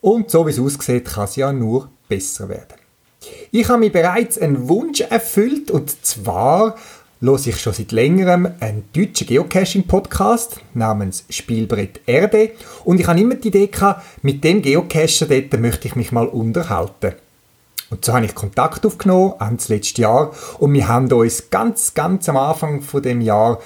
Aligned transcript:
und 0.01 0.33
so 0.33 0.45
wie 0.45 0.51
es 0.51 0.59
aussieht, 0.59 1.05
kann 1.05 1.27
es 1.27 1.37
ja 1.37 1.53
nur 1.53 1.89
besser 2.09 2.49
werden. 2.49 2.75
Ich 3.53 3.69
habe 3.69 3.79
mir 3.79 3.93
bereits 3.93 4.37
einen 4.37 4.69
Wunsch 4.69 5.01
erfüllt 5.01 5.71
und 5.71 6.05
zwar 6.05 6.75
höre 7.21 7.47
ich 7.47 7.61
schon 7.61 7.73
seit 7.73 7.93
längerem 7.93 8.49
einen 8.59 8.89
deutschen 8.93 9.29
Geocaching-Podcast 9.29 10.57
namens 10.75 11.25
Spielbrett 11.31 12.01
Erde 12.07 12.51
und 12.85 12.99
ich 12.99 13.07
habe 13.07 13.21
immer 13.21 13.37
die 13.37 13.47
Idee 13.47 13.69
gehabt, 13.69 14.03
mit 14.25 14.43
dem 14.43 14.61
Geocacher 14.61 15.27
dort 15.27 15.61
möchte 15.61 15.87
ich 15.87 15.95
mich 15.95 16.11
mal 16.11 16.27
unterhalten. 16.27 17.15
Und 17.91 18.05
so 18.05 18.13
habe 18.13 18.25
ich 18.25 18.35
Kontakt 18.35 18.85
aufgenommen, 18.85 19.35
Ende 19.39 19.63
letzten 19.69 20.01
Jahr, 20.01 20.33
und 20.59 20.73
wir 20.73 20.89
haben 20.89 21.13
uns 21.13 21.51
ganz, 21.51 21.95
ganz 21.95 22.29
am 22.29 22.37
Anfang 22.37 22.83
von 22.83 23.03
dem 23.03 23.21
Jahr 23.21 23.61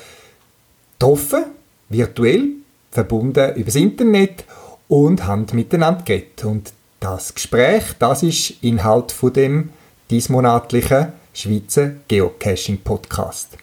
getroffen, 1.04 1.44
virtuell, 1.90 2.48
verbunden 2.90 3.54
übers 3.56 3.74
Internet 3.74 4.44
und 4.88 5.26
haben 5.26 5.44
miteinander 5.52 6.02
geredet. 6.02 6.42
Und 6.46 6.72
das 6.98 7.34
Gespräch, 7.34 7.82
das 7.98 8.22
ist 8.22 8.54
Inhalt 8.62 9.12
von 9.12 9.34
dem 9.34 9.68
diesmonatlichen 10.10 11.08
Schweizer 11.34 11.90
Geocaching 12.08 12.78
Podcast. 12.78 13.58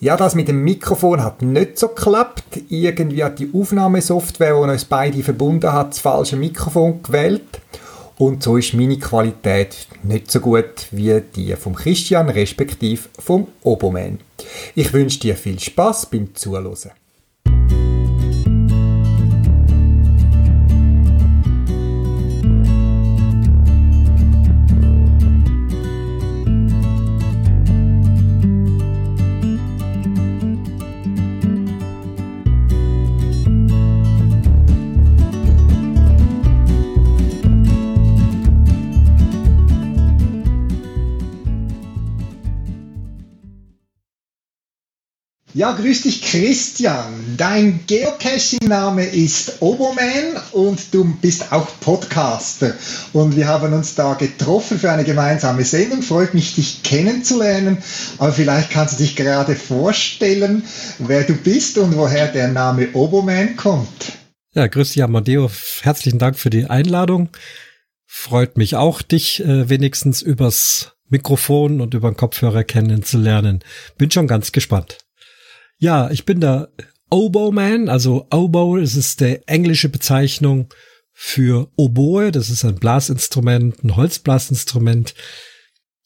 Ja, 0.00 0.16
das 0.16 0.34
mit 0.34 0.48
dem 0.48 0.64
Mikrofon 0.64 1.22
hat 1.22 1.42
nicht 1.42 1.78
so 1.78 1.86
geklappt. 1.86 2.58
Irgendwie 2.70 3.22
hat 3.22 3.38
die 3.38 3.52
Aufnahmesoftware, 3.54 4.54
die 4.54 4.70
uns 4.70 4.86
beide 4.86 5.22
verbunden 5.22 5.72
hat, 5.72 5.90
das 5.90 6.00
falsche 6.00 6.34
Mikrofon 6.34 7.04
gewählt. 7.04 7.60
Und 8.20 8.42
so 8.42 8.58
ist 8.58 8.74
meine 8.74 8.98
Qualität 8.98 9.88
nicht 10.02 10.30
so 10.30 10.40
gut 10.40 10.88
wie 10.90 11.22
die 11.34 11.56
vom 11.56 11.74
Christian, 11.74 12.28
respektive 12.28 13.08
vom 13.18 13.48
Oboman. 13.62 14.18
Ich 14.74 14.92
wünsche 14.92 15.20
dir 15.20 15.34
viel 15.36 15.58
Spaß 15.58 16.10
beim 16.10 16.34
Zuhören. 16.34 16.90
Ja, 45.52 45.72
grüß 45.72 46.02
dich 46.02 46.22
Christian. 46.22 47.34
Dein 47.36 47.80
Geocaching-Name 47.88 49.04
ist 49.04 49.60
Oboman 49.60 50.40
und 50.52 50.94
du 50.94 51.04
bist 51.20 51.50
auch 51.50 51.66
Podcaster. 51.80 52.74
Und 53.12 53.34
wir 53.34 53.48
haben 53.48 53.72
uns 53.72 53.96
da 53.96 54.14
getroffen 54.14 54.78
für 54.78 54.92
eine 54.92 55.02
gemeinsame 55.02 55.64
Sendung. 55.64 56.02
Freut 56.02 56.34
mich, 56.34 56.54
dich 56.54 56.84
kennenzulernen. 56.84 57.78
Aber 58.18 58.32
vielleicht 58.32 58.70
kannst 58.70 59.00
du 59.00 59.02
dich 59.02 59.16
gerade 59.16 59.56
vorstellen, 59.56 60.62
wer 61.00 61.24
du 61.24 61.34
bist 61.34 61.78
und 61.78 61.96
woher 61.96 62.28
der 62.28 62.46
Name 62.46 62.90
Oboman 62.92 63.56
kommt. 63.56 64.12
Ja, 64.54 64.68
grüß 64.68 64.92
dich 64.92 65.02
Amadeo. 65.02 65.50
Herzlichen 65.82 66.20
Dank 66.20 66.38
für 66.38 66.50
die 66.50 66.66
Einladung. 66.66 67.28
Freut 68.06 68.56
mich 68.56 68.76
auch, 68.76 69.02
dich 69.02 69.40
äh, 69.40 69.68
wenigstens 69.68 70.22
übers 70.22 70.92
Mikrofon 71.08 71.80
und 71.80 71.94
über 71.94 72.08
den 72.08 72.16
Kopfhörer 72.16 72.62
kennenzulernen. 72.62 73.64
Bin 73.98 74.12
schon 74.12 74.28
ganz 74.28 74.52
gespannt. 74.52 74.98
Ja, 75.80 76.10
ich 76.10 76.26
bin 76.26 76.40
der 76.40 76.68
Oboe 77.08 77.52
Man, 77.52 77.88
also 77.88 78.26
Oboe, 78.30 78.82
es 78.82 78.96
ist 78.96 79.22
der 79.22 79.48
englische 79.48 79.88
Bezeichnung 79.88 80.68
für 81.10 81.70
Oboe, 81.74 82.30
das 82.32 82.50
ist 82.50 82.66
ein 82.66 82.74
Blasinstrument, 82.74 83.82
ein 83.82 83.96
Holzblasinstrument, 83.96 85.14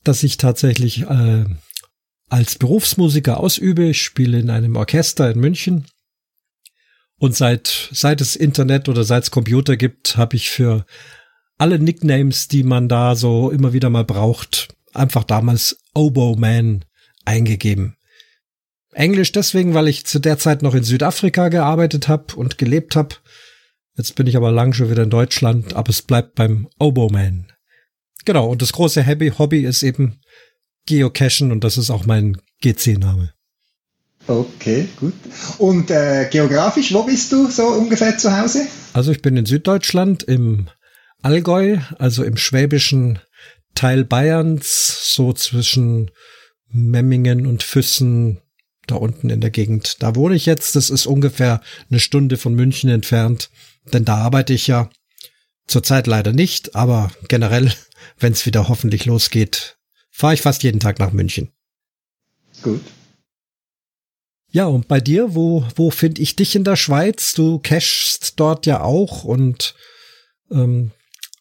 das 0.04 0.22
ich 0.22 0.36
tatsächlich 0.36 1.02
äh, 1.02 1.44
als 2.28 2.54
Berufsmusiker 2.54 3.40
ausübe. 3.40 3.86
Ich 3.86 4.02
spiele 4.02 4.38
in 4.38 4.48
einem 4.48 4.76
Orchester 4.76 5.28
in 5.28 5.40
München. 5.40 5.86
Und 7.18 7.34
seit, 7.34 7.88
seit 7.90 8.20
es 8.20 8.36
Internet 8.36 8.88
oder 8.88 9.02
seit 9.02 9.24
es 9.24 9.30
Computer 9.32 9.76
gibt, 9.76 10.16
habe 10.16 10.36
ich 10.36 10.50
für 10.50 10.86
alle 11.58 11.80
Nicknames, 11.80 12.46
die 12.46 12.62
man 12.62 12.88
da 12.88 13.16
so 13.16 13.50
immer 13.50 13.72
wieder 13.72 13.90
mal 13.90 14.04
braucht, 14.04 14.68
einfach 14.92 15.24
damals 15.24 15.78
Oboe 15.94 16.36
Man 16.38 16.84
eingegeben. 17.24 17.96
Englisch 18.94 19.32
deswegen, 19.32 19.74
weil 19.74 19.88
ich 19.88 20.06
zu 20.06 20.18
der 20.18 20.38
Zeit 20.38 20.62
noch 20.62 20.74
in 20.74 20.84
Südafrika 20.84 21.48
gearbeitet 21.48 22.08
habe 22.08 22.34
und 22.36 22.58
gelebt 22.58 22.96
habe. 22.96 23.16
Jetzt 23.96 24.14
bin 24.14 24.26
ich 24.26 24.36
aber 24.36 24.50
lang 24.50 24.72
schon 24.72 24.90
wieder 24.90 25.04
in 25.04 25.10
Deutschland, 25.10 25.74
aber 25.74 25.90
es 25.90 26.02
bleibt 26.02 26.34
beim 26.34 26.68
Oboman. 26.78 27.52
Genau, 28.24 28.48
und 28.48 28.62
das 28.62 28.72
große 28.72 29.06
Hobby, 29.06 29.32
Hobby 29.36 29.64
ist 29.64 29.82
eben 29.82 30.20
Geocachen 30.86 31.52
und 31.52 31.64
das 31.64 31.76
ist 31.76 31.90
auch 31.90 32.06
mein 32.06 32.38
GC-Name. 32.62 33.32
Okay, 34.26 34.88
gut. 34.98 35.12
Und 35.58 35.90
äh, 35.90 36.28
geografisch, 36.30 36.92
wo 36.94 37.02
bist 37.02 37.30
du 37.32 37.50
so 37.50 37.66
ungefähr 37.66 38.16
zu 38.16 38.36
Hause? 38.36 38.66
Also 38.94 39.12
ich 39.12 39.20
bin 39.20 39.36
in 39.36 39.44
Süddeutschland 39.44 40.22
im 40.22 40.68
Allgäu, 41.22 41.78
also 41.98 42.24
im 42.24 42.36
schwäbischen 42.36 43.18
Teil 43.74 44.04
Bayerns, 44.04 45.14
so 45.14 45.32
zwischen 45.32 46.10
Memmingen 46.68 47.46
und 47.46 47.62
Füssen, 47.62 48.40
da 48.86 48.96
unten 48.96 49.30
in 49.30 49.40
der 49.40 49.50
Gegend. 49.50 50.02
Da 50.02 50.14
wohne 50.14 50.34
ich 50.34 50.46
jetzt. 50.46 50.76
Das 50.76 50.90
ist 50.90 51.06
ungefähr 51.06 51.60
eine 51.90 52.00
Stunde 52.00 52.36
von 52.36 52.54
München 52.54 52.90
entfernt. 52.90 53.50
Denn 53.92 54.04
da 54.04 54.16
arbeite 54.16 54.52
ich 54.52 54.66
ja 54.66 54.90
zurzeit 55.66 56.06
leider 56.06 56.32
nicht, 56.32 56.74
aber 56.74 57.10
generell, 57.28 57.72
wenn 58.18 58.32
es 58.32 58.46
wieder 58.46 58.68
hoffentlich 58.68 59.06
losgeht, 59.06 59.78
fahre 60.10 60.34
ich 60.34 60.42
fast 60.42 60.62
jeden 60.62 60.80
Tag 60.80 60.98
nach 60.98 61.12
München. 61.12 61.50
Gut. 62.62 62.80
Ja, 64.50 64.66
und 64.66 64.86
bei 64.86 65.00
dir, 65.00 65.34
wo, 65.34 65.66
wo 65.74 65.90
finde 65.90 66.22
ich 66.22 66.36
dich 66.36 66.54
in 66.54 66.62
der 66.62 66.76
Schweiz? 66.76 67.34
Du 67.34 67.58
cashst 67.58 68.34
dort 68.38 68.66
ja 68.66 68.82
auch 68.82 69.24
und 69.24 69.74
ähm, 70.52 70.92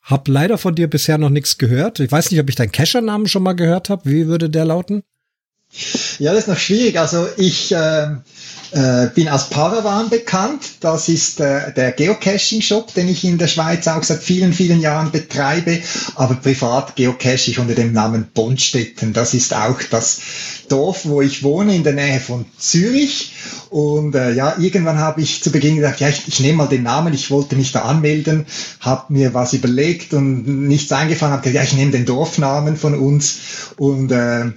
hab 0.02 0.28
leider 0.28 0.58
von 0.58 0.74
dir 0.74 0.90
bisher 0.90 1.20
noch 1.20 1.30
nichts 1.30 1.60
gehört. 1.60 2.00
Ich 2.00 2.12
weiß 2.12 2.32
nicht, 2.32 2.40
ob 2.40 2.50
ich 2.50 2.56
deinen 2.56 2.72
Cacher-Namen 2.72 3.28
schon 3.28 3.44
mal 3.44 3.54
gehört 3.54 3.90
habe. 3.90 4.10
Wie 4.10 4.26
würde 4.26 4.50
der 4.50 4.66
lauten? 4.66 5.04
Ja, 6.20 6.32
das 6.32 6.44
ist 6.44 6.48
noch 6.48 6.58
schwierig. 6.58 7.00
Also 7.00 7.28
ich 7.38 7.72
äh, 7.72 8.08
äh, 8.74 9.08
bin 9.14 9.28
als 9.28 9.50
Paravan 9.50 10.10
bekannt. 10.10 10.64
Das 10.80 11.08
ist 11.08 11.40
äh, 11.40 11.72
der 11.74 11.92
Geocaching-Shop, 11.92 12.94
den 12.94 13.08
ich 13.08 13.24
in 13.24 13.38
der 13.38 13.48
Schweiz 13.48 13.88
auch 13.88 14.04
seit 14.04 14.24
vielen, 14.24 14.54
vielen 14.54 14.82
Jahren 14.82 15.12
betreibe. 15.12 15.80
Aber 16.16 16.36
privat 16.36 16.96
geocache 16.96 17.52
ich 17.52 17.60
unter 17.60 17.76
dem 17.76 17.94
Namen 17.94 18.28
Bonstetten. 18.34 19.14
Das 19.14 19.34
ist 19.34 19.54
auch 19.54 19.80
das 19.90 20.20
Dorf, 20.70 21.06
wo 21.06 21.22
ich 21.22 21.44
wohne, 21.44 21.76
in 21.76 21.84
der 21.84 21.94
Nähe 21.94 22.20
von 22.20 22.46
Zürich. 22.58 23.34
Und 23.70 24.16
äh, 24.16 24.34
ja, 24.34 24.56
irgendwann 24.58 24.98
habe 24.98 25.22
ich 25.22 25.44
zu 25.44 25.52
Beginn 25.52 25.76
gedacht, 25.76 26.00
ja, 26.00 26.10
ich, 26.10 26.28
ich 26.28 26.40
nehme 26.40 26.58
mal 26.58 26.68
den 26.68 26.84
Namen, 26.84 27.14
ich 27.14 27.30
wollte 27.30 27.56
mich 27.56 27.72
da 27.72 27.82
anmelden, 27.84 28.46
habe 28.80 29.14
mir 29.14 29.34
was 29.34 29.54
überlegt 29.54 30.14
und 30.14 30.68
nichts 30.68 30.92
eingefallen, 30.92 31.34
habe 31.34 31.44
gesagt, 31.44 31.56
ja, 31.56 31.64
ich 31.64 31.78
nehme 31.78 31.92
den 31.92 32.06
Dorfnamen 32.06 32.78
von 32.78 32.96
uns 32.96 33.40
und 33.78 34.12
äh, 34.12 34.52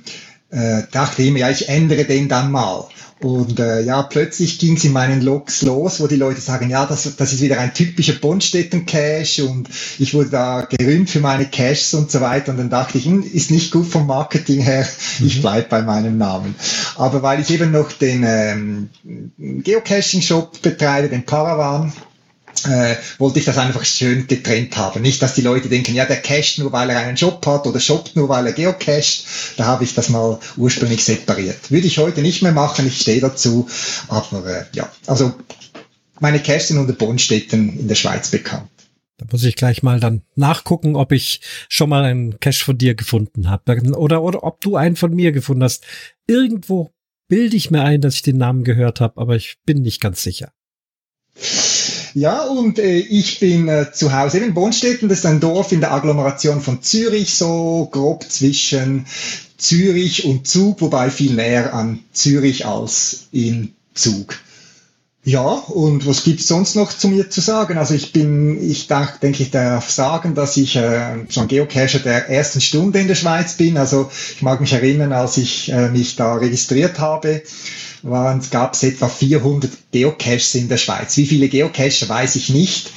äh, 0.51 0.83
dachte 0.93 1.23
immer, 1.23 1.39
ja, 1.39 1.51
ich 1.51 1.69
ändere 1.69 2.05
den 2.05 2.29
dann 2.29 2.51
mal. 2.51 2.87
Und 3.21 3.59
äh, 3.61 3.81
ja, 3.81 4.03
plötzlich 4.03 4.59
ging 4.59 4.77
es 4.77 4.85
in 4.85 4.93
meinen 4.93 5.23
Logs 5.23 5.63
los, 5.63 6.01
wo 6.01 6.07
die 6.07 6.17
Leute 6.17 6.43
sagen, 6.43 6.69
ja, 6.69 6.85
das, 6.85 7.17
das 7.17 7.33
ist 7.33 7.41
wieder 7.41 7.59
ein 7.59 7.73
typischer 7.73 8.13
Bonstetten-Cache 8.13 9.47
und 9.47 9.71
ich 9.99 10.13
wurde 10.13 10.29
da 10.29 10.69
gerühmt 10.69 11.09
für 11.09 11.21
meine 11.21 11.47
Caches 11.47 11.95
und 11.95 12.11
so 12.11 12.21
weiter. 12.21 12.53
Und 12.53 12.59
dann 12.59 12.69
dachte 12.69 12.99
ich, 12.99 13.07
hm, 13.07 13.23
ist 13.23 13.51
nicht 13.51 13.73
gut 13.73 13.87
vom 13.87 14.07
Marketing 14.07 14.61
her, 14.61 14.87
ich 15.25 15.39
mhm. 15.39 15.41
bleib 15.41 15.71
bei 15.71 15.81
meinem 15.81 16.19
Namen. 16.19 16.55
Aber 16.97 17.23
weil 17.23 17.41
ich 17.41 17.51
eben 17.51 17.71
noch 17.71 17.91
den 17.93 18.23
ähm, 18.27 18.91
Geocaching-Shop 19.39 20.61
betreibe, 20.61 21.09
den 21.09 21.25
Paravan, 21.25 21.95
äh, 22.65 22.97
wollte 23.19 23.39
ich 23.39 23.45
das 23.45 23.59
einfach 23.59 23.85
schön 23.85 24.27
getrennt 24.27 24.77
haben. 24.77 25.03
Nicht, 25.03 25.23
dass 25.23 25.35
die 25.35 25.43
Leute 25.43 25.69
denken, 25.69 25.95
ja, 25.95 26.05
der 26.05 26.21
cached 26.21 26.59
nur, 26.59 26.73
weil 26.73 26.91
er 26.91 26.99
einen 26.99 27.17
Job 27.17 27.45
hat 27.47 27.67
oder 27.67 27.81
shoppt 27.81 28.17
nur, 28.17 28.29
weil 28.29 28.47
er 28.47 28.53
geocached. 28.53 29.25
Da 29.57 29.67
habe 29.67 29.85
ich 29.85 29.95
das 29.95 30.09
mal 30.09 30.39
ursprünglich 30.57 31.05
separiert. 31.05 31.71
Würde 31.71 31.87
ich 31.87 31.99
heute 31.99 32.23
nicht 32.23 32.43
mehr 32.43 32.53
machen, 32.53 32.87
ich 32.87 33.01
stehe 33.01 33.21
dazu. 33.21 33.69
Aber 34.09 34.47
äh, 34.47 34.65
ja, 34.73 34.91
also 35.07 35.35
meine 36.21 36.41
Caches 36.41 36.69
sind 36.69 36.79
unter 36.79 36.95
Bonstetten 36.95 37.79
in 37.79 37.89
der 37.89 37.95
Schweiz 37.95 38.31
bekannt. 38.31 38.69
Da 39.19 39.27
muss 39.31 39.45
ich 39.45 39.57
gleich 39.57 39.83
mal 39.83 39.99
dann 39.99 40.23
nachgucken, 40.35 40.95
ob 40.95 41.13
ich 41.13 41.41
schon 41.69 41.89
mal 41.89 42.05
einen 42.05 42.39
Cache 42.39 42.65
von 42.65 42.77
dir 42.77 42.95
gefunden 42.95 43.49
habe 43.49 43.81
oder, 43.97 44.23
oder 44.23 44.45
ob 44.45 44.61
du 44.61 44.77
einen 44.77 44.97
von 44.97 45.15
mir 45.15 45.33
gefunden 45.33 45.63
hast. 45.63 45.85
Irgendwo 46.27 46.93
bilde 47.29 47.57
ich 47.57 47.71
mir 47.71 47.83
ein, 47.83 48.03
dass 48.03 48.17
ich 48.17 48.23
den 48.23 48.37
Namen 48.37 48.63
gehört 48.63 49.01
habe, 49.01 49.21
aber 49.21 49.37
ich 49.37 49.57
bin 49.65 49.83
nicht 49.83 50.01
ganz 50.01 50.23
sicher. 50.23 50.53
Ja, 52.17 52.45
und 52.45 52.79
äh, 52.79 52.97
ich 52.97 53.41
bin 53.41 53.69
äh, 53.69 53.93
zu 53.93 54.11
Hause 54.11 54.39
in 54.39 54.55
Bonstetten. 54.55 55.11
Das 55.11 55.19
ist 55.19 55.27
ein 55.27 55.39
Dorf 55.39 55.71
in 55.73 55.81
der 55.81 55.93
Agglomeration 55.93 56.63
von 56.63 56.81
Zürich, 56.81 57.35
so 57.35 57.91
grob 57.93 58.25
zwischen 58.27 59.05
Zürich 59.59 60.25
und 60.25 60.49
Zug, 60.49 60.81
wobei 60.81 61.11
viel 61.11 61.35
näher 61.35 61.75
an 61.75 61.99
Zürich 62.15 62.65
als 62.65 63.27
in 63.33 63.75
Zug. 63.93 64.39
Ja, 65.25 65.43
und 65.43 66.07
was 66.07 66.25
gibt's 66.25 66.49
sonst 66.49 66.75
noch 66.75 66.97
zu 66.97 67.09
mir 67.09 67.29
zu 67.29 67.43
sagen? 67.43 67.77
Also 67.77 67.93
ich 67.93 68.13
bin, 68.15 68.63
ich 68.67 68.87
darf, 68.87 69.19
denke, 69.19 69.43
ich 69.43 69.51
darf 69.51 69.91
sagen, 69.91 70.35
dass 70.35 70.57
ich 70.57 70.77
äh, 70.77 70.79
ein 70.79 71.49
Geocacher 71.49 71.99
der 71.99 72.31
ersten 72.31 72.63
Stunde 72.63 72.99
in 72.99 73.09
der 73.09 73.15
Schweiz 73.15 73.59
bin. 73.59 73.77
Also 73.77 74.11
ich 74.37 74.41
mag 74.41 74.63
mich 74.63 74.73
erinnern, 74.73 75.13
als 75.13 75.37
ich 75.37 75.71
äh, 75.71 75.91
mich 75.91 76.17
da 76.17 76.37
registriert 76.37 76.99
habe, 76.99 77.43
waren, 78.03 78.43
gab 78.51 78.75
es 78.75 78.83
etwa 78.83 79.09
400 79.09 79.71
Geocaches 79.93 80.55
in 80.55 80.69
der 80.69 80.77
Schweiz. 80.77 81.17
Wie 81.17 81.27
viele 81.27 81.49
Geocacher 81.49 82.09
weiß 82.09 82.37
ich 82.37 82.51
nicht, 82.51 82.91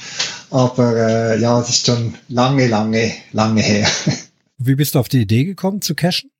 aber 0.50 0.96
äh, 0.96 1.40
ja, 1.40 1.60
es 1.60 1.68
ist 1.68 1.86
schon 1.86 2.14
lange, 2.28 2.66
lange, 2.66 3.12
lange 3.32 3.62
her. 3.62 3.88
Wie 4.58 4.74
bist 4.74 4.94
du 4.94 4.98
auf 4.98 5.08
die 5.08 5.22
Idee 5.22 5.44
gekommen 5.44 5.80
zu 5.80 5.94
cachen? 5.94 6.30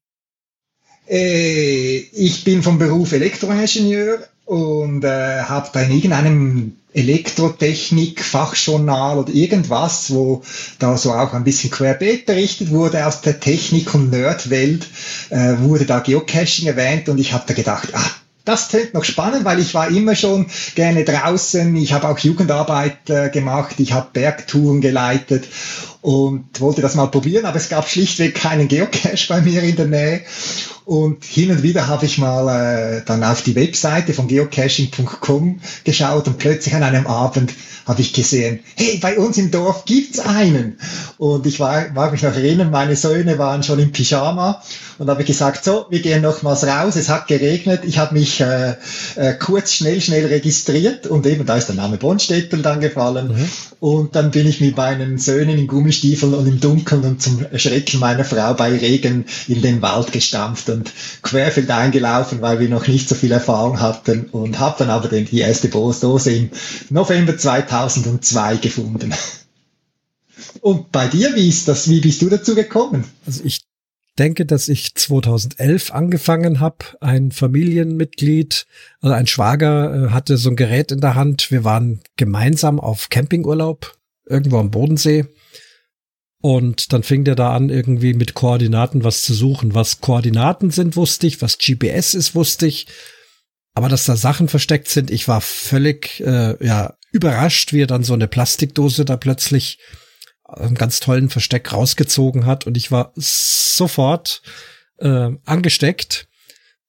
Äh, 1.09 1.97
ich 1.97 2.45
bin 2.45 2.63
vom 2.63 2.79
Beruf 2.79 3.13
Elektroingenieur 3.13 4.19
und 4.45 5.05
äh, 5.05 5.43
habe 5.43 5.71
da 5.73 5.81
in 5.81 5.93
irgendeinem 5.93 6.77
Elektrotechnik-Fachjournal 6.93 9.19
oder 9.19 9.33
irgendwas, 9.33 10.13
wo 10.13 10.43
da 10.79 10.97
so 10.97 11.13
auch 11.13 11.35
ein 11.35 11.45
bisschen 11.45 11.71
querbeet 11.71 12.27
berichtet 12.27 12.71
wurde 12.71 13.07
aus 13.07 13.21
der 13.21 13.39
Technik- 13.39 13.95
und 13.95 14.11
Nerdwelt, 14.11 14.89
äh, 15.31 15.59
wurde 15.59 15.87
da 15.87 16.01
Geocaching 16.01 16.67
erwähnt 16.67 17.09
und 17.09 17.19
ich 17.19 17.33
habe 17.33 17.45
da 17.47 17.55
gedacht, 17.55 17.91
ah, 17.93 18.11
das 18.45 18.69
klingt 18.69 18.95
noch 18.95 19.05
spannend, 19.05 19.45
weil 19.45 19.59
ich 19.59 19.75
war 19.75 19.89
immer 19.89 20.15
schon 20.15 20.47
gerne 20.75 21.05
draußen. 21.05 21.75
Ich 21.77 21.93
habe 21.93 22.09
auch 22.09 22.19
Jugendarbeit 22.19 23.11
äh, 23.11 23.29
gemacht, 23.29 23.77
ich 23.79 23.93
habe 23.93 24.09
Bergtouren 24.13 24.81
geleitet 24.81 25.47
und 26.01 26.61
wollte 26.61 26.81
das 26.81 26.95
mal 26.95 27.07
probieren, 27.07 27.45
aber 27.45 27.57
es 27.57 27.69
gab 27.69 27.89
schlichtweg 27.89 28.35
keinen 28.35 28.69
Geocache 28.69 29.27
bei 29.29 29.41
mir 29.43 29.63
in 29.63 29.77
der 29.77 29.87
Nähe. 29.87 30.23
Und 30.91 31.25
hin 31.25 31.53
und 31.53 31.63
wieder 31.63 31.87
habe 31.87 32.05
ich 32.05 32.19
mal 32.19 32.49
äh, 32.49 33.03
dann 33.07 33.23
auf 33.23 33.43
die 33.43 33.55
Webseite 33.55 34.13
von 34.13 34.27
geocaching.com 34.27 35.61
geschaut 35.85 36.27
und 36.27 36.39
plötzlich 36.39 36.75
an 36.75 36.83
einem 36.83 37.07
Abend 37.07 37.53
habe 37.87 38.03
ich 38.03 38.13
gesehen, 38.13 38.59
hey, 38.75 38.99
bei 39.01 39.17
uns 39.17 39.39
im 39.39 39.53
Dorf 39.53 39.85
gibt's 39.85 40.19
einen. 40.19 40.79
Und 41.17 41.47
ich 41.47 41.61
war, 41.61 41.91
mag 41.95 42.11
mich 42.11 42.23
noch 42.23 42.35
erinnern, 42.35 42.71
meine 42.71 42.97
Söhne 42.97 43.39
waren 43.39 43.63
schon 43.63 43.79
im 43.79 43.93
Pyjama 43.93 44.63
und 44.99 45.09
habe 45.09 45.25
gesagt, 45.25 45.65
so, 45.65 45.87
wir 45.91 46.01
gehen 46.01 46.23
nochmals 46.23 46.65
raus, 46.65 46.97
es 46.97 47.09
hat 47.09 47.27
geregnet, 47.27 47.83
ich 47.85 47.99
habe 47.99 48.15
mich 48.15 48.41
äh, 48.41 48.75
äh, 49.17 49.35
kurz, 49.35 49.73
schnell, 49.73 50.01
schnell 50.01 50.27
registriert 50.27 51.07
und 51.07 51.27
eben 51.27 51.47
da 51.47 51.57
ist 51.57 51.69
der 51.69 51.77
Name 51.77 51.97
Bonnstettel 51.97 52.63
dann 52.63 52.81
gefallen 52.81 53.29
mhm. 53.29 53.49
und 53.81 54.15
dann 54.15 54.31
bin 54.31 54.47
ich 54.47 54.61
mit 54.61 54.77
meinen 54.77 55.19
Söhnen 55.19 55.59
in 55.59 55.67
Gummistiefeln 55.67 56.35
und 56.35 56.47
im 56.47 56.61
Dunkeln 56.61 57.03
und 57.03 57.23
zum 57.23 57.45
Schrecken 57.57 57.99
meiner 57.99 58.25
Frau 58.25 58.55
bei 58.55 58.77
Regen 58.77 59.25
in 59.49 59.63
den 59.63 59.83
Wald 59.83 60.13
gestampft 60.13 60.69
und 60.69 60.80
querfeld 61.23 61.71
eingelaufen, 61.71 62.41
weil 62.41 62.61
wir 62.61 62.69
noch 62.69 62.87
nicht 62.87 63.09
so 63.09 63.15
viel 63.15 63.33
Erfahrung 63.33 63.81
hatten 63.81 64.27
und 64.33 64.59
habe 64.59 64.77
dann 64.79 64.91
aber 64.91 65.09
den, 65.09 65.27
die 65.27 65.41
erste 65.41 65.69
Dose 65.69 66.33
im 66.33 66.51
November 66.91 67.37
2002 67.37 68.57
gefunden. 68.57 69.15
Und 70.61 70.93
bei 70.93 71.07
dir, 71.07 71.35
wie 71.35 71.49
ist 71.49 71.69
das? 71.69 71.89
Wie 71.89 72.01
bist 72.01 72.23
du 72.23 72.29
dazu 72.29 72.55
gekommen? 72.55 73.05
Also 73.27 73.43
ich 73.45 73.61
denke, 74.19 74.45
dass 74.45 74.69
ich 74.69 74.95
2011 74.95 75.93
angefangen 75.93 76.61
habe. 76.61 76.77
Ein 77.01 77.33
Familienmitglied, 77.33 78.67
also 79.01 79.15
ein 79.15 79.27
Schwager, 79.27 80.09
äh, 80.09 80.11
hatte 80.11 80.37
so 80.37 80.51
ein 80.51 80.57
Gerät 80.57 80.93
in 80.93 81.01
der 81.01 81.15
Hand. 81.15 81.51
Wir 81.51 81.65
waren 81.65 82.01
gemeinsam 82.17 82.81
auf 82.81 83.09
Campingurlaub 83.09 83.97
irgendwo 84.27 84.59
am 84.59 84.71
Bodensee. 84.71 85.27
Und 86.43 86.93
dann 86.93 87.03
fing 87.03 87.25
der 87.25 87.35
da 87.35 87.55
an, 87.55 87.69
irgendwie 87.69 88.15
mit 88.15 88.35
Koordinaten 88.35 89.05
was 89.05 89.23
zu 89.23 89.35
suchen. 89.35 89.75
Was 89.75 90.01
Koordinaten 90.01 90.71
sind, 90.71 90.97
wusste 90.97 91.27
ich. 91.27 91.43
Was 91.43 91.59
GPS 91.59 92.15
ist, 92.15 92.35
wusste 92.35 92.67
ich. 92.67 92.87
Aber 93.75 93.89
dass 93.89 94.07
da 94.07 94.17
Sachen 94.17 94.49
versteckt 94.49 94.89
sind, 94.89 95.11
ich 95.11 95.29
war 95.29 95.41
völlig 95.41 96.21
äh, 96.21 96.65
ja 96.65 96.95
überrascht, 97.13 97.73
wie 97.73 97.83
er 97.83 97.87
dann 97.87 98.05
so 98.05 98.15
eine 98.15 98.29
Plastikdose 98.29 99.05
da 99.05 99.17
plötzlich 99.17 99.79
einen 100.45 100.75
ganz 100.75 101.01
tollen 101.01 101.29
Versteck 101.29 101.73
rausgezogen 101.73 102.47
hat 102.47 102.67
und 102.67 102.77
ich 102.77 102.91
war 102.91 103.13
sofort 103.15 104.43
äh, 104.99 105.31
angesteckt. 105.45 106.29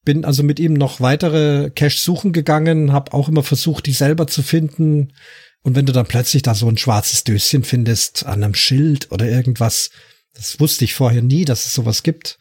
Bin 0.04 0.26
also 0.26 0.42
mit 0.42 0.60
ihm 0.60 0.74
noch 0.74 1.00
weitere 1.00 1.70
Cache 1.70 1.98
suchen 1.98 2.34
gegangen, 2.34 2.92
habe 2.92 3.14
auch 3.14 3.30
immer 3.30 3.44
versucht, 3.44 3.86
die 3.86 3.94
selber 3.94 4.26
zu 4.26 4.42
finden. 4.42 5.14
Und 5.64 5.76
wenn 5.76 5.86
du 5.86 5.94
dann 5.94 6.08
plötzlich 6.08 6.42
da 6.42 6.56
so 6.56 6.68
ein 6.68 6.78
schwarzes 6.78 7.24
Döschen 7.24 7.64
findest 7.64 8.26
an 8.26 8.44
einem 8.44 8.56
Schild 8.56 9.12
oder 9.12 9.28
irgendwas, 9.28 9.92
das 10.34 10.60
wusste 10.60 10.86
ich 10.86 10.96
vorher 10.96 11.22
nie, 11.22 11.46
dass 11.46 11.66
es 11.66 11.74
sowas 11.74 12.04
gibt. 12.04 12.40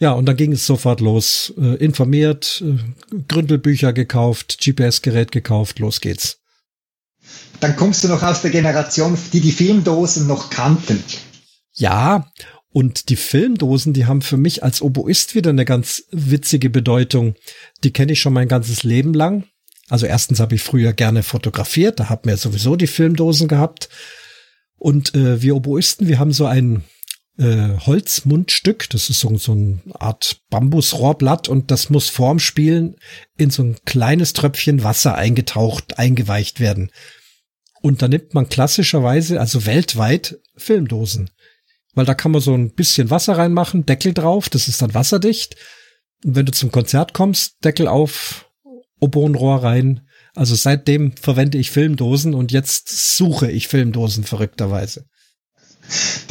Ja, 0.00 0.12
und 0.12 0.26
dann 0.26 0.36
ging 0.36 0.52
es 0.52 0.66
sofort 0.66 1.00
los. 1.00 1.54
Äh, 1.56 1.76
informiert, 1.76 2.64
äh, 2.64 3.16
Gründelbücher 3.28 3.92
gekauft, 3.92 4.58
GPS-Gerät 4.60 5.30
gekauft, 5.30 5.78
los 5.78 6.00
geht's 6.00 6.38
dann 7.60 7.76
kommst 7.76 8.04
du 8.04 8.08
noch 8.08 8.22
aus 8.22 8.42
der 8.42 8.50
Generation, 8.50 9.16
die 9.32 9.40
die 9.40 9.52
Filmdosen 9.52 10.26
noch 10.26 10.50
kannten. 10.50 11.02
Ja, 11.72 12.30
und 12.68 13.08
die 13.08 13.16
Filmdosen, 13.16 13.92
die 13.92 14.06
haben 14.06 14.22
für 14.22 14.36
mich 14.36 14.62
als 14.62 14.82
Oboist 14.82 15.34
wieder 15.34 15.50
eine 15.50 15.64
ganz 15.64 16.04
witzige 16.10 16.70
Bedeutung. 16.70 17.36
Die 17.82 17.92
kenne 17.92 18.12
ich 18.12 18.20
schon 18.20 18.32
mein 18.32 18.48
ganzes 18.48 18.82
Leben 18.82 19.14
lang. 19.14 19.44
Also 19.88 20.06
erstens 20.06 20.40
habe 20.40 20.54
ich 20.54 20.62
früher 20.62 20.92
gerne 20.92 21.22
fotografiert, 21.22 22.00
da 22.00 22.08
haben 22.08 22.28
wir 22.28 22.36
sowieso 22.36 22.76
die 22.76 22.86
Filmdosen 22.86 23.48
gehabt. 23.48 23.88
Und 24.76 25.14
äh, 25.14 25.42
wir 25.42 25.56
Oboisten, 25.56 26.08
wir 26.08 26.18
haben 26.18 26.32
so 26.32 26.46
ein 26.46 26.84
äh, 27.38 27.76
Holzmundstück, 27.78 28.88
das 28.90 29.10
ist 29.10 29.20
so, 29.20 29.36
so 29.36 29.52
eine 29.52 29.80
Art 29.94 30.40
Bambusrohrblatt 30.50 31.48
und 31.48 31.70
das 31.70 31.90
muss 31.90 32.08
vorm 32.08 32.38
Spielen 32.38 32.96
in 33.36 33.50
so 33.50 33.62
ein 33.62 33.76
kleines 33.84 34.32
Tröpfchen 34.32 34.84
Wasser 34.84 35.16
eingetaucht, 35.16 35.98
eingeweicht 35.98 36.60
werden. 36.60 36.90
Und 37.82 38.02
da 38.02 38.08
nimmt 38.08 38.34
man 38.34 38.48
klassischerweise, 38.48 39.40
also 39.40 39.66
weltweit, 39.66 40.38
Filmdosen. 40.56 41.30
Weil 41.94 42.06
da 42.06 42.14
kann 42.14 42.32
man 42.32 42.40
so 42.40 42.54
ein 42.54 42.74
bisschen 42.74 43.10
Wasser 43.10 43.36
reinmachen, 43.36 43.84
Deckel 43.86 44.14
drauf, 44.14 44.48
das 44.48 44.68
ist 44.68 44.80
dann 44.80 44.94
wasserdicht. 44.94 45.56
Und 46.24 46.36
wenn 46.36 46.46
du 46.46 46.52
zum 46.52 46.72
Konzert 46.72 47.12
kommst, 47.12 47.56
Deckel 47.64 47.88
auf, 47.88 48.43
Obonrohr 49.04 49.62
rein. 49.62 50.00
Also 50.34 50.54
seitdem 50.54 51.12
verwende 51.16 51.58
ich 51.58 51.70
Filmdosen 51.70 52.34
und 52.34 52.50
jetzt 52.50 53.16
suche 53.16 53.50
ich 53.50 53.68
Filmdosen 53.68 54.24
verrückterweise. 54.24 55.04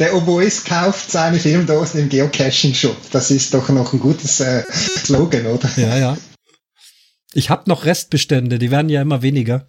Der 0.00 0.14
Oboist 0.16 0.66
kauft 0.66 1.10
seine 1.10 1.38
Filmdosen 1.38 2.00
im 2.00 2.08
Geocaching-Shop. 2.08 2.96
Das 3.12 3.30
ist 3.30 3.54
doch 3.54 3.68
noch 3.68 3.92
ein 3.92 4.00
gutes 4.00 4.40
äh, 4.40 4.64
Slogan, 4.72 5.46
oder? 5.46 5.70
Ja, 5.76 5.96
ja. 5.96 6.18
Ich 7.32 7.50
habe 7.50 7.68
noch 7.68 7.84
Restbestände, 7.84 8.58
die 8.58 8.70
werden 8.72 8.88
ja 8.88 9.00
immer 9.00 9.22
weniger. 9.22 9.66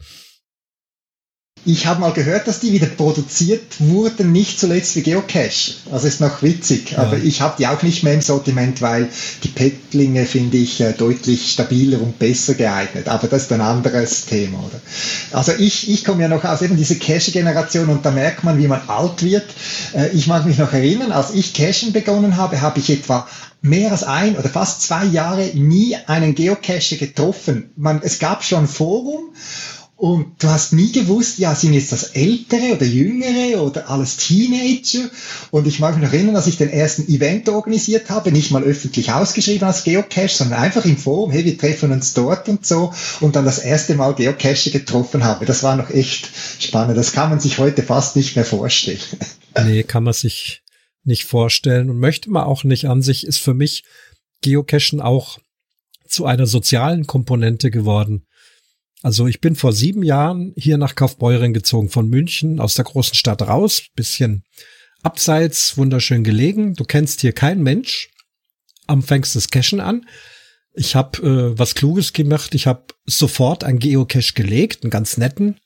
Ich 1.67 1.87
habe 1.87 1.99
mal 1.99 2.13
gehört, 2.13 2.47
dass 2.47 2.59
die 2.59 2.71
wieder 2.73 2.85
produziert 2.85 3.79
wurden, 3.79 4.31
nicht 4.31 4.59
zuletzt 4.59 4.93
für 4.93 5.01
Geocache. 5.01 5.73
Also 5.91 6.07
ist 6.07 6.21
noch 6.21 6.43
witzig, 6.43 6.91
ja. 6.91 6.99
aber 6.99 7.17
ich 7.17 7.41
habe 7.41 7.55
die 7.57 7.65
auch 7.65 7.81
nicht 7.81 8.03
mehr 8.03 8.13
im 8.13 8.21
Sortiment, 8.21 8.83
weil 8.83 9.09
die 9.43 9.47
Pettlinge 9.47 10.25
finde 10.27 10.57
ich 10.57 10.79
äh, 10.79 10.93
deutlich 10.93 11.51
stabiler 11.51 11.99
und 12.01 12.19
besser 12.19 12.53
geeignet. 12.53 13.07
Aber 13.07 13.27
das 13.27 13.43
ist 13.43 13.51
ein 13.51 13.61
anderes 13.61 14.25
Thema, 14.25 14.59
oder? 14.59 14.79
Also 15.31 15.53
ich, 15.57 15.89
ich 15.89 16.05
komme 16.05 16.21
ja 16.21 16.27
noch 16.27 16.43
aus 16.43 16.61
eben 16.61 16.77
dieser 16.77 16.95
Cache-Generation 16.95 17.89
und 17.89 18.05
da 18.05 18.11
merkt 18.11 18.43
man, 18.43 18.59
wie 18.59 18.67
man 18.67 18.81
alt 18.87 19.23
wird. 19.23 19.45
Äh, 19.95 20.09
ich 20.09 20.27
mag 20.27 20.45
mich 20.45 20.59
noch 20.59 20.71
erinnern, 20.71 21.11
als 21.11 21.33
ich 21.33 21.53
Cachen 21.53 21.93
begonnen 21.93 22.37
habe, 22.37 22.61
habe 22.61 22.79
ich 22.79 22.91
etwa 22.91 23.27
mehr 23.65 23.91
als 23.91 24.03
ein 24.03 24.37
oder 24.37 24.49
fast 24.49 24.83
zwei 24.83 25.05
Jahre 25.05 25.49
nie 25.55 25.95
einen 26.05 26.35
Geocacher 26.35 26.97
getroffen. 26.97 27.71
Man, 27.75 28.01
es 28.03 28.19
gab 28.19 28.43
schon 28.43 28.65
ein 28.65 28.67
Forum 28.67 29.31
und 29.97 30.43
du 30.43 30.49
hast 30.49 30.73
nie 30.73 30.91
gewusst, 30.91 31.39
ja, 31.39 31.55
sind 31.55 31.73
jetzt 31.73 31.93
das 31.93 32.03
Ältere 32.15 32.75
oder 32.75 32.85
Jüngere 32.85 33.61
oder 33.63 33.89
alles 33.89 34.17
Teenager? 34.17 35.09
Und 35.51 35.67
ich 35.67 35.79
mag 35.79 35.95
mich 35.95 36.03
noch 36.03 36.11
erinnern, 36.11 36.33
dass 36.35 36.47
ich 36.47 36.57
den 36.57 36.69
ersten 36.69 37.07
Event 37.07 37.47
organisiert 37.47 38.09
habe, 38.09 38.33
nicht 38.33 38.51
mal 38.51 38.63
öffentlich 38.63 39.13
ausgeschrieben 39.13 39.65
als 39.65 39.85
Geocache, 39.85 40.27
sondern 40.27 40.59
einfach 40.59 40.83
im 40.83 40.97
Forum, 40.97 41.31
hey, 41.31 41.45
wir 41.45 41.57
treffen 41.57 41.93
uns 41.93 42.13
dort 42.13 42.49
und 42.49 42.65
so. 42.65 42.93
Und 43.21 43.37
dann 43.37 43.45
das 43.45 43.59
erste 43.59 43.95
Mal 43.95 44.15
Geocache 44.15 44.69
getroffen 44.69 45.23
habe. 45.23 45.45
Das 45.45 45.63
war 45.63 45.77
noch 45.77 45.89
echt 45.89 46.29
spannend. 46.59 46.97
Das 46.97 47.13
kann 47.13 47.29
man 47.29 47.39
sich 47.39 47.57
heute 47.57 47.81
fast 47.81 48.17
nicht 48.17 48.35
mehr 48.35 48.45
vorstellen. 48.45 48.99
Nee, 49.63 49.83
kann 49.83 50.03
man 50.03 50.11
sich 50.11 50.63
nicht 51.05 51.23
vorstellen 51.23 51.89
und 51.89 51.97
möchte 51.97 52.29
man 52.29 52.43
auch 52.43 52.65
nicht 52.65 52.89
an 52.89 53.01
sich, 53.01 53.25
ist 53.25 53.37
für 53.37 53.53
mich 53.53 53.85
Geocachen 54.41 54.99
auch 54.99 55.39
zu 56.05 56.25
einer 56.25 56.45
sozialen 56.45 57.07
Komponente 57.07 57.71
geworden 57.71 58.25
Also 59.05 59.27
ich 59.27 59.39
bin 59.39 59.55
vor 59.55 59.71
sieben 59.71 60.01
Jahren 60.01 60.51
hier 60.57 60.79
nach 60.79 60.95
Kaufbeuren 60.95 61.53
gezogen, 61.53 61.89
von 61.89 62.09
München 62.09 62.59
aus 62.59 62.73
der 62.73 62.85
großen 62.85 63.13
Stadt 63.13 63.43
raus, 63.43 63.83
bisschen 63.95 64.43
abseits, 65.03 65.77
wunderschön 65.77 66.23
gelegen. 66.23 66.73
Du 66.73 66.85
kennst 66.85 67.21
hier 67.21 67.31
keinen 67.31 67.61
Mensch. 67.61 68.09
Am 68.87 69.03
fängst 69.03 69.35
das 69.35 69.51
Cashen 69.51 69.79
an. 69.79 70.07
Ich 70.73 70.95
habe 70.95 71.21
äh, 71.21 71.59
was 71.59 71.75
Kluges 71.75 72.13
gemacht. 72.13 72.55
Ich 72.55 72.65
habe 72.65 72.85
sofort 73.05 73.63
einen 73.63 73.77
Geocache 73.77 74.33
gelegt, 74.33 74.81
einen 74.81 74.89
ganz 74.89 75.17
netten. 75.17 75.59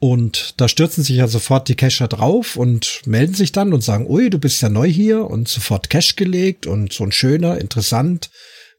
Und 0.00 0.54
da 0.56 0.66
stürzen 0.66 1.04
sich 1.04 1.16
ja 1.16 1.28
sofort 1.28 1.68
die 1.68 1.76
Cacher 1.76 2.08
drauf 2.08 2.56
und 2.56 3.02
melden 3.04 3.34
sich 3.34 3.52
dann 3.52 3.74
und 3.74 3.82
sagen, 3.82 4.06
ui, 4.08 4.30
du 4.30 4.38
bist 4.38 4.62
ja 4.62 4.70
neu 4.70 4.88
hier 4.88 5.26
und 5.26 5.48
sofort 5.48 5.90
Cache 5.90 6.14
gelegt 6.16 6.66
und 6.66 6.94
so 6.94 7.04
ein 7.04 7.12
schöner, 7.12 7.58
interessant. 7.58 8.30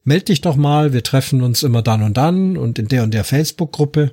Meld 0.06 0.28
dich 0.28 0.40
doch 0.40 0.54
mal, 0.54 0.92
wir 0.92 1.02
treffen 1.02 1.42
uns 1.42 1.64
immer 1.64 1.82
dann 1.82 2.04
und 2.04 2.16
dann 2.16 2.56
und 2.56 2.78
in 2.78 2.86
der 2.86 3.02
und 3.02 3.12
der 3.12 3.24
Facebook-Gruppe. 3.24 4.12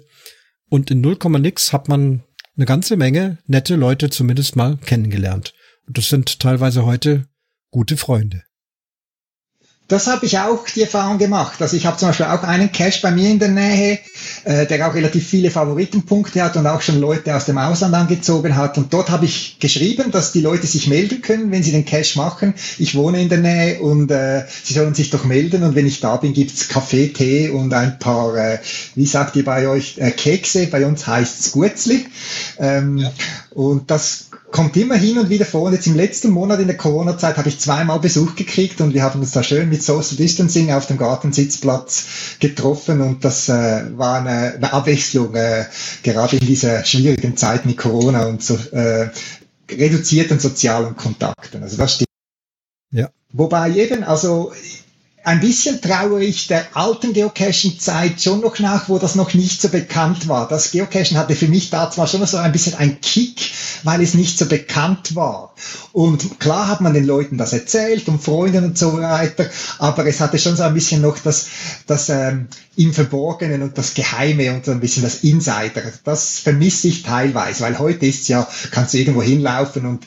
Und 0.67 0.89
in 0.89 1.01
0, 1.01 1.19
nix 1.39 1.71
hat 1.71 1.87
man 1.87 2.23
eine 2.57 2.65
ganze 2.65 2.97
Menge 2.97 3.37
nette 3.45 3.75
Leute 3.75 4.09
zumindest 4.09 4.55
mal 4.55 4.77
kennengelernt. 4.77 5.53
Und 5.85 5.99
das 5.99 6.09
sind 6.09 6.39
teilweise 6.39 6.83
heute 6.83 7.27
gute 7.69 7.95
Freunde. 7.95 8.41
Das 9.93 10.07
habe 10.07 10.25
ich 10.25 10.39
auch 10.39 10.65
die 10.75 10.81
Erfahrung 10.81 11.19
gemacht. 11.19 11.61
Also 11.61 11.77
ich 11.77 11.85
habe 11.85 11.97
zum 11.97 12.07
Beispiel 12.07 12.25
auch 12.25 12.41
einen 12.41 12.71
Cache 12.71 12.99
bei 13.03 13.11
mir 13.11 13.29
in 13.29 13.37
der 13.37 13.49
Nähe, 13.49 13.99
äh, 14.43 14.65
der 14.65 14.87
auch 14.87 14.95
relativ 14.95 15.27
viele 15.27 15.51
Favoritenpunkte 15.51 16.41
hat 16.41 16.57
und 16.57 16.65
auch 16.65 16.81
schon 16.81 16.99
Leute 16.99 17.35
aus 17.35 17.45
dem 17.45 17.59
Ausland 17.59 17.93
angezogen 17.93 18.55
hat. 18.55 18.79
Und 18.79 18.91
dort 18.91 19.11
habe 19.11 19.25
ich 19.25 19.57
geschrieben, 19.59 20.09
dass 20.09 20.31
die 20.31 20.41
Leute 20.41 20.65
sich 20.65 20.87
melden 20.87 21.21
können, 21.21 21.51
wenn 21.51 21.61
sie 21.61 21.71
den 21.71 21.85
Cache 21.85 22.17
machen. 22.17 22.55
Ich 22.79 22.95
wohne 22.95 23.21
in 23.21 23.29
der 23.29 23.37
Nähe 23.37 23.81
und 23.81 24.09
äh, 24.09 24.45
sie 24.63 24.73
sollen 24.73 24.95
sich 24.95 25.11
doch 25.11 25.25
melden. 25.25 25.61
Und 25.61 25.75
wenn 25.75 25.85
ich 25.85 25.99
da 25.99 26.15
bin, 26.15 26.33
gibt's 26.33 26.69
Kaffee, 26.69 27.09
Tee 27.09 27.49
und 27.49 27.71
ein 27.71 27.99
paar, 27.99 28.35
äh, 28.35 28.57
wie 28.95 29.05
sagt 29.05 29.35
ihr 29.35 29.45
bei 29.45 29.67
euch, 29.67 29.99
äh, 29.99 30.09
Kekse. 30.09 30.65
Bei 30.65 30.87
uns 30.87 31.05
heißt's 31.05 31.51
Gutzli. 31.51 32.07
Ähm, 32.57 32.97
ja. 32.97 33.11
Und 33.53 33.91
das 33.91 34.29
kommt 34.51 34.75
immer 34.77 34.95
hin 34.95 35.17
und 35.17 35.29
wieder 35.29 35.45
vor. 35.45 35.63
Und 35.63 35.73
jetzt 35.73 35.87
im 35.87 35.95
letzten 35.95 36.31
Monat 36.31 36.59
in 36.59 36.67
der 36.67 36.77
Corona-Zeit 36.77 37.37
habe 37.37 37.49
ich 37.49 37.59
zweimal 37.59 37.99
Besuch 37.99 38.35
gekriegt 38.35 38.81
und 38.81 38.93
wir 38.93 39.03
haben 39.03 39.19
uns 39.19 39.31
da 39.31 39.43
schön 39.43 39.69
mit 39.69 39.83
Social 39.83 40.15
Distancing 40.15 40.71
auf 40.71 40.87
dem 40.87 40.97
Gartensitzplatz 40.97 42.05
getroffen 42.39 43.01
und 43.01 43.25
das 43.25 43.49
äh, 43.49 43.97
war 43.97 44.19
eine, 44.19 44.53
eine 44.55 44.73
Abwechslung, 44.73 45.35
äh, 45.35 45.65
gerade 46.03 46.37
in 46.37 46.45
dieser 46.45 46.83
schwierigen 46.85 47.37
Zeit 47.37 47.65
mit 47.65 47.77
Corona 47.77 48.25
und 48.25 48.43
so 48.43 48.55
äh, 48.71 49.09
reduzierten 49.71 50.39
sozialen 50.39 50.95
Kontakten. 50.95 51.63
Also 51.63 51.77
das 51.77 51.95
stimmt. 51.95 52.09
Ja. 52.91 53.09
Wobei 53.31 53.71
eben, 53.71 54.03
also 54.03 54.51
ein 55.23 55.39
bisschen 55.39 55.81
trauere 55.81 56.19
ich 56.19 56.47
der 56.47 56.65
alten 56.75 57.13
Geocaching-Zeit 57.13 58.21
schon 58.21 58.41
noch 58.41 58.59
nach, 58.59 58.89
wo 58.89 58.99
das 58.99 59.15
noch 59.15 59.33
nicht 59.33 59.61
so 59.61 59.69
bekannt 59.69 60.27
war. 60.27 60.49
Das 60.49 60.71
Geocachen 60.71 61.17
hatte 61.17 61.35
für 61.35 61.47
mich 61.47 61.69
da 61.69 61.89
zwar 61.89 62.07
schon 62.07 62.25
so 62.25 62.37
ein 62.37 62.51
bisschen 62.51 62.75
ein 62.75 62.99
Kick, 62.99 63.51
weil 63.83 64.01
es 64.01 64.15
nicht 64.15 64.37
so 64.37 64.45
bekannt 64.47 65.15
war. 65.15 65.53
Und 65.93 66.39
klar 66.41 66.67
hat 66.67 66.81
man 66.81 66.93
den 66.93 67.05
Leuten 67.05 67.37
das 67.37 67.53
erzählt 67.53 68.07
und 68.09 68.21
Freunden 68.21 68.65
und 68.65 68.77
so 68.77 68.99
weiter, 68.99 69.49
aber 69.79 70.05
es 70.07 70.19
hatte 70.19 70.39
schon 70.39 70.57
so 70.57 70.63
ein 70.63 70.73
bisschen 70.73 71.01
noch 71.01 71.17
das, 71.19 71.47
das 71.87 72.09
ähm, 72.09 72.47
im 72.75 72.91
Verborgenen 72.91 73.61
und 73.61 73.77
das 73.77 73.93
Geheime 73.93 74.53
und 74.53 74.65
so 74.65 74.71
ein 74.71 74.79
bisschen 74.79 75.03
das 75.03 75.23
Insider. 75.23 75.83
Das 76.03 76.39
vermisse 76.39 76.87
ich 76.87 77.03
teilweise, 77.03 77.63
weil 77.63 77.77
heute 77.77 78.07
ist 78.07 78.27
ja, 78.27 78.47
kannst 78.71 78.93
du 78.93 78.97
irgendwo 78.97 79.21
hinlaufen 79.21 79.85
und 79.85 80.05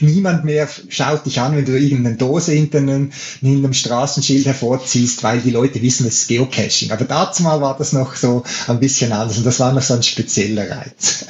niemand 0.00 0.44
mehr 0.44 0.68
schaut 0.88 1.26
dich 1.26 1.40
an, 1.40 1.56
wenn 1.56 1.64
du 1.64 1.78
irgendeine 1.78 2.16
Dose 2.16 2.52
hinter 2.52 2.78
einem, 2.78 3.12
hinter 3.40 3.66
einem 3.66 3.74
Straßenschild 3.74 4.46
hervorziehst, 4.60 5.22
weil 5.22 5.40
die 5.40 5.50
Leute 5.50 5.82
wissen, 5.82 6.06
es 6.06 6.22
ist 6.22 6.28
Geocaching. 6.28 6.90
Aber 6.90 7.04
dazu 7.04 7.42
mal 7.42 7.60
war 7.60 7.76
das 7.76 7.92
noch 7.92 8.16
so 8.16 8.42
ein 8.66 8.80
bisschen 8.80 9.12
anders 9.12 9.38
und 9.38 9.46
das 9.46 9.60
war 9.60 9.72
noch 9.72 9.82
so 9.82 9.94
ein 9.94 10.02
spezieller 10.02 10.70
Reiz. 10.70 11.26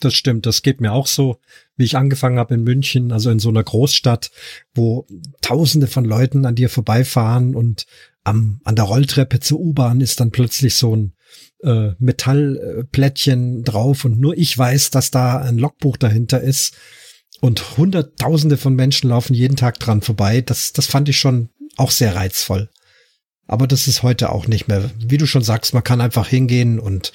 Das 0.00 0.14
stimmt, 0.14 0.46
das 0.46 0.62
geht 0.62 0.80
mir 0.80 0.92
auch 0.92 1.06
so, 1.06 1.38
wie 1.76 1.84
ich 1.84 1.96
angefangen 1.96 2.38
habe 2.38 2.54
in 2.54 2.64
München, 2.64 3.12
also 3.12 3.30
in 3.30 3.38
so 3.38 3.50
einer 3.50 3.62
Großstadt, 3.62 4.30
wo 4.74 5.06
tausende 5.40 5.86
von 5.86 6.04
Leuten 6.04 6.44
an 6.44 6.56
dir 6.56 6.68
vorbeifahren 6.68 7.54
und 7.54 7.86
am, 8.24 8.60
an 8.64 8.76
der 8.76 8.84
Rolltreppe 8.84 9.40
zur 9.40 9.60
U-Bahn 9.60 10.00
ist 10.00 10.20
dann 10.20 10.32
plötzlich 10.32 10.74
so 10.74 10.94
ein 10.94 11.12
äh, 11.62 11.92
Metallplättchen 11.98 13.62
drauf 13.62 14.04
und 14.04 14.18
nur 14.18 14.36
ich 14.36 14.56
weiß, 14.56 14.90
dass 14.90 15.10
da 15.10 15.38
ein 15.38 15.58
Logbuch 15.58 15.96
dahinter 15.96 16.40
ist 16.40 16.74
und 17.40 17.76
hunderttausende 17.76 18.56
von 18.56 18.74
Menschen 18.74 19.10
laufen 19.10 19.34
jeden 19.34 19.56
Tag 19.56 19.78
dran 19.78 20.02
vorbei. 20.02 20.40
Das, 20.40 20.72
das 20.72 20.86
fand 20.86 21.08
ich 21.08 21.18
schon 21.18 21.48
auch 21.76 21.90
sehr 21.90 22.14
reizvoll. 22.14 22.68
Aber 23.46 23.66
das 23.66 23.88
ist 23.88 24.02
heute 24.02 24.30
auch 24.30 24.46
nicht 24.46 24.68
mehr. 24.68 24.90
Wie 24.98 25.18
du 25.18 25.26
schon 25.26 25.42
sagst, 25.42 25.74
man 25.74 25.84
kann 25.84 26.00
einfach 26.00 26.28
hingehen 26.28 26.78
und 26.78 27.12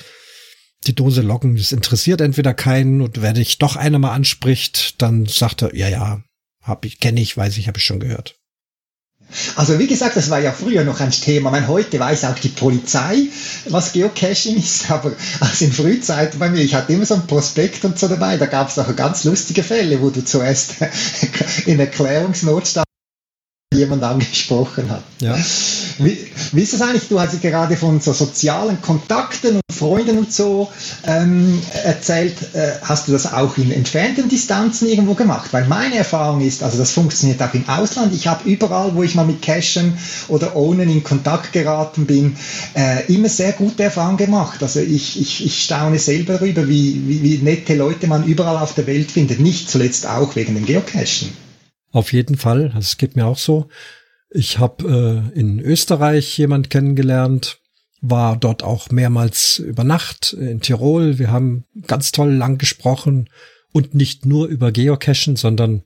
die 0.86 0.96
Dose 0.96 1.22
locken. 1.22 1.56
Das 1.56 1.72
interessiert 1.72 2.22
entweder 2.22 2.54
keinen 2.54 3.02
und 3.02 3.22
wenn 3.22 3.36
dich 3.36 3.58
doch 3.58 3.76
einer 3.76 4.00
mal 4.00 4.14
anspricht, 4.14 5.02
dann 5.02 5.26
sagt 5.26 5.62
er, 5.62 5.76
ja, 5.76 5.90
ja, 5.90 6.22
hab 6.62 6.86
ich, 6.86 7.00
kenne 7.00 7.22
ich, 7.22 7.36
weiß 7.36 7.58
ich, 7.58 7.68
habe 7.68 7.78
ich 7.78 7.86
schon 7.86 8.00
gehört. 8.00 8.36
Also 9.56 9.78
wie 9.78 9.88
gesagt, 9.88 10.16
das 10.16 10.30
war 10.30 10.40
ja 10.40 10.54
früher 10.54 10.86
noch 10.86 11.02
ein 11.02 11.12
Thema. 11.12 11.52
Man 11.52 11.68
heute 11.68 12.00
weiß 12.00 12.24
auch 12.26 12.40
die 12.40 12.48
Polizei, 12.48 13.28
was 13.68 13.92
Geocaching 13.92 14.58
ist, 14.58 14.90
aber 14.92 15.12
also 15.42 15.66
in 15.66 15.74
Frühzeit 15.74 16.40
bei 16.40 16.50
mir, 16.50 16.62
ich 16.62 16.76
hatte 16.76 16.94
immer 16.94 17.06
so 17.06 17.16
ein 17.16 17.28
Prospekt 17.28 17.84
und 17.84 18.00
so 18.00 18.08
dabei, 18.08 18.38
da 18.38 18.46
gab 18.46 18.70
es 18.70 18.80
auch 18.80 18.96
ganz 18.96 19.26
lustige 19.26 19.64
Fälle, 19.64 20.02
wo 20.02 20.10
du 20.12 20.24
zuerst 20.24 20.76
in 21.66 21.80
Erklärungsnotstand 21.80 22.87
jemand 23.78 24.04
angesprochen 24.04 24.90
hat. 24.90 25.04
Ja. 25.20 25.38
Wie, 26.00 26.18
wie 26.54 26.62
ist 26.62 26.74
das 26.74 26.82
eigentlich? 26.82 27.08
Du 27.10 27.20
hast 27.20 27.42
gerade 27.42 27.76
von 27.76 28.00
so 28.00 28.14
sozialen 28.14 28.82
Kontakten 28.82 29.56
und 29.56 29.62
Freunden 29.74 30.18
und 30.18 30.32
so 30.32 30.72
ähm, 31.06 31.62
erzählt. 31.84 32.36
Äh, 32.54 32.74
hast 32.82 33.08
du 33.08 33.12
das 33.12 33.32
auch 33.34 33.58
in 33.58 33.72
entfernten 33.72 34.30
Distanzen 34.30 34.88
irgendwo 34.88 35.16
gemacht? 35.16 35.52
Weil 35.52 35.68
meine 35.68 35.96
Erfahrung 35.96 36.42
ist, 36.42 36.64
also 36.64 36.78
das 36.78 36.92
funktioniert 36.92 37.42
auch 37.42 37.54
im 37.54 37.68
Ausland. 37.68 38.14
Ich 38.14 38.28
habe 38.28 38.50
überall, 38.50 38.96
wo 38.96 39.04
ich 39.04 39.16
mal 39.16 39.26
mit 39.26 39.42
Cashen 39.42 39.98
oder 40.30 40.56
Ownen 40.56 40.90
in 40.90 41.04
Kontakt 41.04 41.52
geraten 41.52 42.06
bin, 42.06 42.36
äh, 42.74 43.12
immer 43.14 43.30
sehr 43.30 43.52
gute 43.52 43.84
Erfahrungen 43.84 44.18
gemacht. 44.18 44.64
Also 44.64 44.80
ich, 44.80 45.20
ich, 45.20 45.46
ich 45.46 45.64
staune 45.64 46.00
selber 46.00 46.36
darüber, 46.36 46.68
wie, 46.68 47.02
wie, 47.06 47.22
wie 47.24 47.38
nette 47.44 47.76
Leute 47.76 48.08
man 48.08 48.24
überall 48.24 48.58
auf 48.58 48.74
der 48.76 48.88
Welt 48.88 49.12
findet. 49.12 49.40
Nicht 49.40 49.70
zuletzt 49.70 50.08
auch 50.08 50.36
wegen 50.36 50.56
dem 50.56 50.66
Geocachen. 50.66 51.47
Auf 51.98 52.14
jeden 52.14 52.38
Fall. 52.38 52.72
Es 52.78 52.98
geht 52.98 53.16
mir 53.16 53.26
auch 53.26 53.40
so. 53.40 53.70
Ich 54.30 54.60
habe 54.60 55.32
äh, 55.34 55.40
in 55.40 55.60
Österreich 55.60 56.38
jemand 56.38 56.70
kennengelernt, 56.70 57.60
war 58.02 58.38
dort 58.38 58.62
auch 58.62 58.92
mehrmals 58.92 59.58
über 59.58 59.84
Nacht 59.84 60.34
in 60.34 60.62
Tirol. 60.62 61.18
Wir 61.18 61.32
haben 61.32 61.66
ganz 61.88 62.12
toll 62.12 62.32
lang 62.32 62.60
gesprochen 62.60 63.32
und 63.74 63.96
nicht 63.96 64.28
nur 64.28 64.46
über 64.46 64.72
Geocachen, 64.72 65.38
sondern 65.38 65.86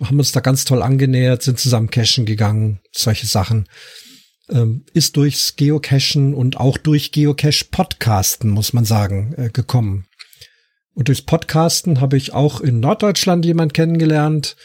haben 0.00 0.18
uns 0.18 0.32
da 0.32 0.40
ganz 0.40 0.64
toll 0.64 0.80
angenähert, 0.80 1.42
sind 1.42 1.60
zusammen 1.60 1.90
cachen 1.90 2.24
gegangen, 2.24 2.80
solche 2.90 3.26
Sachen. 3.26 3.68
Ähm, 4.48 4.86
ist 4.94 5.18
durchs 5.18 5.56
Geocachen 5.56 6.32
und 6.32 6.56
auch 6.56 6.78
durch 6.78 7.12
Geocache-Podcasten, 7.12 8.48
muss 8.48 8.72
man 8.72 8.86
sagen, 8.86 9.34
äh, 9.36 9.50
gekommen. 9.50 10.06
Und 10.94 11.08
durchs 11.08 11.20
Podcasten 11.20 12.00
habe 12.00 12.16
ich 12.16 12.32
auch 12.32 12.62
in 12.62 12.80
Norddeutschland 12.80 13.44
jemand 13.44 13.74
kennengelernt, 13.74 14.56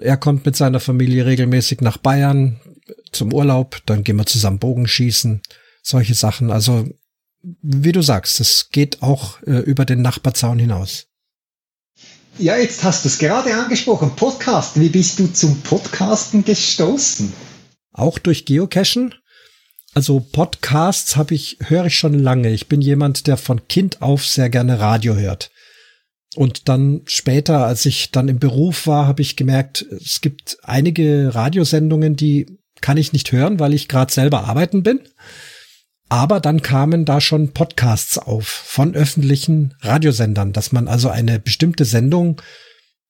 er 0.00 0.16
kommt 0.16 0.44
mit 0.46 0.56
seiner 0.56 0.80
Familie 0.80 1.26
regelmäßig 1.26 1.80
nach 1.80 1.96
Bayern 1.96 2.60
zum 3.12 3.32
Urlaub, 3.32 3.80
dann 3.86 4.04
gehen 4.04 4.16
wir 4.16 4.26
zusammen 4.26 4.58
Bogenschießen, 4.58 5.42
solche 5.82 6.14
Sachen. 6.14 6.50
Also, 6.50 6.86
wie 7.42 7.92
du 7.92 8.02
sagst, 8.02 8.40
es 8.40 8.70
geht 8.70 9.02
auch 9.02 9.42
äh, 9.42 9.58
über 9.58 9.84
den 9.84 10.02
Nachbarzaun 10.02 10.58
hinaus. 10.58 11.06
Ja, 12.38 12.56
jetzt 12.56 12.82
hast 12.82 13.04
du 13.04 13.08
es 13.08 13.18
gerade 13.18 13.54
angesprochen, 13.54 14.16
Podcasten. 14.16 14.82
Wie 14.82 14.88
bist 14.88 15.20
du 15.20 15.32
zum 15.32 15.60
Podcasten 15.60 16.44
gestoßen? 16.44 17.32
Auch 17.92 18.18
durch 18.18 18.44
Geocachen. 18.44 19.14
Also 19.94 20.18
Podcasts 20.18 21.14
habe 21.14 21.34
ich 21.34 21.58
höre 21.60 21.86
ich 21.86 21.96
schon 21.96 22.18
lange. 22.18 22.50
Ich 22.50 22.66
bin 22.66 22.80
jemand, 22.80 23.28
der 23.28 23.36
von 23.36 23.68
Kind 23.68 24.02
auf 24.02 24.26
sehr 24.26 24.50
gerne 24.50 24.80
Radio 24.80 25.14
hört. 25.14 25.52
Und 26.34 26.68
dann 26.68 27.02
später, 27.06 27.64
als 27.64 27.86
ich 27.86 28.10
dann 28.10 28.28
im 28.28 28.38
Beruf 28.38 28.86
war, 28.86 29.06
habe 29.06 29.22
ich 29.22 29.36
gemerkt, 29.36 29.86
es 29.90 30.20
gibt 30.20 30.58
einige 30.62 31.34
Radiosendungen, 31.34 32.16
die 32.16 32.58
kann 32.80 32.96
ich 32.96 33.12
nicht 33.12 33.32
hören, 33.32 33.60
weil 33.60 33.72
ich 33.72 33.88
gerade 33.88 34.12
selber 34.12 34.44
arbeiten 34.44 34.82
bin. 34.82 35.00
Aber 36.08 36.40
dann 36.40 36.60
kamen 36.60 37.04
da 37.04 37.20
schon 37.20 37.52
Podcasts 37.52 38.18
auf 38.18 38.46
von 38.46 38.94
öffentlichen 38.94 39.74
Radiosendern, 39.80 40.52
dass 40.52 40.72
man 40.72 40.86
also 40.88 41.08
eine 41.08 41.38
bestimmte 41.38 41.84
Sendung, 41.84 42.42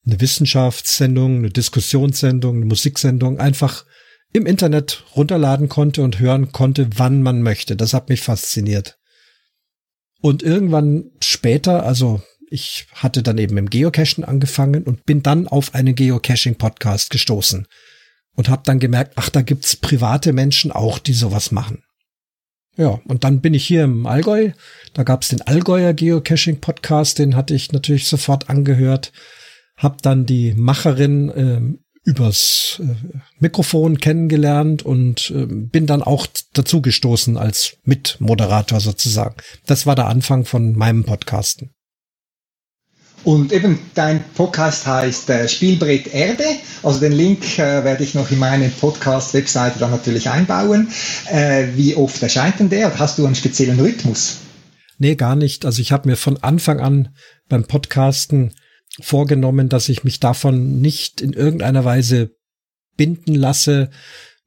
eine 0.07 0.21
Wissenschaftssendung, 0.21 1.39
eine 1.39 1.51
Diskussionssendung, 1.51 2.57
eine 2.57 2.67
Musiksendung 2.67 3.41
einfach 3.41 3.85
im 4.33 4.47
Internet 4.47 5.05
runterladen 5.17 5.69
konnte 5.69 6.03
und 6.03 6.19
hören 6.19 6.53
konnte, 6.53 6.89
wann 6.97 7.23
man 7.23 7.43
möchte. 7.43 7.77
Das 7.77 7.95
hat 7.95 8.09
mich 8.09 8.21
fasziniert. 8.21 8.99
Und 10.21 10.43
irgendwann 10.43 11.11
später, 11.21 11.85
also 11.85 12.23
ich 12.55 12.87
hatte 12.95 13.25
dann 13.25 13.37
eben 13.37 13.59
im 13.59 13.69
Geocachen 13.69 14.23
angefangen 14.23 14.85
und 14.85 15.05
bin 15.05 15.25
dann 15.25 15.49
auf 15.49 15.75
einen 15.75 15.97
Geocaching-Podcast 15.97 17.11
gestoßen 17.11 17.67
und 18.37 18.49
habe 18.49 18.63
dann 18.65 18.79
gemerkt, 18.79 19.15
ach, 19.17 19.29
da 19.29 19.43
gibt's 19.43 19.75
private 19.75 20.33
Menschen 20.33 20.71
auch, 20.71 21.01
die 21.01 21.15
sowas 21.15 21.51
machen. 21.51 21.83
Ja, 22.77 23.01
und 23.07 23.25
dann 23.25 23.41
bin 23.41 23.55
ich 23.55 23.67
hier 23.67 23.83
im 23.83 24.07
Allgäu. 24.07 24.53
Da 24.95 25.03
gab 25.03 25.23
es 25.23 25.31
den 25.31 25.43
Allgäuer 25.43 25.95
Geocaching 25.95 26.61
Podcast, 26.61 27.19
den 27.19 27.35
hatte 27.35 27.55
ich 27.55 27.73
natürlich 27.73 28.07
sofort 28.07 28.49
angehört. 28.49 29.13
Hab 29.77 30.03
dann 30.03 30.25
die 30.25 30.55
Macherin 30.55 31.31
äh, 31.31 32.09
übers 32.09 32.81
äh, 32.81 32.95
Mikrofon 33.41 33.99
kennengelernt 33.99 34.85
und 34.85 35.33
äh, 35.35 35.47
bin 35.47 35.87
dann 35.87 36.03
auch 36.03 36.29
dazu 36.53 36.83
gestoßen 36.83 37.37
als 37.37 37.79
Mitmoderator 37.83 38.79
sozusagen. 38.79 39.35
Das 39.67 39.87
war 39.87 39.97
der 39.97 40.07
Anfang 40.07 40.45
von 40.45 40.77
meinem 40.77 41.03
Podcasten. 41.03 41.75
Und 43.25 43.53
eben 43.53 43.79
dein 43.95 44.23
Podcast 44.35 44.87
heißt 44.87 45.31
äh, 45.31 45.49
Spielbrett 45.49 46.13
Erde. 46.13 46.45
Also 46.83 47.01
den 47.01 47.13
Link 47.13 47.59
äh, 47.59 47.83
werde 47.83 48.05
ich 48.05 48.15
noch 48.15 48.31
in 48.31 48.39
meine 48.39 48.69
Podcast-Webseite 48.69 49.79
dann 49.79 49.91
natürlich 49.91 50.29
einbauen. 50.29 50.89
Äh, 51.31 51.69
wie 51.75 51.97
oft 51.97 52.23
erscheint 52.23 52.61
denn 52.61 52.69
der? 52.69 52.99
Hast 52.99 53.19
du 53.19 53.25
einen 53.25 53.35
speziellen 53.35 53.81
Rhythmus? 53.81 54.39
Nee, 54.99 55.17
gar 55.17 55.37
nicht. 55.37 55.65
Also 55.65 55.81
ich 55.81 55.91
habe 55.91 56.09
mir 56.09 56.17
von 56.17 56.43
Anfang 56.43 56.81
an 56.81 57.09
beim 57.49 57.65
Podcasten 57.65 58.55
vorgenommen, 59.01 59.69
dass 59.69 59.89
ich 59.89 60.05
mich 60.05 60.21
davon 60.21 60.81
nicht 60.81 61.21
in 61.21 61.33
irgendeiner 61.33 61.85
Weise 61.85 62.31
binden 62.97 63.35
lasse 63.35 63.91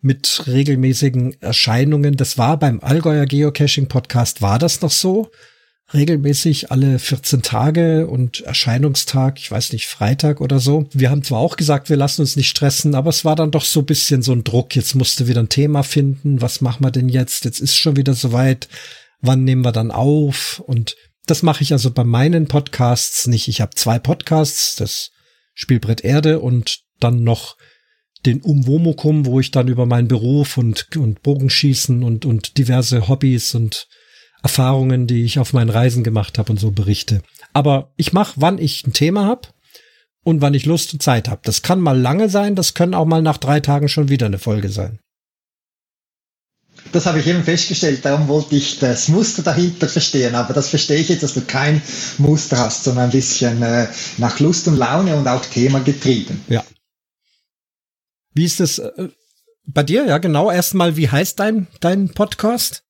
mit 0.02 0.44
regelmäßigen 0.46 1.42
Erscheinungen. 1.42 2.16
Das 2.16 2.38
war 2.38 2.58
beim 2.58 2.80
Allgäuer 2.82 3.26
Geocaching 3.26 3.88
Podcast 3.88 4.42
war 4.42 4.60
das 4.60 4.82
noch 4.82 4.92
so. 4.92 5.32
Regelmäßig 5.94 6.70
alle 6.70 7.00
14 7.00 7.42
Tage 7.42 8.08
und 8.08 8.42
Erscheinungstag, 8.42 9.40
ich 9.40 9.50
weiß 9.50 9.72
nicht, 9.72 9.86
Freitag 9.86 10.42
oder 10.42 10.60
so. 10.60 10.90
Wir 10.92 11.10
haben 11.10 11.24
zwar 11.24 11.40
auch 11.40 11.56
gesagt, 11.56 11.90
wir 11.90 11.96
lassen 11.96 12.22
uns 12.22 12.36
nicht 12.36 12.50
stressen, 12.50 12.94
aber 12.94 13.10
es 13.10 13.24
war 13.24 13.38
dann 13.38 13.52
doch 13.52 13.64
so 13.64 13.80
ein 13.80 13.86
bisschen 13.86 14.22
so 14.22 14.34
ein 14.34 14.44
Druck. 14.44 14.76
Jetzt 14.76 14.96
musste 14.96 15.28
wieder 15.30 15.42
ein 15.42 15.48
Thema 15.48 15.84
finden. 15.84 16.42
Was 16.42 16.60
machen 16.60 16.84
wir 16.84 16.92
denn 16.92 17.08
jetzt? 17.08 17.46
Jetzt 17.46 17.62
ist 17.62 17.78
schon 17.78 17.96
wieder 17.96 18.16
soweit. 18.16 18.68
Wann 19.22 19.46
nehmen 19.46 19.64
wir 19.64 19.72
dann 19.72 19.92
auf? 19.92 20.62
Und 20.66 20.98
das 21.26 21.42
mache 21.42 21.64
ich 21.64 21.72
also 21.72 21.90
bei 21.90 22.04
meinen 22.04 22.48
Podcasts 22.48 23.28
nicht. 23.28 23.48
Ich 23.48 23.62
habe 23.62 23.76
zwei 23.76 23.98
Podcasts, 23.98 24.76
das 24.76 25.12
Spielbrett 25.54 26.02
Erde 26.04 26.42
und 26.42 26.82
dann 27.00 27.24
noch 27.24 27.56
den 28.26 28.42
Umwomukum, 28.42 29.26
wo 29.26 29.40
ich 29.40 29.52
dann 29.52 29.70
über 29.70 29.86
meinen 29.86 30.10
Beruf 30.10 30.58
und, 30.58 30.88
und 30.98 31.24
Bogenschießen 31.24 32.04
und, 32.04 32.26
und 32.26 32.58
diverse 32.58 33.08
Hobbys 33.08 33.56
und 33.56 33.88
Erfahrungen, 34.44 35.08
die 35.08 35.24
ich 35.24 35.40
auf 35.40 35.54
meinen 35.54 35.70
Reisen 35.70 36.04
gemacht 36.04 36.38
habe 36.38 36.52
und 36.52 36.60
so 36.60 36.72
berichte. 36.72 37.22
Aber 37.54 37.92
ich 37.98 38.14
mache, 38.14 38.34
wann 38.38 38.58
ich 38.58 38.86
ein 38.86 38.94
Thema 38.94 39.26
habe 39.26 39.50
und 40.24 40.42
wann 40.42 40.54
ich 40.54 40.66
Lust 40.66 40.94
und 40.94 41.02
Zeit 41.02 41.28
habe. 41.28 41.42
Das 41.44 41.62
kann 41.62 41.80
mal 41.80 42.00
lange 42.00 42.30
sein, 42.30 42.56
das 42.56 42.74
können 42.74 42.94
auch 42.94 43.06
mal 43.06 43.22
nach 43.22 43.38
drei 43.38 43.60
Tagen 43.60 43.90
schon 43.90 44.10
wieder 44.10 44.26
eine 44.26 44.40
Folge 44.40 44.70
sein. 44.70 45.00
Das 46.92 47.06
habe 47.06 47.20
ich 47.20 47.28
eben 47.28 47.44
festgestellt, 47.44 48.06
darum 48.06 48.28
wollte 48.28 48.56
ich 48.56 48.80
das 48.80 49.08
Muster 49.08 49.42
dahinter 49.44 49.90
verstehen. 49.90 50.36
Aber 50.36 50.54
das 50.54 50.70
verstehe 50.70 50.98
ich 50.98 51.10
jetzt, 51.10 51.24
dass 51.24 51.34
du 51.34 51.42
kein 51.42 51.82
Muster 52.18 52.58
hast, 52.58 52.84
sondern 52.84 53.06
ein 53.06 53.12
bisschen 53.12 53.62
äh, 53.62 53.88
nach 54.18 54.40
Lust 54.40 54.68
und 54.68 54.78
Laune 54.78 55.16
und 55.16 55.28
auch 55.28 55.46
Thema 55.46 55.80
getrieben. 55.80 56.42
Ja. 56.48 56.64
Wie 58.34 58.46
ist 58.46 58.60
das 58.60 58.80
äh, 58.80 59.10
bei 59.66 59.84
dir? 59.84 60.06
Ja, 60.06 60.18
genau. 60.20 60.52
Erstmal, 60.52 60.96
wie 60.96 61.10
heißt 61.10 61.40
dein, 61.40 61.68
dein 61.80 62.10
Podcast? 62.10 62.84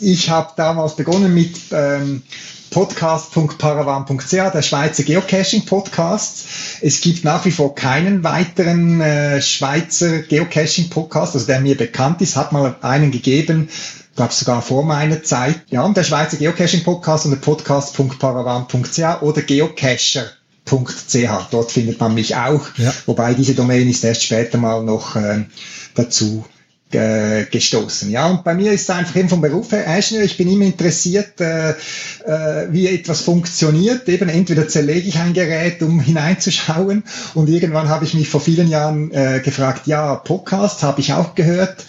Ich 0.00 0.30
habe 0.30 0.52
damals 0.56 0.96
begonnen 0.96 1.34
mit 1.34 1.56
ähm, 1.72 2.22
podcast.paravan.ch, 2.70 4.30
der 4.30 4.62
Schweizer 4.62 5.02
Geocaching-Podcast. 5.02 6.46
Es 6.80 7.02
gibt 7.02 7.22
nach 7.24 7.44
wie 7.44 7.50
vor 7.50 7.74
keinen 7.74 8.24
weiteren 8.24 9.02
äh, 9.02 9.42
Schweizer 9.42 10.20
Geocaching-Podcast, 10.20 11.34
also 11.34 11.46
der 11.46 11.60
mir 11.60 11.76
bekannt 11.76 12.22
ist, 12.22 12.36
hat 12.36 12.52
mal 12.52 12.76
einen 12.80 13.10
gegeben, 13.10 13.68
gab 14.16 14.30
es 14.30 14.38
sogar 14.40 14.62
vor 14.62 14.84
meiner 14.84 15.22
Zeit. 15.22 15.60
Ja, 15.68 15.82
und 15.82 15.98
der 15.98 16.04
Schweizer 16.04 16.38
Geocaching-Podcast 16.38 17.26
unter 17.26 17.38
podcast.paravan.ch 17.38 19.22
oder 19.22 19.42
geocacher.ch. 19.42 20.30
Dort 21.50 21.72
findet 21.72 22.00
man 22.00 22.14
mich 22.14 22.36
auch, 22.36 22.62
ja. 22.78 22.94
wobei 23.04 23.34
diese 23.34 23.54
Domain 23.54 23.88
ist 23.88 24.04
erst 24.04 24.24
später 24.24 24.56
mal 24.56 24.82
noch 24.82 25.16
äh, 25.16 25.44
dazu 25.94 26.46
gestoßen. 26.90 28.10
Ja, 28.10 28.26
und 28.26 28.44
bei 28.44 28.54
mir 28.54 28.72
ist 28.72 28.90
einfach 28.90 29.16
eben 29.16 29.28
vom 29.28 29.40
Beruf 29.40 29.72
her 29.72 29.86
Ingenieur. 29.86 30.24
Ich 30.24 30.36
bin 30.36 30.50
immer 30.50 30.64
interessiert, 30.64 31.40
äh, 31.40 31.70
äh, 31.70 32.68
wie 32.70 32.88
etwas 32.88 33.20
funktioniert. 33.20 34.08
Eben 34.08 34.28
entweder 34.28 34.66
zerlege 34.68 35.08
ich 35.08 35.18
ein 35.18 35.32
Gerät, 35.32 35.82
um 35.82 36.00
hineinzuschauen, 36.10 37.04
und 37.34 37.48
irgendwann 37.48 37.88
habe 37.88 38.04
ich 38.04 38.14
mich 38.14 38.28
vor 38.28 38.40
vielen 38.40 38.68
Jahren 38.68 39.10
äh, 39.12 39.40
gefragt, 39.40 39.86
ja, 39.86 40.16
Podcast 40.16 40.82
habe 40.82 41.00
ich 41.00 41.12
auch 41.12 41.34
gehört. 41.34 41.84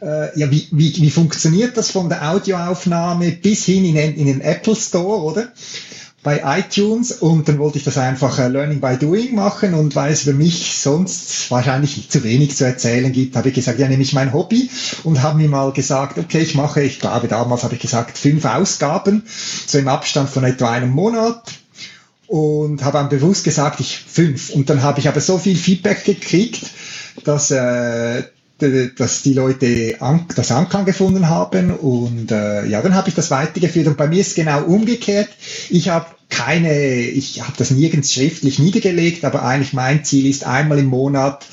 Äh, 0.00 0.38
ja, 0.38 0.50
wie, 0.50 0.68
wie, 0.70 0.94
wie 0.96 1.10
funktioniert 1.10 1.76
das 1.76 1.90
von 1.90 2.08
der 2.08 2.30
Audioaufnahme 2.30 3.32
bis 3.32 3.64
hin 3.64 3.84
in, 3.84 3.96
in 3.96 4.26
den 4.26 4.40
Apple 4.40 4.76
Store, 4.76 5.22
oder? 5.22 5.48
Bei 6.26 6.42
iTunes 6.58 7.12
und 7.12 7.48
dann 7.48 7.60
wollte 7.60 7.78
ich 7.78 7.84
das 7.84 7.98
einfach 7.98 8.40
äh, 8.40 8.48
Learning 8.48 8.80
by 8.80 8.96
Doing 8.96 9.36
machen 9.36 9.74
und 9.74 9.94
weil 9.94 10.12
es 10.12 10.22
für 10.22 10.32
mich 10.32 10.76
sonst 10.76 11.52
wahrscheinlich 11.52 12.10
zu 12.10 12.24
wenig 12.24 12.56
zu 12.56 12.64
erzählen 12.66 13.12
gibt, 13.12 13.36
habe 13.36 13.50
ich 13.50 13.54
gesagt, 13.54 13.78
ja, 13.78 13.86
nehme 13.86 14.02
ich 14.02 14.12
mein 14.12 14.32
Hobby 14.32 14.68
und 15.04 15.22
habe 15.22 15.38
mir 15.38 15.48
mal 15.48 15.70
gesagt, 15.70 16.18
okay, 16.18 16.40
ich 16.40 16.56
mache, 16.56 16.82
ich 16.82 16.98
glaube 16.98 17.28
damals 17.28 17.62
habe 17.62 17.76
ich 17.76 17.80
gesagt, 17.80 18.18
fünf 18.18 18.44
Ausgaben, 18.44 19.22
so 19.68 19.78
im 19.78 19.86
Abstand 19.86 20.28
von 20.28 20.42
etwa 20.42 20.72
einem 20.72 20.90
Monat 20.90 21.44
und 22.26 22.82
habe 22.82 22.98
dann 22.98 23.08
bewusst 23.08 23.44
gesagt, 23.44 23.78
ich 23.78 23.96
fünf. 23.96 24.50
Und 24.50 24.68
dann 24.68 24.82
habe 24.82 24.98
ich 24.98 25.06
aber 25.06 25.20
so 25.20 25.38
viel 25.38 25.54
Feedback 25.54 26.04
gekriegt, 26.04 26.62
dass 27.22 27.52
äh, 27.52 28.24
dass 28.58 29.22
die 29.22 29.34
Leute 29.34 29.96
an, 30.00 30.26
das 30.34 30.50
Anklang 30.50 30.86
gefunden 30.86 31.28
haben 31.28 31.70
und 31.70 32.30
äh, 32.32 32.66
ja, 32.66 32.80
dann 32.80 32.94
habe 32.94 33.08
ich 33.08 33.14
das 33.14 33.30
weitergeführt 33.30 33.86
und 33.86 33.98
bei 33.98 34.06
mir 34.06 34.20
ist 34.20 34.34
genau 34.34 34.62
umgekehrt. 34.64 35.28
Ich 35.68 35.90
habe 35.90 36.06
keine, 36.30 37.00
ich 37.00 37.42
habe 37.42 37.52
das 37.58 37.70
nirgends 37.70 38.12
schriftlich 38.12 38.58
niedergelegt, 38.58 39.24
aber 39.24 39.44
eigentlich 39.44 39.74
mein 39.74 40.04
Ziel 40.04 40.26
ist 40.26 40.44
einmal 40.44 40.78
im 40.78 40.86
Monat 40.86 41.44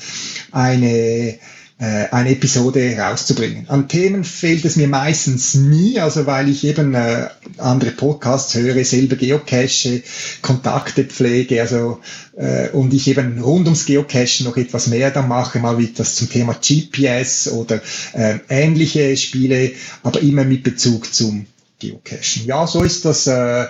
eine 0.50 1.38
äh, 1.78 2.08
eine 2.10 2.30
Episode 2.30 2.96
rauszubringen. 2.96 3.68
An 3.68 3.88
Themen 3.88 4.22
fehlt 4.22 4.64
es 4.64 4.76
mir 4.76 4.86
meistens 4.86 5.54
nie, 5.54 5.98
also 5.98 6.24
weil 6.26 6.48
ich 6.48 6.64
eben 6.64 6.94
äh, 6.94 7.28
andere 7.58 7.90
Podcasts 7.90 8.54
höre, 8.54 8.84
selber 8.84 9.16
Geocache, 9.16 10.02
Kontakte 10.40 11.04
pflege, 11.04 11.60
also 11.60 12.00
äh, 12.36 12.68
und 12.70 12.94
ich 12.94 13.08
eben 13.08 13.40
rund 13.40 13.66
ums 13.66 13.86
Geocachen 13.86 14.46
noch 14.46 14.56
etwas 14.56 14.86
mehr 14.86 15.10
da 15.10 15.22
mache, 15.22 15.58
mal 15.58 15.78
wie 15.78 15.88
das 15.88 16.14
zum 16.14 16.30
Thema 16.30 16.54
GPS 16.54 17.48
oder 17.48 17.80
äh, 18.12 18.38
ähnliche 18.48 19.16
Spiele, 19.16 19.72
aber 20.04 20.22
immer 20.22 20.44
mit 20.44 20.62
Bezug 20.62 21.12
zum 21.12 21.46
Geocachen. 21.90 22.46
Ja, 22.46 22.66
so 22.66 22.82
ist 22.82 23.04
das 23.04 23.26
äh, 23.26 23.66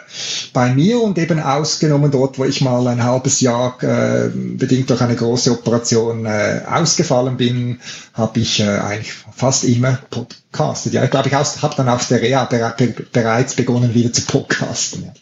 bei 0.52 0.72
mir 0.74 1.00
und 1.00 1.18
eben 1.18 1.40
ausgenommen 1.40 2.10
dort, 2.10 2.38
wo 2.38 2.44
ich 2.44 2.60
mal 2.60 2.86
ein 2.86 3.02
halbes 3.02 3.40
Jahr 3.40 3.82
äh, 3.82 4.28
bedingt 4.28 4.90
durch 4.90 5.00
eine 5.00 5.16
große 5.16 5.52
Operation 5.52 6.26
äh, 6.26 6.62
ausgefallen 6.66 7.36
bin, 7.36 7.80
habe 8.12 8.40
ich 8.40 8.60
äh, 8.60 8.64
eigentlich 8.64 9.12
fast 9.12 9.64
immer 9.64 9.98
podcastet. 10.10 10.92
Ja, 10.92 11.04
ich 11.04 11.10
glaube, 11.10 11.28
ich 11.28 11.34
habe 11.34 11.74
dann 11.76 11.88
aus 11.88 12.08
der 12.08 12.22
Reha 12.22 12.44
bereits 12.44 13.54
begonnen, 13.54 13.94
wieder 13.94 14.12
zu 14.12 14.22
podcasten. 14.22 15.04
Ja. 15.04 15.12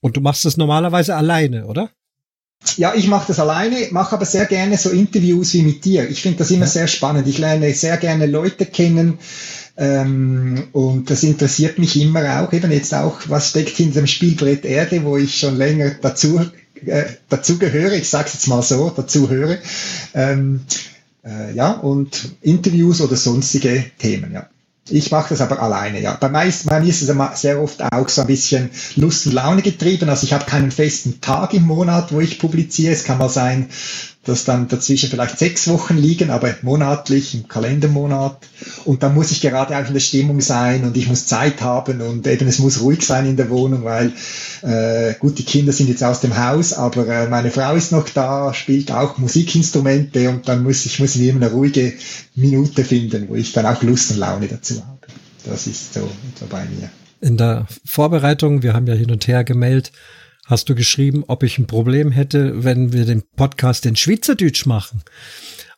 Und 0.00 0.16
du 0.16 0.20
machst 0.20 0.44
das 0.44 0.56
normalerweise 0.56 1.16
alleine, 1.16 1.66
oder? 1.66 1.90
Ja, 2.76 2.94
ich 2.94 3.08
mache 3.08 3.28
das 3.28 3.40
alleine, 3.40 3.88
mache 3.90 4.14
aber 4.14 4.24
sehr 4.24 4.46
gerne 4.46 4.76
so 4.76 4.90
Interviews 4.90 5.54
wie 5.54 5.62
mit 5.62 5.84
dir. 5.84 6.08
Ich 6.08 6.22
finde 6.22 6.38
das 6.38 6.50
immer 6.50 6.66
sehr 6.66 6.86
spannend. 6.86 7.26
Ich 7.26 7.38
lerne 7.38 7.72
sehr 7.72 7.96
gerne 7.96 8.26
Leute 8.26 8.66
kennen, 8.66 9.18
ähm, 9.78 10.64
und 10.72 11.08
das 11.08 11.22
interessiert 11.22 11.78
mich 11.78 12.00
immer 12.00 12.42
auch, 12.42 12.52
eben 12.52 12.72
jetzt 12.72 12.92
auch, 12.92 13.20
was 13.28 13.50
steckt 13.50 13.76
hinter 13.76 14.00
dem 14.00 14.08
Spielbrett 14.08 14.64
Erde, 14.64 15.04
wo 15.04 15.16
ich 15.16 15.38
schon 15.38 15.56
länger 15.56 15.92
dazu, 16.02 16.40
äh, 16.84 17.04
dazu 17.28 17.58
gehöre, 17.58 17.92
ich 17.92 18.08
sage 18.08 18.30
jetzt 18.32 18.48
mal 18.48 18.60
so, 18.62 18.90
dazu 18.90 19.30
höre. 19.30 19.58
Ähm, 20.14 20.62
äh, 21.24 21.54
ja, 21.54 21.72
und 21.72 22.36
Interviews 22.40 23.00
oder 23.00 23.14
sonstige 23.14 23.84
Themen, 23.98 24.32
ja. 24.32 24.48
Ich 24.90 25.10
mache 25.10 25.30
das 25.30 25.40
aber 25.40 25.62
alleine, 25.62 26.00
ja. 26.00 26.14
Bei, 26.14 26.28
meist, 26.28 26.66
bei 26.66 26.80
mir 26.80 26.88
ist 26.88 27.02
es 27.02 27.40
sehr 27.40 27.60
oft 27.60 27.82
auch 27.82 28.08
so 28.08 28.22
ein 28.22 28.26
bisschen 28.26 28.70
Lust 28.96 29.26
und 29.26 29.34
Laune 29.34 29.62
getrieben. 29.62 30.08
Also 30.08 30.24
ich 30.24 30.32
habe 30.32 30.44
keinen 30.44 30.70
festen 30.70 31.20
Tag 31.20 31.54
im 31.54 31.66
Monat, 31.66 32.12
wo 32.12 32.20
ich 32.20 32.38
publiziere. 32.38 32.92
Es 32.92 33.04
kann 33.04 33.18
mal 33.18 33.28
sein, 33.28 33.68
dass 34.28 34.44
dann 34.44 34.68
dazwischen 34.68 35.08
vielleicht 35.08 35.38
sechs 35.38 35.68
Wochen 35.68 35.96
liegen, 35.96 36.30
aber 36.30 36.54
monatlich, 36.62 37.34
im 37.34 37.48
Kalendermonat. 37.48 38.36
Und 38.84 39.02
dann 39.02 39.14
muss 39.14 39.30
ich 39.30 39.40
gerade 39.40 39.76
auch 39.76 39.86
in 39.86 39.94
der 39.94 40.00
Stimmung 40.00 40.40
sein 40.42 40.84
und 40.84 40.96
ich 40.96 41.08
muss 41.08 41.26
Zeit 41.26 41.62
haben 41.62 42.02
und 42.02 42.26
eben 42.26 42.46
es 42.46 42.58
muss 42.58 42.82
ruhig 42.82 43.04
sein 43.04 43.26
in 43.26 43.36
der 43.36 43.48
Wohnung, 43.48 43.84
weil 43.84 44.12
äh, 44.62 45.14
gut, 45.18 45.38
die 45.38 45.44
Kinder 45.44 45.72
sind 45.72 45.88
jetzt 45.88 46.04
aus 46.04 46.20
dem 46.20 46.36
Haus, 46.36 46.74
aber 46.74 47.08
äh, 47.08 47.28
meine 47.28 47.50
Frau 47.50 47.74
ist 47.74 47.90
noch 47.90 48.08
da, 48.10 48.52
spielt 48.52 48.92
auch 48.92 49.16
Musikinstrumente 49.16 50.28
und 50.28 50.46
dann 50.46 50.62
muss 50.62 50.84
ich 50.84 51.00
muss 51.00 51.16
ich 51.16 51.28
immer 51.28 51.46
eine 51.46 51.50
ruhige 51.50 51.94
Minute 52.34 52.84
finden, 52.84 53.28
wo 53.28 53.34
ich 53.34 53.52
dann 53.52 53.64
auch 53.64 53.82
Lust 53.82 54.10
und 54.10 54.18
Laune 54.18 54.48
dazu 54.48 54.74
habe. 54.86 54.98
Das 55.44 55.66
ist 55.66 55.94
so 55.94 56.08
bei 56.50 56.64
mir. 56.64 56.90
In 57.20 57.36
der 57.38 57.66
Vorbereitung, 57.84 58.62
wir 58.62 58.74
haben 58.74 58.86
ja 58.86 58.94
hin 58.94 59.10
und 59.10 59.26
her 59.26 59.42
gemeldet, 59.42 59.92
hast 60.48 60.68
du 60.68 60.74
geschrieben, 60.74 61.24
ob 61.28 61.42
ich 61.42 61.58
ein 61.58 61.66
Problem 61.66 62.10
hätte, 62.10 62.64
wenn 62.64 62.92
wir 62.92 63.04
den 63.04 63.22
Podcast 63.36 63.84
in 63.86 63.96
Schweizerdeutsch 63.96 64.64
machen. 64.66 65.02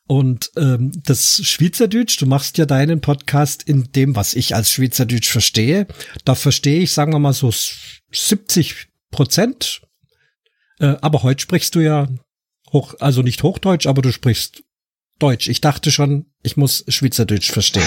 Und 0.07 0.51
ähm, 0.57 0.93
das 1.05 1.41
Schweizerdeutsch, 1.45 2.21
du 2.21 2.27
machst 2.27 2.57
ja 2.57 2.67
deinen 2.67 3.01
Podcast 3.01 3.65
in 3.65 3.93
dem, 3.93 4.17
was 4.17 4.35
ich 4.35 4.55
als 4.55 4.71
Schweizerdeutsch 4.71 5.29
verstehe. 5.29 5.87
Da 6.25 6.35
verstehe 6.35 6.81
ich, 6.81 6.93
sagen 6.93 7.13
wir 7.13 7.19
mal 7.19 7.33
so 7.33 7.53
70 8.13 8.89
Prozent. 9.11 9.83
Äh, 10.79 10.97
aber 11.01 11.25
heute 11.25 11.43
sprichst 11.43 11.75
du 11.75 11.81
ja 11.81 12.09
hoch, 12.73 12.95
also 13.01 13.23
nicht 13.23 13.43
Hochdeutsch, 13.43 13.87
aber 13.87 14.03
du 14.03 14.13
sprichst 14.13 14.63
Deutsch. 15.19 15.49
Ich 15.49 15.61
dachte 15.61 15.91
schon, 15.91 16.27
ich 16.43 16.57
muss 16.57 16.85
Schweizerdeutsch 16.89 17.51
verstehen. 17.51 17.83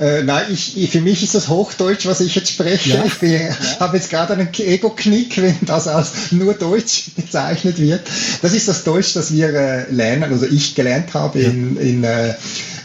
Äh, 0.00 0.22
nein, 0.22 0.46
ich, 0.50 0.76
ich, 0.76 0.90
für 0.90 1.00
mich 1.00 1.22
ist 1.22 1.34
das 1.34 1.48
Hochdeutsch, 1.48 2.06
was 2.06 2.20
ich 2.20 2.34
jetzt 2.34 2.50
spreche. 2.50 2.90
Ja. 2.90 3.04
Ich 3.04 3.22
ja. 3.22 3.80
habe 3.80 3.96
jetzt 3.96 4.10
gerade 4.10 4.34
einen 4.34 4.48
Ego-Knick, 4.52 5.40
wenn 5.40 5.56
das 5.62 5.88
als 5.88 6.32
nur 6.32 6.54
Deutsch 6.54 7.10
bezeichnet 7.16 7.78
wird. 7.78 8.02
Das 8.42 8.52
ist 8.52 8.68
das 8.68 8.84
Deutsch, 8.84 9.14
das 9.14 9.32
wir 9.32 9.48
äh, 9.54 9.90
lernen, 9.90 10.32
also 10.32 10.46
ich 10.46 10.74
gelernt 10.74 11.14
habe 11.14 11.40
in, 11.40 11.76
in 11.76 12.04
äh, 12.04 12.34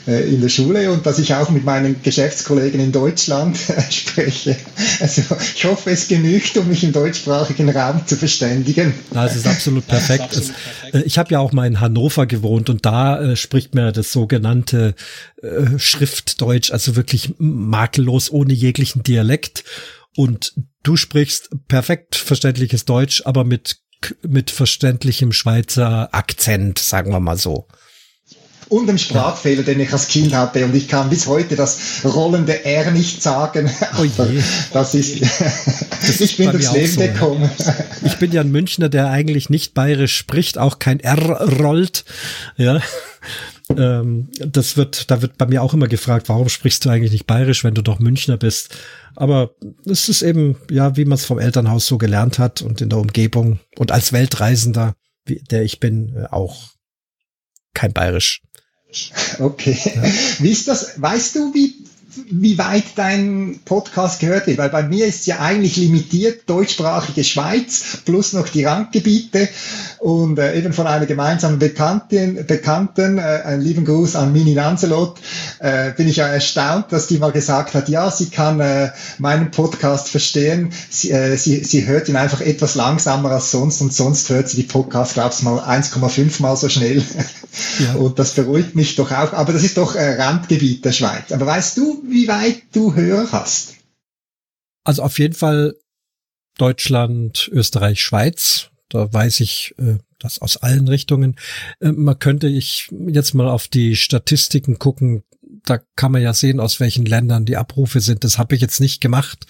in 0.07 0.39
der 0.39 0.47
Schule 0.47 0.89
und 0.91 1.05
dass 1.05 1.19
ich 1.19 1.33
auch 1.33 1.49
mit 1.49 1.65
meinen 1.65 2.01
Geschäftskollegen 2.01 2.79
in 2.79 2.93
Deutschland 2.93 3.57
spreche. 3.89 4.55
Also 5.01 5.21
ich 5.55 5.65
hoffe, 5.65 5.91
es 5.91 6.07
genügt, 6.07 6.55
um 6.57 6.69
mich 6.69 6.83
im 6.83 6.93
deutschsprachigen 6.93 7.69
Raum 7.69 8.07
zu 8.07 8.15
verständigen. 8.15 8.93
Das 9.11 9.35
ist 9.35 9.45
absolut 9.45 9.85
perfekt. 9.85 10.31
Ist 10.31 10.37
absolut 10.37 10.55
perfekt. 10.55 10.95
Äh, 10.95 11.01
ich 11.03 11.17
habe 11.17 11.31
ja 11.31 11.39
auch 11.39 11.51
mal 11.51 11.67
in 11.67 11.81
Hannover 11.81 12.25
gewohnt 12.25 12.69
und 12.69 12.85
da 12.85 13.21
äh, 13.21 13.35
spricht 13.35 13.75
man 13.75 13.91
das 13.91 14.13
sogenannte 14.13 14.95
äh, 15.41 15.77
Schriftdeutsch, 15.77 16.71
also 16.71 16.95
wirklich 16.95 17.33
makellos 17.37 18.31
ohne 18.31 18.53
jeglichen 18.53 19.03
Dialekt. 19.03 19.65
Und 20.15 20.53
du 20.83 20.95
sprichst 20.95 21.49
perfekt 21.67 22.15
verständliches 22.15 22.85
Deutsch, 22.85 23.23
aber 23.25 23.43
mit 23.43 23.79
mit 24.21 24.51
verständlichem 24.51 25.33
Schweizer 25.33 26.13
Akzent, 26.13 26.77
sagen 26.77 27.11
wir 27.11 27.19
mal 27.19 27.35
so 27.35 27.67
und 28.69 28.87
dem 28.87 28.97
Sprachfehler, 28.97 29.63
den 29.63 29.79
ich 29.79 29.91
als 29.91 30.07
Kind 30.07 30.33
hatte. 30.33 30.65
Und 30.65 30.75
ich 30.75 30.87
kann 30.87 31.09
bis 31.09 31.27
heute 31.27 31.55
das 31.55 32.01
rollende 32.03 32.65
R 32.65 32.91
nicht 32.91 33.21
sagen. 33.21 33.69
Oh 33.99 34.03
je. 34.03 34.41
Das 34.73 34.93
ist, 34.93 35.21
das 35.21 36.21
ich 36.21 36.37
bin 36.37 36.51
durchs 36.51 36.71
Leben 36.73 36.91
so, 36.91 37.01
gekommen. 37.01 37.49
Ja. 37.57 37.75
Ich 38.03 38.17
bin 38.17 38.31
ja 38.31 38.41
ein 38.41 38.51
Münchner, 38.51 38.89
der 38.89 39.09
eigentlich 39.09 39.49
nicht 39.49 39.73
bayerisch 39.73 40.15
spricht, 40.15 40.57
auch 40.57 40.77
kein 40.77 40.99
R 40.99 41.41
rollt. 41.59 42.05
Ja. 42.57 42.81
Ähm, 43.75 44.29
das 44.39 44.77
wird, 44.77 45.09
da 45.09 45.21
wird 45.21 45.37
bei 45.37 45.45
mir 45.45 45.63
auch 45.63 45.73
immer 45.73 45.87
gefragt, 45.87 46.29
warum 46.29 46.49
sprichst 46.49 46.85
du 46.85 46.89
eigentlich 46.89 47.11
nicht 47.11 47.27
bayerisch, 47.27 47.63
wenn 47.63 47.73
du 47.73 47.81
doch 47.81 47.99
Münchner 47.99 48.37
bist? 48.37 48.77
Aber 49.15 49.55
es 49.85 50.09
ist 50.09 50.21
eben, 50.21 50.57
ja, 50.69 50.95
wie 50.95 51.05
man 51.05 51.15
es 51.15 51.25
vom 51.25 51.39
Elternhaus 51.39 51.87
so 51.87 51.97
gelernt 51.97 52.39
hat 52.39 52.61
und 52.61 52.81
in 52.81 52.89
der 52.89 52.99
Umgebung 52.99 53.59
und 53.77 53.91
als 53.91 54.13
Weltreisender, 54.13 54.95
wie, 55.25 55.41
der 55.49 55.63
ich 55.63 55.79
bin, 55.79 56.15
äh, 56.15 56.25
auch 56.29 56.77
kein 57.73 57.93
bayerisch. 57.93 58.41
Okay. 59.39 59.77
Ja. 59.85 60.03
Wie 60.39 60.51
ist 60.51 60.67
das? 60.67 61.01
Weißt 61.01 61.35
du, 61.35 61.53
wie 61.53 61.75
wie 62.29 62.57
weit 62.57 62.83
dein 62.95 63.59
Podcast 63.65 64.19
gehört 64.19 64.47
wird, 64.47 64.57
weil 64.57 64.69
bei 64.69 64.83
mir 64.83 65.05
ist 65.05 65.27
ja 65.27 65.39
eigentlich 65.39 65.77
limitiert, 65.77 66.49
deutschsprachige 66.49 67.23
Schweiz 67.23 67.99
plus 68.05 68.33
noch 68.33 68.47
die 68.49 68.65
Randgebiete 68.65 69.49
und 69.99 70.39
äh, 70.39 70.57
eben 70.57 70.73
von 70.73 70.87
einer 70.87 71.05
gemeinsamen 71.05 71.59
Bekannten, 71.59 72.45
Bekannten 72.45 73.17
äh, 73.17 73.21
einen 73.21 73.61
lieben 73.61 73.85
Gruß 73.85 74.15
an 74.15 74.33
Mini 74.33 74.53
Lancelot, 74.53 75.19
äh, 75.59 75.91
bin 75.91 76.07
ich 76.07 76.17
ja 76.17 76.27
erstaunt, 76.27 76.91
dass 76.91 77.07
die 77.07 77.17
mal 77.17 77.31
gesagt 77.31 77.73
hat, 77.73 77.89
ja, 77.89 78.09
sie 78.11 78.29
kann 78.29 78.59
äh, 78.59 78.91
meinen 79.17 79.51
Podcast 79.51 80.09
verstehen, 80.09 80.71
sie, 80.89 81.11
äh, 81.11 81.35
sie, 81.37 81.63
sie 81.63 81.85
hört 81.85 82.09
ihn 82.09 82.15
einfach 82.15 82.41
etwas 82.41 82.75
langsamer 82.75 83.31
als 83.31 83.51
sonst 83.51 83.81
und 83.81 83.93
sonst 83.93 84.29
hört 84.29 84.49
sie 84.49 84.57
die 84.57 84.67
Podcast, 84.67 85.13
glaubst 85.13 85.43
mal, 85.43 85.59
1,5 85.59 86.41
mal 86.41 86.55
so 86.55 86.69
schnell 86.69 87.03
ja. 87.79 87.93
und 87.95 88.19
das 88.19 88.31
beruhigt 88.33 88.75
mich 88.75 88.95
doch 88.95 89.11
auch, 89.11 89.33
aber 89.33 89.53
das 89.53 89.63
ist 89.63 89.77
doch 89.77 89.95
äh, 89.95 90.21
Randgebiet 90.21 90.85
der 90.85 90.91
Schweiz. 90.91 91.31
Aber 91.31 91.45
weißt 91.45 91.77
du, 91.77 92.03
wie 92.07 92.27
weit 92.27 92.63
du 92.73 92.95
Hörer 92.95 93.31
hast? 93.31 93.75
Also 94.83 95.03
auf 95.03 95.19
jeden 95.19 95.33
Fall 95.33 95.75
Deutschland, 96.57 97.49
Österreich, 97.51 98.01
Schweiz. 98.01 98.69
Da 98.89 99.11
weiß 99.11 99.41
ich 99.41 99.75
äh, 99.77 99.97
das 100.19 100.39
aus 100.39 100.57
allen 100.57 100.87
Richtungen. 100.87 101.35
Äh, 101.79 101.91
man 101.91 102.19
könnte 102.19 102.47
ich 102.47 102.89
jetzt 103.07 103.33
mal 103.33 103.49
auf 103.49 103.67
die 103.67 103.95
Statistiken 103.95 104.79
gucken. 104.79 105.23
Da 105.65 105.79
kann 105.95 106.11
man 106.11 106.21
ja 106.21 106.33
sehen, 106.33 106.59
aus 106.59 106.79
welchen 106.79 107.05
Ländern 107.05 107.45
die 107.45 107.57
Abrufe 107.57 107.99
sind. 107.99 108.23
Das 108.23 108.37
habe 108.37 108.55
ich 108.55 108.61
jetzt 108.61 108.79
nicht 108.79 109.01
gemacht. 109.01 109.45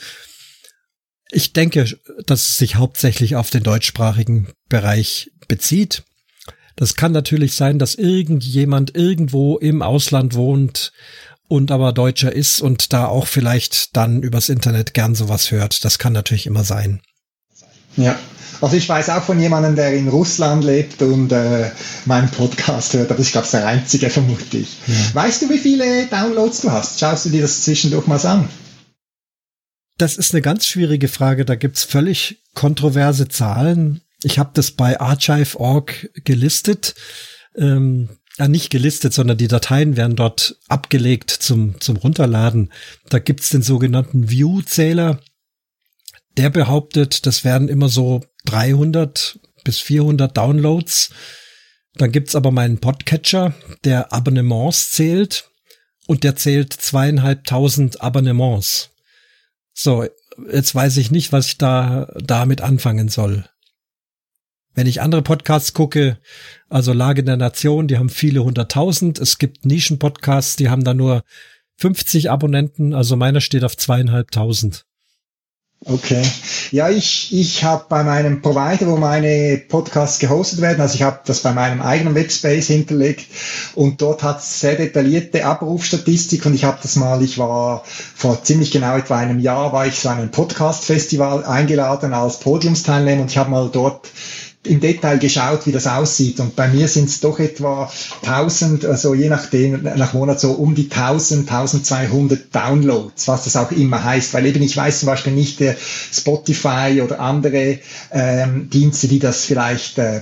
Ich 1.29 1.53
denke, 1.53 1.85
dass 2.25 2.49
es 2.49 2.57
sich 2.57 2.75
hauptsächlich 2.75 3.35
auf 3.35 3.49
den 3.49 3.63
deutschsprachigen 3.63 4.53
Bereich 4.69 5.31
bezieht. 5.47 6.03
Das 6.75 6.95
kann 6.95 7.11
natürlich 7.11 7.55
sein, 7.55 7.79
dass 7.79 7.95
irgendjemand 7.95 8.95
irgendwo 8.95 9.57
im 9.57 9.81
Ausland 9.81 10.35
wohnt 10.35 10.93
und 11.47 11.71
aber 11.71 11.93
Deutscher 11.93 12.33
ist 12.33 12.61
und 12.61 12.93
da 12.93 13.07
auch 13.07 13.27
vielleicht 13.27 13.95
dann 13.95 14.21
übers 14.21 14.49
Internet 14.49 14.93
gern 14.93 15.15
sowas 15.15 15.51
hört. 15.51 15.83
Das 15.85 15.99
kann 15.99 16.13
natürlich 16.13 16.45
immer 16.45 16.63
sein. 16.63 17.01
Ja. 17.95 18.17
Also 18.59 18.75
ich 18.75 18.89
weiß 18.89 19.09
auch 19.09 19.23
von 19.23 19.39
jemandem, 19.39 19.75
der 19.75 19.93
in 19.93 20.07
Russland 20.07 20.63
lebt 20.63 21.01
und 21.03 21.31
äh, 21.31 21.69
meinen 22.05 22.29
Podcast 22.29 22.93
hört, 22.93 23.11
aber 23.11 23.19
ich 23.19 23.31
glaube, 23.31 23.45
es 23.45 23.53
ist 23.53 23.59
der 23.59 23.67
einzige, 23.67 24.09
vermute 24.09 24.57
ich. 24.57 24.77
Ja. 24.87 24.95
Weißt 25.13 25.43
du, 25.43 25.49
wie 25.49 25.59
viele 25.59 26.07
Downloads 26.07 26.61
du 26.61 26.71
hast? 26.71 26.99
Schaust 26.99 27.25
du 27.25 27.29
dir 27.29 27.41
das 27.41 27.61
zwischendurch 27.63 28.07
mal 28.07 28.23
an? 28.25 28.49
Das 29.97 30.17
ist 30.17 30.33
eine 30.33 30.41
ganz 30.41 30.65
schwierige 30.65 31.07
Frage. 31.07 31.45
Da 31.45 31.55
gibt's 31.55 31.83
völlig 31.83 32.43
kontroverse 32.55 33.27
Zahlen. 33.27 34.01
Ich 34.23 34.39
habe 34.39 34.51
das 34.53 34.71
bei 34.71 34.99
archive.org 34.99 36.09
gelistet. 36.23 36.95
Ähm, 37.55 38.09
ja, 38.37 38.47
nicht 38.47 38.69
gelistet, 38.69 39.13
sondern 39.13 39.37
die 39.37 39.47
Dateien 39.47 39.97
werden 39.97 40.15
dort 40.15 40.57
abgelegt 40.67 41.31
zum, 41.31 41.79
zum 41.81 41.97
Runterladen. 41.97 42.71
Da 43.09 43.19
gibt's 43.19 43.49
den 43.49 43.63
sogenannten 43.63 44.29
View-Zähler. 44.29 45.19
Der 46.37 46.51
behauptet, 46.51 47.25
das 47.25 47.43
werden 47.43 47.67
immer 47.67 47.89
so 47.89 48.23
300 48.45 49.39
bis 49.63 49.79
400 49.79 50.37
Downloads. 50.37 51.09
Dann 51.95 52.11
gibt's 52.11 52.35
aber 52.35 52.51
meinen 52.51 52.77
Podcatcher, 52.77 53.55
der 53.83 54.13
Abonnements 54.13 54.91
zählt 54.91 55.49
und 56.05 56.23
der 56.23 56.35
zählt 56.35 56.73
zweieinhalbtausend 56.73 58.01
Abonnements. 58.01 58.91
So, 59.73 60.05
jetzt 60.51 60.75
weiß 60.75 60.97
ich 60.97 61.09
nicht, 61.09 61.31
was 61.31 61.47
ich 61.47 61.57
da 61.57 62.13
damit 62.23 62.61
anfangen 62.61 63.09
soll. 63.09 63.49
Wenn 64.77 64.85
ich 64.85 65.01
andere 65.01 65.23
Podcasts 65.23 65.73
gucke, 65.73 66.19
also 66.69 66.93
Lage 66.93 67.23
der 67.23 67.35
Nation, 67.35 67.87
die 67.87 67.97
haben 67.97 68.09
viele 68.09 68.43
hunderttausend. 68.43 69.17
Es 69.17 69.39
gibt 69.39 69.65
Nischen-Podcasts, 69.65 70.55
die 70.55 70.69
haben 70.69 70.83
da 70.83 70.93
nur 70.93 71.23
50 71.77 72.29
Abonnenten. 72.29 72.93
Also 72.93 73.15
meiner 73.15 73.41
steht 73.41 73.63
auf 73.63 73.75
zweieinhalbtausend. 73.75 74.85
Okay. 75.83 76.23
Ja, 76.71 76.89
ich, 76.89 77.33
ich 77.33 77.63
habe 77.63 77.85
bei 77.89 78.03
meinem 78.03 78.43
Provider, 78.43 78.87
wo 78.87 78.97
meine 78.97 79.57
Podcasts 79.67 80.19
gehostet 80.19 80.61
werden, 80.61 80.81
also 80.81 80.93
ich 80.95 81.01
habe 81.01 81.21
das 81.25 81.41
bei 81.41 81.53
meinem 81.53 81.81
eigenen 81.81 82.13
Webspace 82.13 82.67
hinterlegt 82.67 83.25
und 83.75 84.01
dort 84.01 84.21
hat 84.23 84.39
es 84.39 84.59
sehr 84.59 84.75
detaillierte 84.75 85.45
Abrufstatistik 85.45 86.45
und 86.45 86.55
ich 86.55 86.63
habe 86.63 86.79
das 86.81 86.95
mal, 86.95 87.21
ich 87.23 87.37
war 87.37 87.83
vor 87.85 88.43
ziemlich 88.43 88.71
genau 88.71 88.97
etwa 88.97 89.17
einem 89.17 89.39
Jahr, 89.39 89.71
war 89.71 89.85
ich 89.85 89.99
zu 89.99 90.09
einem 90.09 90.31
Podcast-Festival 90.31 91.45
eingeladen 91.45 92.13
als 92.13 92.39
Podiumsteilnehmer 92.39 93.21
und 93.21 93.31
ich 93.31 93.37
habe 93.37 93.51
mal 93.51 93.69
dort 93.71 94.09
im 94.67 94.79
Detail 94.79 95.17
geschaut, 95.17 95.65
wie 95.65 95.71
das 95.71 95.87
aussieht. 95.87 96.39
Und 96.39 96.55
bei 96.55 96.67
mir 96.67 96.87
sind 96.87 97.09
es 97.09 97.19
doch 97.19 97.39
etwa 97.39 97.91
1000, 98.23 98.85
also 98.85 99.13
je 99.13 99.29
nachdem, 99.29 99.83
nach 99.83 100.13
Monat 100.13 100.39
so 100.39 100.51
um 100.51 100.75
die 100.75 100.89
1000, 100.89 101.49
1200 101.51 102.53
Downloads, 102.53 103.27
was 103.27 103.45
das 103.45 103.55
auch 103.55 103.71
immer 103.71 104.03
heißt. 104.03 104.33
Weil 104.33 104.45
eben 104.45 104.61
ich 104.61 104.75
weiß 104.75 104.99
zum 104.99 105.07
Beispiel 105.07 105.33
nicht, 105.33 105.59
der 105.59 105.75
Spotify 106.11 107.01
oder 107.03 107.19
andere 107.19 107.79
ähm, 108.11 108.69
Dienste, 108.69 109.07
die 109.07 109.19
das 109.19 109.45
vielleicht 109.45 109.97
äh, 109.97 110.21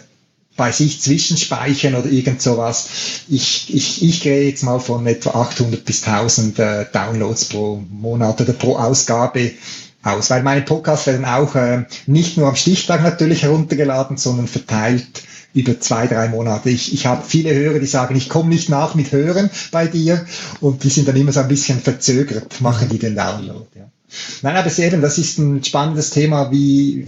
bei 0.56 0.72
sich 0.72 1.02
zwischenspeichern 1.02 1.96
oder 1.96 2.10
irgend 2.10 2.42
sowas. 2.42 2.88
Ich, 3.28 3.74
ich, 3.74 4.04
ich 4.04 4.22
gehe 4.22 4.48
jetzt 4.48 4.64
mal 4.64 4.80
von 4.80 5.06
etwa 5.06 5.32
800 5.42 5.84
bis 5.84 6.08
1000 6.08 6.60
äh, 6.60 6.86
Downloads 6.92 7.46
pro 7.46 7.84
Monat 7.90 8.40
oder 8.42 8.54
pro 8.54 8.78
Ausgabe 8.78 9.52
aus, 10.06 10.30
weil 10.30 10.44
meine 10.44 10.62
Podcasts 10.62 11.08
werden 11.08 11.26
auch 11.26 11.56
äh, 11.56 11.86
nicht 12.06 12.38
nur 12.38 12.48
am 12.48 12.56
Stichtag 12.56 13.04
natürlich 13.04 13.44
heruntergeladen, 13.44 14.18
sondern 14.18 14.48
verteilt 14.48 15.24
über 15.54 15.80
zwei, 15.80 16.06
drei 16.06 16.28
Monate. 16.28 16.70
Ich, 16.70 16.94
ich 16.94 17.06
habe 17.06 17.24
viele 17.26 17.54
Hörer, 17.54 17.80
die 17.80 17.86
sagen, 17.86 18.16
ich 18.16 18.30
komme 18.30 18.50
nicht 18.50 18.70
nach 18.70 18.94
mit 18.94 19.12
Hören 19.12 19.50
bei 19.72 19.88
dir 19.88 20.26
und 20.60 20.84
die 20.84 20.90
sind 20.90 21.08
dann 21.08 21.16
immer 21.16 21.32
so 21.32 21.40
ein 21.40 21.48
bisschen 21.48 21.80
verzögert, 21.80 22.62
machen 22.62 22.90
die 22.90 23.00
den 23.00 23.16
Download. 23.16 23.66
Ja. 23.74 23.90
Nein, 24.42 24.56
aber 24.56 24.78
eben, 24.78 25.02
das 25.02 25.18
ist 25.18 25.40
ein 25.40 25.64
spannendes 25.64 26.10
Thema, 26.10 26.52
wie, 26.52 27.06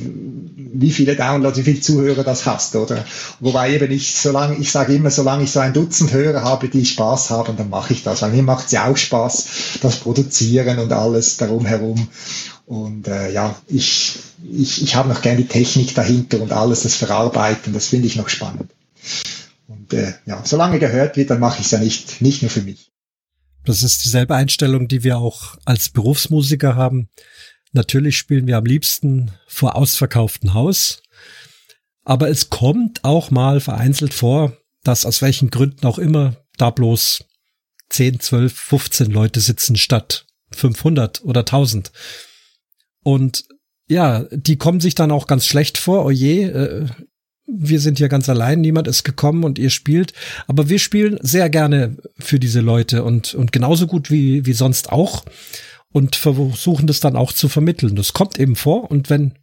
wie 0.56 0.92
viele 0.92 1.16
Downloads, 1.16 1.58
wie 1.58 1.64
viele 1.64 1.82
Zuhörer 1.82 2.24
das 2.24 2.46
hast, 2.46 2.76
oder? 2.76 3.06
Wobei 3.40 3.74
eben 3.74 3.92
ich, 3.92 4.16
solange, 4.16 4.58
ich 4.58 4.72
sage 4.72 4.94
immer, 4.94 5.12
solange 5.12 5.44
ich 5.44 5.52
so 5.52 5.60
ein 5.60 5.74
Dutzend 5.74 6.12
Hörer 6.12 6.44
habe, 6.44 6.70
die 6.70 6.86
Spaß 6.86 7.30
haben, 7.30 7.56
dann 7.56 7.70
mache 7.70 7.94
ich 7.94 8.04
das. 8.04 8.22
Weil 8.22 8.32
mir 8.32 8.44
macht 8.44 8.66
es 8.66 8.72
ja 8.72 8.88
auch 8.88 8.98
Spaß, 8.98 9.46
das 9.82 9.98
Produzieren 9.98 10.80
und 10.80 10.92
alles 10.92 11.38
darum 11.38 11.66
herum. 11.66 12.08
Und 12.68 13.08
äh, 13.08 13.32
ja, 13.32 13.60
ich, 13.68 14.20
ich, 14.52 14.84
ich 14.84 14.96
habe 14.96 15.08
noch 15.08 15.22
gerne 15.22 15.38
die 15.38 15.48
Technik 15.48 15.96
dahinter 15.96 16.42
und 16.42 16.52
alles, 16.52 16.84
das 16.84 16.96
Verarbeiten, 16.96 17.74
das 17.74 17.88
finde 17.88 18.08
ich 18.08 18.18
noch 18.18 18.28
spannend. 18.28 18.70
Und 19.68 19.88
Und 19.88 19.98
äh, 19.98 20.14
ja, 20.26 20.42
solange 20.44 20.80
gehört 20.80 21.16
wird, 21.16 21.30
dann 21.30 21.40
mache 21.40 21.60
ich 21.60 21.66
es 21.66 21.72
ja 21.72 21.80
nicht, 21.80 22.22
nicht 22.22 22.42
nur 22.42 22.52
für 22.52 22.62
mich. 22.62 22.92
Das 23.64 23.84
ist 23.84 24.04
dieselbe 24.04 24.36
Einstellung, 24.36 24.88
die 24.88 25.04
wir 25.04 25.18
auch 25.18 25.58
als 25.66 25.90
Berufsmusiker 25.90 26.76
haben. 26.76 27.10
Natürlich 27.72 28.18
spielen 28.18 28.48
wir 28.48 28.58
am 28.58 28.66
liebsten 28.66 29.32
vor 29.48 29.76
ausverkauftem 29.76 30.54
Haus. 30.54 31.02
Aber 32.04 32.30
es 32.30 32.50
kommt 32.50 33.04
auch 33.04 33.32
mal 33.32 33.60
vereinzelt 33.60 34.14
vor, 34.14 34.58
dass 34.84 35.06
aus 35.06 35.22
welchen 35.22 35.50
Gründen 35.50 35.86
auch 35.86 36.00
immer 36.00 36.36
da 36.58 36.70
bloß 36.70 37.24
10, 37.90 38.20
12, 38.20 38.54
15 38.54 39.12
Leute 39.12 39.40
sitzen 39.40 39.76
statt 39.76 40.26
500 40.52 41.24
oder 41.24 41.42
1000. 41.42 41.92
Und 43.08 43.46
ja, 43.88 44.26
die 44.32 44.58
kommen 44.58 44.82
sich 44.82 44.94
dann 44.94 45.12
auch 45.12 45.28
ganz 45.28 45.46
schlecht 45.46 45.78
vor. 45.78 46.04
Oh 46.04 46.12
je, 46.12 46.44
äh, 46.44 46.88
wir 47.46 47.80
sind 47.80 48.00
hier 48.00 48.10
ganz 48.10 48.28
allein, 48.28 48.60
niemand 48.60 48.86
ist 48.90 49.06
gekommen 49.06 49.46
und 49.46 49.58
ihr 49.58 49.70
spielt. 49.70 50.12
Aber 50.46 50.68
wir 50.68 50.78
spielen 50.78 51.18
sehr 51.22 51.50
gerne 51.50 51.96
für 52.20 52.38
diese 52.38 52.60
Leute 52.60 53.06
und, 53.06 53.34
und 53.34 53.54
genauso 53.54 53.88
gut 53.88 54.12
wie, 54.12 54.46
wie 54.46 54.52
sonst 54.52 54.92
auch 54.92 55.24
und 55.94 56.18
versuchen 56.18 56.86
das 56.86 57.00
dann 57.00 57.16
auch 57.16 57.32
zu 57.32 57.48
vermitteln. 57.48 57.96
Das 57.96 58.12
kommt 58.12 58.38
eben 58.42 58.58
vor 58.58 58.92
und 58.92 59.10
wenn 59.10 59.36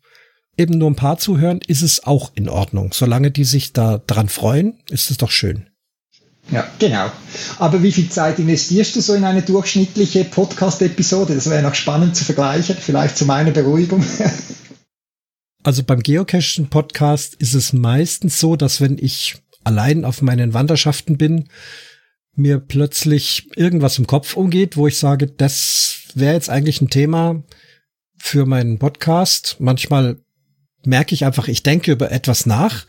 eben 0.59 0.77
nur 0.77 0.91
ein 0.91 0.95
paar 0.95 1.17
zuhören, 1.17 1.61
ist 1.67 1.81
es 1.81 2.05
auch 2.05 2.33
in 2.35 2.51
Ordnung. 2.51 2.93
Solange 2.93 3.31
die 3.31 3.45
sich 3.45 3.73
da 3.73 3.97
dran 3.97 4.29
freuen, 4.29 4.79
ist 4.91 5.11
es 5.11 5.17
doch 5.17 5.31
schön. 5.31 5.71
Ja, 6.51 6.69
genau. 6.79 7.11
Aber 7.59 7.83
wie 7.83 7.93
viel 7.93 8.09
Zeit 8.09 8.39
investierst 8.39 8.95
du 8.97 9.01
so 9.01 9.15
in 9.15 9.25
eine 9.25 9.43
durchschnittliche 9.43 10.25
Podcast-Episode? 10.25 11.35
Das 11.35 11.49
wäre 11.49 11.63
noch 11.63 11.75
spannend 11.75 12.17
zu 12.17 12.25
vergleichen, 12.25 12.77
vielleicht 12.79 13.17
zu 13.17 13.25
meiner 13.25 13.51
Beruhigung. 13.51 14.05
Also 15.67 15.83
beim 15.83 16.03
Geocaching-Podcast 16.03 17.37
ist 17.37 17.55
es 17.55 17.73
meistens 17.73 18.39
so, 18.39 18.55
dass 18.55 18.83
wenn 18.83 18.99
ich 18.99 19.37
allein 19.65 20.05
auf 20.05 20.21
meinen 20.21 20.53
Wanderschaften 20.53 21.17
bin, 21.17 21.49
mir 22.35 22.59
plötzlich 22.59 23.49
irgendwas 23.57 23.99
im 23.99 24.07
Kopf 24.07 24.37
umgeht, 24.37 24.77
wo 24.77 24.87
ich 24.87 24.99
sage, 24.99 25.27
das 25.27 26.01
wäre 26.15 26.35
jetzt 26.35 26.51
eigentlich 26.51 26.83
ein 26.83 26.91
Thema 26.91 27.43
für 28.19 28.45
meinen 28.45 28.79
Podcast. 28.79 29.57
Manchmal 29.59 30.19
merke 30.85 31.15
ich 31.15 31.25
einfach, 31.25 31.49
ich 31.49 31.63
denke 31.63 31.93
über 31.93 32.13
etwas 32.13 32.45
nach 32.45 32.85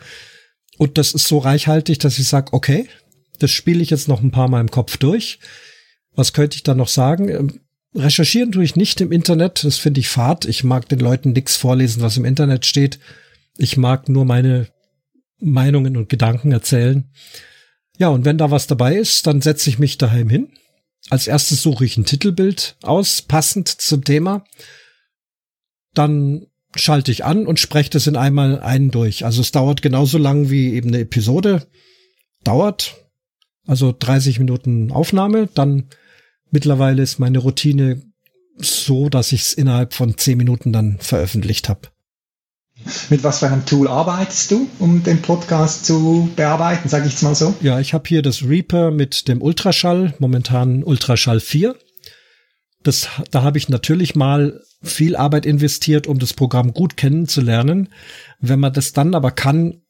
und 0.77 0.97
das 0.97 1.13
ist 1.13 1.27
so 1.27 1.37
reichhaltig, 1.37 1.99
dass 1.99 2.19
ich 2.19 2.27
sage, 2.27 2.51
okay, 2.51 2.89
das 3.37 3.51
spiele 3.51 3.81
ich 3.81 3.89
jetzt 3.89 4.07
noch 4.07 4.21
ein 4.21 4.31
paar 4.31 4.49
Mal 4.49 4.61
im 4.61 4.71
Kopf 4.71 4.97
durch. 4.97 5.39
Was 6.15 6.33
könnte 6.33 6.55
ich 6.55 6.63
da 6.63 6.73
noch 6.73 6.87
sagen? 6.87 7.29
Ähm, 7.29 7.59
recherchieren 7.93 8.51
tue 8.51 8.63
ich 8.63 8.75
nicht 8.75 9.01
im 9.01 9.11
Internet, 9.11 9.63
das 9.63 9.77
finde 9.77 9.99
ich 9.99 10.09
fad. 10.09 10.45
Ich 10.45 10.63
mag 10.63 10.87
den 10.89 10.99
Leuten 10.99 11.31
nichts 11.31 11.55
vorlesen, 11.55 12.01
was 12.01 12.17
im 12.17 12.25
Internet 12.25 12.65
steht. 12.65 12.99
Ich 13.57 13.77
mag 13.77 14.09
nur 14.09 14.25
meine 14.25 14.67
Meinungen 15.39 15.97
und 15.97 16.09
Gedanken 16.09 16.51
erzählen. 16.51 17.09
Ja, 17.97 18.09
und 18.09 18.25
wenn 18.25 18.37
da 18.37 18.51
was 18.51 18.67
dabei 18.67 18.95
ist, 18.95 19.27
dann 19.27 19.41
setze 19.41 19.69
ich 19.69 19.79
mich 19.79 19.97
daheim 19.97 20.29
hin. 20.29 20.49
Als 21.09 21.27
erstes 21.27 21.61
suche 21.61 21.85
ich 21.85 21.97
ein 21.97 22.05
Titelbild 22.05 22.77
aus, 22.81 23.21
passend 23.21 23.69
zum 23.69 24.03
Thema. 24.03 24.43
Dann 25.93 26.47
schalte 26.75 27.11
ich 27.11 27.23
an 27.23 27.47
und 27.47 27.59
spreche 27.59 27.91
das 27.91 28.07
in 28.07 28.17
einmal 28.17 28.59
einen 28.59 28.91
durch. 28.91 29.23
Also 29.23 29.41
es 29.41 29.51
dauert 29.51 29.81
genauso 29.81 30.17
lang 30.17 30.49
wie 30.49 30.73
eben 30.73 30.89
eine 30.89 30.99
Episode 30.99 31.67
dauert. 32.43 33.04
Also 33.67 33.93
30 33.97 34.39
Minuten 34.39 34.91
Aufnahme, 34.91 35.47
dann 35.53 35.85
mittlerweile 36.51 37.01
ist 37.01 37.19
meine 37.19 37.39
Routine 37.39 38.01
so, 38.57 39.09
dass 39.09 39.31
ich 39.31 39.41
es 39.41 39.53
innerhalb 39.53 39.93
von 39.93 40.17
10 40.17 40.37
Minuten 40.37 40.71
dann 40.71 40.97
veröffentlicht 40.99 41.69
habe. 41.69 41.89
Mit 43.09 43.23
was 43.23 43.39
für 43.39 43.47
einem 43.47 43.65
Tool 43.65 43.87
arbeitest 43.87 44.51
du, 44.51 44.67
um 44.79 45.03
den 45.03 45.21
Podcast 45.21 45.85
zu 45.85 46.29
bearbeiten, 46.35 46.89
sage 46.89 47.05
ich 47.05 47.13
jetzt 47.13 47.23
mal 47.23 47.33
so? 47.33 47.55
Ja, 47.61 47.79
ich 47.79 47.93
habe 47.93 48.07
hier 48.07 48.21
das 48.21 48.43
Reaper 48.43 48.91
mit 48.91 49.27
dem 49.27 49.41
Ultraschall, 49.41 50.13
momentan 50.19 50.83
Ultraschall 50.83 51.39
4. 51.39 51.75
Das, 52.83 53.07
da 53.31 53.43
habe 53.43 53.57
ich 53.57 53.69
natürlich 53.69 54.15
mal 54.15 54.61
viel 54.83 55.15
Arbeit 55.15 55.45
investiert, 55.45 56.05
um 56.05 56.19
das 56.19 56.33
Programm 56.33 56.73
gut 56.73 56.97
kennenzulernen. 56.97 57.89
Wenn 58.39 58.59
man 58.59 58.73
das 58.73 58.93
dann 58.93 59.15
aber 59.15 59.31
kann, 59.31 59.81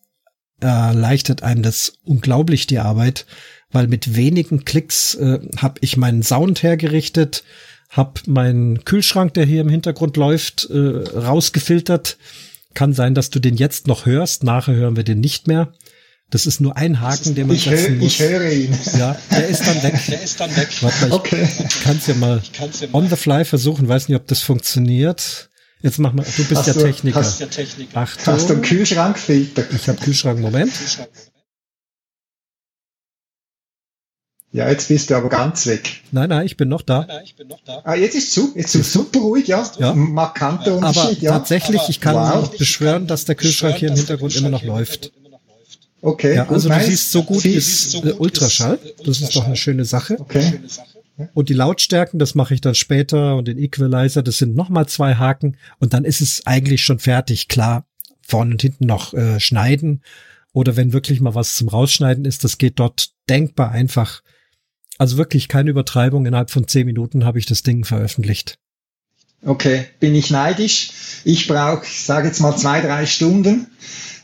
erleichtert 0.60 1.44
einem 1.44 1.62
das 1.62 1.94
unglaublich 2.04 2.68
die 2.68 2.80
Arbeit, 2.80 3.26
weil 3.72 3.88
mit 3.88 4.16
wenigen 4.16 4.66
Klicks 4.66 5.16
äh, 5.16 5.40
habe 5.58 5.80
ich 5.82 5.98
meinen 5.98 6.24
Sound 6.24 6.64
hergerichtet, 6.64 7.44
habe 7.90 8.22
meinen 8.28 8.84
Kühlschrank, 8.86 9.34
der 9.34 9.46
hier 9.46 9.62
im 9.62 9.70
Hintergrund 9.70 10.18
läuft, 10.18 10.70
äh, 10.70 10.78
rausgefiltert. 10.78 12.18
Kann 12.74 12.94
sein, 12.94 13.16
dass 13.16 13.30
du 13.30 13.40
den 13.40 13.56
jetzt 13.56 13.88
noch 13.88 14.06
hörst, 14.06 14.44
nachher 14.44 14.76
hören 14.76 14.96
wir 14.96 15.04
den 15.04 15.22
nicht 15.22 15.48
mehr. 15.48 15.74
Das 16.32 16.46
ist 16.46 16.60
nur 16.60 16.76
ein 16.76 17.02
Haken, 17.02 17.36
den 17.36 17.48
man 17.48 17.56
ich 17.56 17.66
setzen 17.66 17.94
hör, 17.94 18.04
muss. 18.04 18.14
Ich 18.14 18.20
höre 18.20 18.52
ihn. 18.52 18.78
Ja, 18.98 19.18
der 19.32 19.48
ist 19.48 19.66
dann 19.66 19.84
weg. 19.84 19.94
Der 20.08 20.22
ist 20.22 20.40
dann 20.40 20.56
weg. 20.56 20.70
Warte 20.82 21.00
mal, 21.02 21.08
ich, 21.08 21.14
okay. 21.14 21.48
ich 21.60 21.84
kann 21.84 21.98
es 21.98 22.08
ja 22.08 22.16
mal 22.16 22.42
on 22.94 23.10
the 23.10 23.16
fly 23.16 23.46
versuchen. 23.46 23.88
Weiß 23.88 24.10
nicht, 24.10 24.18
ob 24.18 24.28
das 24.28 24.42
funktioniert. 24.42 25.50
Jetzt 25.82 26.00
mach 26.00 26.14
mal, 26.14 26.24
du 26.24 26.44
bist 26.44 26.56
hast 26.56 26.68
ja 26.68 26.74
du, 26.74 26.82
Techniker. 26.82 27.20
Hast, 27.20 27.40
ja 27.40 27.48
Techniker. 27.48 27.98
Achtung. 27.98 28.34
Hast 28.34 28.50
du 28.50 28.54
einen 28.54 28.62
Kühlschrankfilter? 28.62 29.66
Ich 29.72 29.88
habe 29.88 30.00
Kühlschrank, 30.00 30.40
Moment. 30.40 30.72
Ja, 34.52 34.70
jetzt 34.70 34.88
bist 34.88 35.10
du 35.10 35.16
aber 35.16 35.28
ganz 35.28 35.68
weg. 35.68 36.02
Nein, 36.12 36.30
nein, 36.30 36.46
ich 36.46 36.56
bin 36.56 36.70
noch 36.70 36.82
da. 36.82 37.06
Nein, 37.06 37.22
ich 37.26 37.36
bin 37.36 37.50
noch 37.50 37.60
da. 37.66 37.82
Ah, 37.84 37.96
jetzt 37.96 38.16
ist 38.16 38.32
zu. 38.32 38.54
Jetzt 38.56 38.74
ist 38.74 38.94
super 38.94 39.20
ruhig, 39.20 39.48
ja. 39.48 39.70
ja. 39.80 39.94
Markanter 39.94 40.78
Unterschied, 40.78 41.22
ja. 41.22 41.32
Tatsächlich, 41.32 41.82
ich 41.90 42.00
kann 42.00 42.16
wow. 42.16 42.50
beschwören, 42.58 43.06
dass 43.06 43.26
der 43.26 43.36
Kühlschrank 43.36 43.76
hier 43.76 43.90
im 43.90 43.96
Hintergrund 43.96 44.34
immer 44.38 44.50
noch 44.50 44.64
läuft. 44.64 45.12
Okay. 46.02 46.36
Ja, 46.36 46.48
also 46.48 46.70
du 46.70 46.80
siehst, 46.80 47.12
so 47.12 47.24
gut 47.24 47.44
ist 47.44 47.92
so 47.92 48.02
gut 48.02 48.20
Ultraschall. 48.20 48.80
Das 49.06 49.20
ist 49.20 49.36
doch 49.36 49.46
eine 49.46 49.58
schöne 49.58 49.84
Sache. 49.84 50.18
Okay. 50.20 50.62
Und 51.34 51.50
die 51.50 51.54
Lautstärken, 51.54 52.20
das 52.20 52.36
mache 52.36 52.54
ich 52.54 52.62
dann 52.62 52.76
später 52.76 53.36
und 53.38 53.48
den 53.48 53.58
Equalizer, 53.58 54.22
das 54.22 54.38
sind 54.38 54.56
nochmal 54.56 54.88
zwei 54.88 55.16
Haken 55.16 55.58
und 55.80 55.94
dann 55.94 56.04
ist 56.04 56.22
es 56.22 56.46
eigentlich 56.46 56.84
schon 56.84 57.00
fertig. 57.00 57.48
Klar, 57.48 57.86
vorne 58.22 58.52
und 58.52 58.62
hinten 58.62 58.86
noch 58.86 59.14
äh, 59.14 59.40
schneiden 59.40 60.02
oder 60.52 60.76
wenn 60.76 60.94
wirklich 60.94 61.22
mal 61.22 61.36
was 61.36 61.56
zum 61.56 61.70
Rausschneiden 61.70 62.26
ist, 62.26 62.44
das 62.44 62.58
geht 62.58 62.80
dort 62.80 63.12
denkbar 63.30 63.72
einfach. 63.72 64.22
Also 64.98 65.18
wirklich 65.18 65.48
keine 65.48 65.70
Übertreibung. 65.70 66.26
Innerhalb 66.26 66.50
von 66.50 66.68
zehn 66.68 66.86
Minuten 66.86 67.26
habe 67.26 67.40
ich 67.40 67.46
das 67.46 67.62
Ding 67.62 67.84
veröffentlicht. 67.84 68.58
Okay, 69.44 69.86
bin 70.00 70.16
ich 70.16 70.32
neidisch. 70.32 70.92
Ich 71.24 71.48
brauche, 71.48 71.86
sage 71.86 72.28
jetzt 72.28 72.40
mal 72.40 72.56
zwei, 72.56 72.82
drei 72.82 73.06
Stunden. 73.06 73.68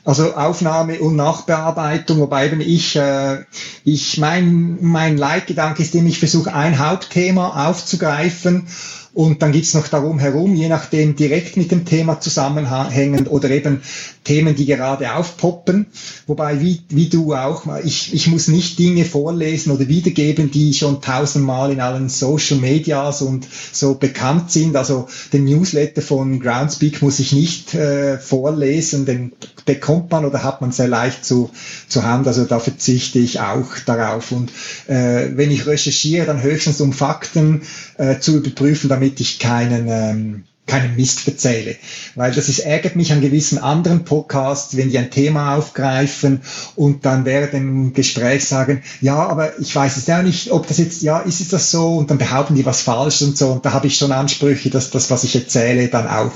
Also 0.03 0.33
Aufnahme 0.33 0.99
und 0.99 1.15
Nachbearbeitung, 1.15 2.19
wobei 2.19 2.47
eben 2.47 2.59
ich, 2.59 2.95
äh, 2.95 3.43
ich 3.83 4.17
mein, 4.17 4.79
mein 4.81 5.17
Leitgedanke 5.17 5.83
ist, 5.83 5.93
dem 5.93 6.07
ich 6.07 6.17
versuche, 6.17 6.53
ein 6.53 6.79
Hauptthema 6.79 7.69
aufzugreifen 7.69 8.67
und 9.13 9.41
dann 9.41 9.51
gibt's 9.51 9.73
noch 9.73 9.87
darum 9.87 10.19
herum, 10.19 10.55
je 10.55 10.69
nachdem 10.69 11.15
direkt 11.15 11.57
mit 11.57 11.71
dem 11.71 11.85
Thema 11.85 12.19
zusammenhängend 12.19 13.29
oder 13.29 13.49
eben 13.49 13.83
Themen, 14.23 14.55
die 14.55 14.65
gerade 14.65 15.15
aufpoppen. 15.15 15.87
Wobei, 16.27 16.61
wie, 16.61 16.81
wie 16.89 17.09
du 17.09 17.33
auch, 17.33 17.65
ich, 17.83 18.13
ich 18.13 18.27
muss 18.27 18.47
nicht 18.47 18.77
Dinge 18.77 19.05
vorlesen 19.05 19.71
oder 19.71 19.87
wiedergeben, 19.87 20.51
die 20.51 20.73
schon 20.73 21.01
tausendmal 21.01 21.71
in 21.71 21.81
allen 21.81 22.09
Social 22.09 22.59
Medias 22.59 23.21
und 23.21 23.47
so 23.71 23.95
bekannt 23.95 24.51
sind. 24.51 24.75
Also 24.75 25.07
den 25.33 25.45
Newsletter 25.45 26.01
von 26.01 26.39
Groundspeak 26.39 27.01
muss 27.01 27.19
ich 27.19 27.33
nicht 27.33 27.73
äh, 27.73 28.19
vorlesen, 28.19 29.05
den 29.05 29.33
bekommt 29.65 30.11
man 30.11 30.25
oder 30.25 30.43
hat 30.43 30.61
man 30.61 30.71
sehr 30.71 30.87
leicht 30.87 31.25
zu, 31.25 31.49
zu 31.87 32.03
Hand. 32.03 32.27
Also 32.27 32.45
da 32.45 32.59
verzichte 32.59 33.19
ich 33.19 33.39
auch 33.39 33.79
darauf. 33.85 34.31
Und 34.31 34.51
äh, 34.87 35.29
wenn 35.35 35.51
ich 35.51 35.65
recherchiere, 35.65 36.25
dann 36.25 36.43
höchstens 36.43 36.81
um 36.81 36.93
Fakten 36.93 37.61
äh, 37.97 38.19
zu 38.19 38.37
überprüfen, 38.37 38.89
damit 38.89 39.19
ich 39.19 39.39
keinen, 39.39 39.87
ähm, 39.87 40.43
keinen 40.67 40.95
Mist 40.95 41.27
erzähle. 41.27 41.75
Weil 42.15 42.31
das 42.31 42.47
ist, 42.47 42.59
ärgert 42.59 42.95
mich 42.95 43.11
an 43.11 43.21
gewissen 43.21 43.57
anderen 43.57 44.05
Podcasts, 44.05 44.77
wenn 44.77 44.89
die 44.89 44.97
ein 44.97 45.11
Thema 45.11 45.55
aufgreifen 45.55 46.41
und 46.75 47.05
dann 47.05 47.25
während 47.25 47.53
dem 47.53 47.93
Gespräch 47.93 48.45
sagen, 48.45 48.83
ja, 49.01 49.17
aber 49.27 49.59
ich 49.59 49.75
weiß 49.75 49.97
es 49.97 50.07
ja 50.07 50.21
nicht, 50.23 50.51
ob 50.51 50.67
das 50.67 50.77
jetzt, 50.77 51.01
ja, 51.01 51.19
ist 51.19 51.41
es 51.41 51.49
das 51.49 51.71
so? 51.71 51.95
Und 51.97 52.09
dann 52.09 52.17
behaupten 52.17 52.55
die 52.55 52.65
was 52.65 52.81
falsch 52.81 53.21
und 53.21 53.37
so. 53.37 53.51
Und 53.51 53.65
da 53.65 53.73
habe 53.73 53.87
ich 53.87 53.97
schon 53.97 54.11
Ansprüche, 54.11 54.69
dass 54.69 54.91
das, 54.91 55.09
was 55.09 55.23
ich 55.23 55.35
erzähle, 55.35 55.87
dann 55.87 56.07
auch 56.07 56.33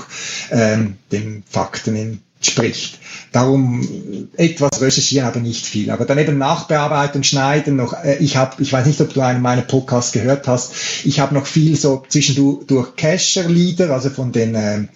ähm, 0.50 0.96
den 1.12 1.42
Fakten 1.48 2.20
entspricht. 2.36 2.98
Darum 3.32 4.28
etwas 4.36 4.80
recherchieren, 4.80 5.26
aber 5.26 5.40
nicht 5.40 5.66
viel. 5.66 5.90
Aber 5.90 6.04
dann 6.04 6.18
eben 6.18 6.38
nachbearbeiten, 6.38 7.24
schneiden 7.24 7.76
noch. 7.76 7.92
Äh, 7.92 8.16
ich 8.18 8.36
habe, 8.36 8.62
ich 8.62 8.72
weiß 8.72 8.86
nicht, 8.86 9.00
ob 9.00 9.12
du 9.12 9.20
einen 9.20 9.42
meiner 9.42 9.62
Podcasts 9.62 10.12
gehört 10.12 10.46
hast. 10.46 10.72
Ich 11.04 11.20
habe 11.20 11.34
noch 11.34 11.46
viel 11.46 11.76
so 11.76 12.02
zwischendurch 12.08 12.96
Cacher-Lieder, 12.96 13.90
also 13.90 14.10
von 14.10 14.32
den 14.32 14.54
äh, 14.54 14.86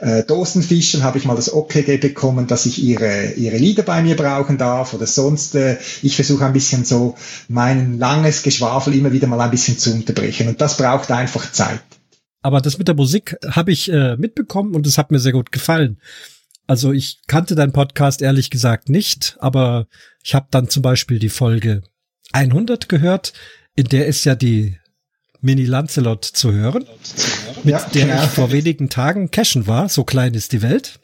äh, 0.00 0.24
Dosenfischen 0.24 1.02
habe 1.02 1.18
ich 1.18 1.24
mal 1.24 1.36
das 1.36 1.52
OKG 1.52 1.98
bekommen, 1.98 2.46
dass 2.46 2.66
ich 2.66 2.82
ihre, 2.82 3.32
ihre 3.32 3.56
Lieder 3.56 3.82
bei 3.82 4.02
mir 4.02 4.16
brauchen 4.16 4.58
darf 4.58 4.94
oder 4.94 5.06
sonst. 5.06 5.54
Äh, 5.54 5.78
ich 6.02 6.16
versuche 6.16 6.44
ein 6.44 6.52
bisschen 6.52 6.84
so 6.84 7.14
mein 7.48 7.98
langes 7.98 8.42
Geschwafel 8.42 8.94
immer 8.94 9.12
wieder 9.12 9.26
mal 9.26 9.40
ein 9.40 9.50
bisschen 9.50 9.78
zu 9.78 9.92
unterbrechen. 9.92 10.48
Und 10.48 10.60
das 10.60 10.76
braucht 10.76 11.10
einfach 11.10 11.50
Zeit. 11.52 11.80
Aber 12.42 12.60
das 12.60 12.78
mit 12.78 12.88
der 12.88 12.94
Musik 12.94 13.36
habe 13.50 13.72
ich 13.72 13.90
äh, 13.90 14.16
mitbekommen 14.16 14.74
und 14.74 14.86
es 14.86 14.98
hat 14.98 15.10
mir 15.10 15.18
sehr 15.18 15.32
gut 15.32 15.50
gefallen. 15.50 15.98
Also 16.66 16.92
ich 16.92 17.20
kannte 17.26 17.54
deinen 17.54 17.72
Podcast 17.72 18.22
ehrlich 18.22 18.50
gesagt 18.50 18.88
nicht, 18.88 19.36
aber 19.40 19.86
ich 20.24 20.34
habe 20.34 20.48
dann 20.50 20.68
zum 20.68 20.82
Beispiel 20.82 21.18
die 21.18 21.28
Folge 21.28 21.82
100 22.32 22.88
gehört, 22.88 23.32
in 23.76 23.86
der 23.86 24.06
ist 24.06 24.24
ja 24.24 24.34
die 24.34 24.78
Mini 25.40 25.64
Lancelot 25.64 26.24
zu 26.24 26.52
hören, 26.52 26.84
mit 27.62 27.72
ja, 27.72 27.88
der 27.94 28.06
ja. 28.06 28.24
ich 28.24 28.30
vor 28.30 28.50
wenigen 28.50 28.88
Tagen 28.88 29.30
cashen 29.30 29.66
war. 29.66 29.88
So 29.88 30.02
klein 30.02 30.34
ist 30.34 30.52
die 30.52 30.62
Welt. 30.62 30.98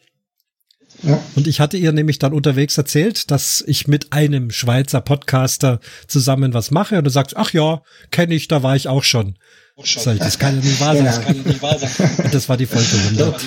Ja. 1.03 1.21
Und 1.35 1.47
ich 1.47 1.61
hatte 1.61 1.77
ihr 1.77 1.93
nämlich 1.93 2.19
dann 2.19 2.33
unterwegs 2.33 2.79
erzählt, 2.79 3.31
dass 3.31 3.63
ich 3.67 3.89
mit 3.89 4.13
einem 4.13 4.51
Schweizer 4.51 5.01
Podcaster 5.01 5.81
zusammen 6.07 6.55
was 6.55 6.71
mache. 6.71 6.99
Und 6.99 7.05
du 7.05 7.11
sagst, 7.11 7.37
ach 7.37 7.53
ja, 7.53 7.83
kenne 8.11 8.35
ich, 8.35 8.49
da 8.49 8.63
war 8.63 8.77
ich 8.77 8.89
auch 8.89 9.05
schon. 9.05 9.37
Sag 9.85 10.15
ich, 10.15 10.21
das 10.21 10.39
kann 10.39 10.57
ja 10.57 10.65
nicht 10.65 10.81
wahr 10.81 10.95
sein. 10.95 11.05
Das 11.07 11.25
ja 11.25 11.33
nicht 11.33 11.63
wahr 11.63 11.79
sein. 11.79 12.11
Und 12.25 12.35
das 12.35 12.49
war 12.49 12.57
die 12.57 12.67
Folge 12.67 12.89
100. 12.95 13.41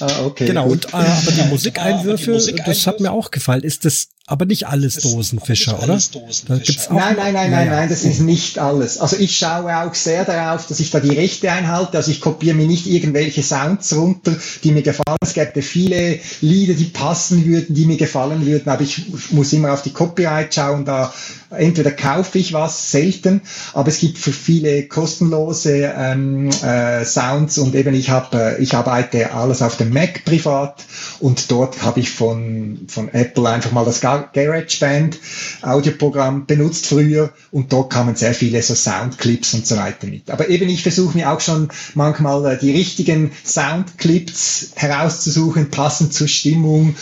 Ah, 0.00 0.24
okay. 0.24 0.46
Genau, 0.46 0.66
und 0.66 0.86
äh, 0.86 0.96
aber 0.96 1.32
die 1.32 1.42
Musikeinwürfe, 1.50 2.38
das 2.64 2.86
hat 2.86 3.00
mir 3.00 3.12
auch 3.12 3.30
gefallen. 3.30 3.62
Ist 3.62 3.84
das 3.84 4.08
aber 4.30 4.46
nicht 4.46 4.68
alles 4.68 4.94
Dosenfischer, 4.94 5.82
oder? 5.82 5.98
Da 6.46 6.58
gibt's 6.58 6.88
auch 6.88 6.94
nein, 6.94 7.16
nein, 7.16 7.34
nein, 7.34 7.50
nein, 7.50 7.68
nein, 7.68 7.88
das 7.88 8.04
ist 8.04 8.20
nicht 8.20 8.60
alles. 8.60 8.98
Also 8.98 9.16
ich 9.16 9.36
schaue 9.36 9.76
auch 9.76 9.92
sehr 9.92 10.24
darauf, 10.24 10.68
dass 10.68 10.78
ich 10.78 10.92
da 10.92 11.00
die 11.00 11.10
Rechte 11.10 11.50
einhalte. 11.50 11.96
Also 11.96 12.12
ich 12.12 12.20
kopiere 12.20 12.54
mir 12.54 12.68
nicht 12.68 12.86
irgendwelche 12.86 13.42
Sounds 13.42 13.92
runter, 13.92 14.36
die 14.62 14.70
mir 14.70 14.82
gefallen. 14.82 15.16
Es 15.20 15.34
gäbe 15.34 15.62
viele 15.62 16.20
Lieder, 16.42 16.74
die 16.74 16.84
passen 16.84 17.44
würden, 17.44 17.74
die 17.74 17.86
mir 17.86 17.96
gefallen 17.96 18.46
würden, 18.46 18.68
aber 18.68 18.82
ich 18.82 19.02
muss 19.32 19.52
immer 19.52 19.72
auf 19.72 19.82
die 19.82 19.90
Copyright 19.90 20.54
schauen. 20.54 20.84
Da 20.84 21.12
entweder 21.50 21.90
kaufe 21.90 22.38
ich 22.38 22.52
was, 22.52 22.92
selten, 22.92 23.42
aber 23.72 23.88
es 23.88 23.98
gibt 23.98 24.18
für 24.18 24.32
viele 24.32 24.86
kostenlose 24.86 25.92
ähm, 25.96 26.50
äh, 26.62 27.04
Sounds 27.04 27.58
und 27.58 27.74
eben 27.74 27.94
ich 27.94 28.10
habe, 28.10 28.56
äh, 28.58 28.62
ich 28.62 28.74
arbeite 28.74 29.32
alles 29.32 29.62
auf 29.62 29.76
dem 29.76 29.92
Mac 29.92 30.24
privat 30.24 30.84
und 31.18 31.50
dort 31.50 31.82
habe 31.82 32.00
ich 32.00 32.10
von 32.10 32.86
von 32.86 33.08
Apple 33.08 33.48
einfach 33.48 33.72
mal 33.72 33.84
das 33.84 34.00
GarageBand 34.20 35.18
Audioprogramm 35.62 36.46
benutzt 36.46 36.86
früher 36.86 37.32
und 37.50 37.72
dort 37.72 37.92
kamen 37.92 38.16
sehr 38.16 38.34
viele 38.34 38.62
so 38.62 38.74
Soundclips 38.74 39.54
und 39.54 39.66
so 39.66 39.76
weiter 39.76 40.06
mit. 40.06 40.30
Aber 40.30 40.48
eben 40.48 40.68
ich 40.68 40.82
versuche 40.82 41.16
mir 41.16 41.30
auch 41.30 41.40
schon 41.40 41.68
manchmal 41.94 42.54
äh, 42.54 42.58
die 42.58 42.72
richtigen 42.72 43.32
Soundclips 43.44 44.72
herauszusuchen, 44.76 45.70
passend 45.70 46.14
zur 46.14 46.28
Stimmung 46.28 46.94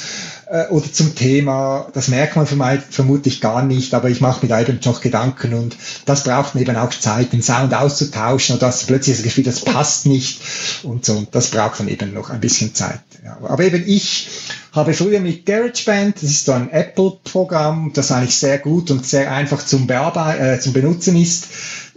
äh, 0.50 0.66
oder 0.68 0.92
zum 0.92 1.14
Thema. 1.14 1.88
Das 1.94 2.08
merkt 2.08 2.36
man 2.36 2.46
vermutlich 2.46 3.40
gar 3.40 3.62
nicht, 3.62 3.94
aber 3.94 4.08
ich 4.08 4.20
mache 4.20 4.44
mir 4.44 4.48
da 4.48 4.60
eben 4.60 4.78
noch 4.84 5.00
Gedanken 5.00 5.54
und 5.54 5.76
das 6.06 6.24
braucht 6.24 6.54
eben 6.56 6.76
auch 6.76 6.90
Zeit, 6.90 7.32
den 7.32 7.42
Sound 7.42 7.74
auszutauschen 7.74 8.56
oder 8.56 8.66
das 8.66 8.84
plötzlich 8.84 9.16
das 9.16 9.24
Gefühl, 9.24 9.44
das 9.44 9.60
passt 9.60 10.06
nicht 10.06 10.40
und 10.82 11.04
so. 11.04 11.14
Und 11.14 11.34
das 11.34 11.48
braucht 11.48 11.80
dann 11.80 11.88
eben 11.88 12.12
noch 12.12 12.30
ein 12.30 12.40
bisschen 12.40 12.74
Zeit. 12.74 13.00
Ja, 13.24 13.38
aber 13.42 13.64
eben 13.64 13.84
ich 13.86 14.28
habe 14.72 14.94
früher 14.94 15.20
mit 15.20 15.46
GarageBand, 15.46 16.16
das 16.16 16.30
ist 16.30 16.46
so 16.46 16.52
ein 16.52 16.70
Apple-Programm, 16.70 17.92
das 17.94 18.12
eigentlich 18.12 18.36
sehr 18.36 18.58
gut 18.58 18.90
und 18.90 19.06
sehr 19.06 19.32
einfach 19.32 19.64
zum, 19.64 19.86
Bearbeiten, 19.86 20.44
äh, 20.44 20.60
zum 20.60 20.72
Benutzen 20.72 21.16
ist, 21.16 21.46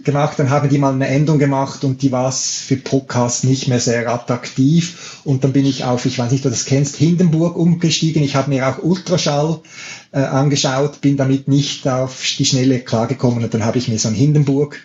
gemacht. 0.03 0.39
Dann 0.39 0.49
haben 0.49 0.69
die 0.69 0.77
mal 0.77 0.93
eine 0.93 1.07
Änderung 1.07 1.39
gemacht 1.39 1.83
und 1.83 2.01
die 2.01 2.11
war 2.11 2.31
für 2.31 2.77
Podcasts 2.77 3.43
nicht 3.43 3.67
mehr 3.67 3.79
sehr 3.79 4.07
attraktiv. 4.11 5.21
Und 5.23 5.43
dann 5.43 5.53
bin 5.53 5.65
ich 5.65 5.83
auf, 5.83 6.05
ich 6.05 6.19
weiß 6.19 6.31
nicht, 6.31 6.45
ob 6.45 6.51
du 6.51 6.57
das 6.57 6.65
kennst, 6.65 6.95
Hindenburg 6.95 7.55
umgestiegen. 7.55 8.23
Ich 8.23 8.35
habe 8.35 8.49
mir 8.49 8.67
auch 8.67 8.83
Ultraschall 8.83 9.59
äh, 10.11 10.19
angeschaut, 10.19 11.01
bin 11.01 11.17
damit 11.17 11.47
nicht 11.47 11.87
auf 11.87 12.23
die 12.37 12.45
Schnelle 12.45 12.79
klargekommen 12.79 13.43
und 13.43 13.53
dann 13.53 13.65
habe 13.65 13.77
ich 13.77 13.87
mir 13.87 13.99
so 13.99 14.09
ein 14.09 14.13
Hindenburg, 14.13 14.79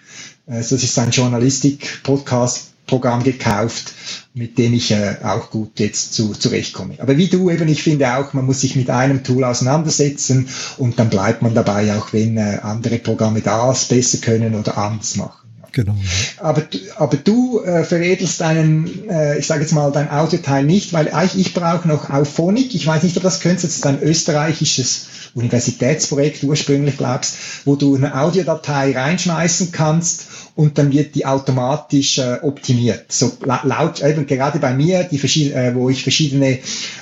äh, 0.47 0.57
das 0.57 0.73
ist 0.73 0.99
ein 0.99 1.11
Journalistik-Podcast, 1.11 2.73
Programm 2.87 3.25
gekauft, 3.25 3.93
mit 4.35 4.59
dem 4.59 4.75
ich 4.75 4.93
äh, 4.93 5.17
auch 5.23 5.51
gut 5.51 5.81
jetzt 5.81 6.15
zu, 6.15 6.33
zurechtkomme. 6.33 6.97
Aber 6.99 7.17
wie 7.17 7.29
du 7.29 7.51
eben, 7.51 7.69
ich 7.69 7.83
finde 7.83 8.17
auch, 8.17 8.33
man 8.33 8.47
muss 8.47 8.61
sich 8.61 8.77
mit 8.77 8.91
einem 8.91 9.25
Tool 9.25 9.45
auseinandersetzen 9.45 10.49
und 10.79 10.99
dann 10.99 11.11
bleibt 11.11 11.43
man 11.43 11.55
dabei, 11.55 11.97
auch 11.97 12.13
wenn 12.13 12.37
äh, 12.37 12.59
andere 12.63 12.99
Programme 12.99 13.41
das 13.41 13.87
besser 13.87 14.19
können 14.19 14.55
oder 14.55 14.79
anders 14.79 15.17
machen. 15.17 15.47
Genau. 15.77 15.95
Aber, 16.39 16.63
aber 16.97 17.17
du 17.19 17.61
äh, 17.61 17.85
veredelst 17.85 18.41
deinen, 18.41 19.11
äh, 19.11 19.39
ich 19.39 19.47
sage 19.47 19.61
jetzt 19.61 19.73
mal, 19.73 19.93
dein 19.93 20.11
Audioteil 20.11 20.65
nicht, 20.65 20.95
weil 20.95 21.11
eigentlich 21.11 21.49
ich 21.49 21.55
brauche 21.55 21.87
noch 21.87 22.09
Auphonic. 22.09 22.75
Ich 22.75 22.87
weiß 22.87 23.03
nicht, 23.03 23.17
ob 23.19 23.23
das 23.23 23.41
könntest. 23.41 23.65
Das 23.65 23.77
ist 23.77 23.87
ein 23.87 24.03
österreichisches 24.03 25.07
Universitätsprojekt 25.37 26.43
ursprünglich, 26.43 26.97
glaubst, 26.97 27.37
wo 27.67 27.77
du 27.77 27.95
eine 27.95 28.19
Audiodatei 28.19 28.97
reinschmeißen 28.97 29.71
kannst 29.71 30.27
und 30.55 30.79
dann 30.79 30.91
wird 30.91 31.15
die 31.15 31.27
automatisch 31.27 32.19
äh, 32.19 32.39
optimiert. 32.41 33.05
So 33.13 33.31
laut, 33.45 34.03
eben 34.03 34.27
gerade 34.27 34.59
bei 34.59 34.73
mir, 34.73 35.05
die 35.05 35.19
äh, 35.53 35.75
wo 35.75 35.91
ich 35.91 36.03
verschiedene 36.03 36.59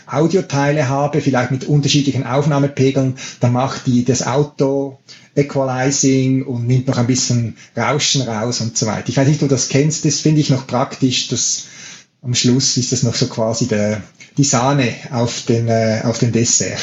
Audioteile 0.07 0.89
habe, 0.89 1.21
vielleicht 1.21 1.53
mit 1.53 1.65
unterschiedlichen 1.65 2.27
Aufnahmepegeln, 2.27 3.15
dann 3.39 3.53
macht 3.53 3.87
die 3.87 4.05
das 4.05 4.27
Auto 4.27 4.99
Equalizing 5.37 6.45
und 6.45 6.67
nimmt 6.67 6.89
noch 6.89 6.99
ein 6.99 7.07
bisschen 7.07 7.57
Rauschen 7.77 8.23
raus 8.23 8.61
und 8.61 8.77
so 8.77 8.87
weiter. 8.87 9.09
Ich 9.09 9.17
weiß 9.17 9.29
nicht, 9.29 9.43
ob 9.43 9.49
du 9.49 9.55
das 9.55 9.69
kennst, 9.69 10.05
das 10.05 10.21
finde 10.21 10.41
ich 10.41 10.51
noch 10.51 10.67
praktisch, 10.67 11.29
dass 11.29 11.67
am 12.23 12.35
Schluss 12.35 12.77
ist 12.77 12.91
das 12.91 13.05
noch 13.05 13.15
so 13.15 13.27
quasi 13.27 13.67
der, 13.67 14.03
die 14.37 14.45
Sahne 14.45 14.93
auf 15.11 15.43
den, 15.43 15.69
äh, 15.69 16.01
auf 16.05 16.19
den 16.19 16.33
Dessert. 16.33 16.79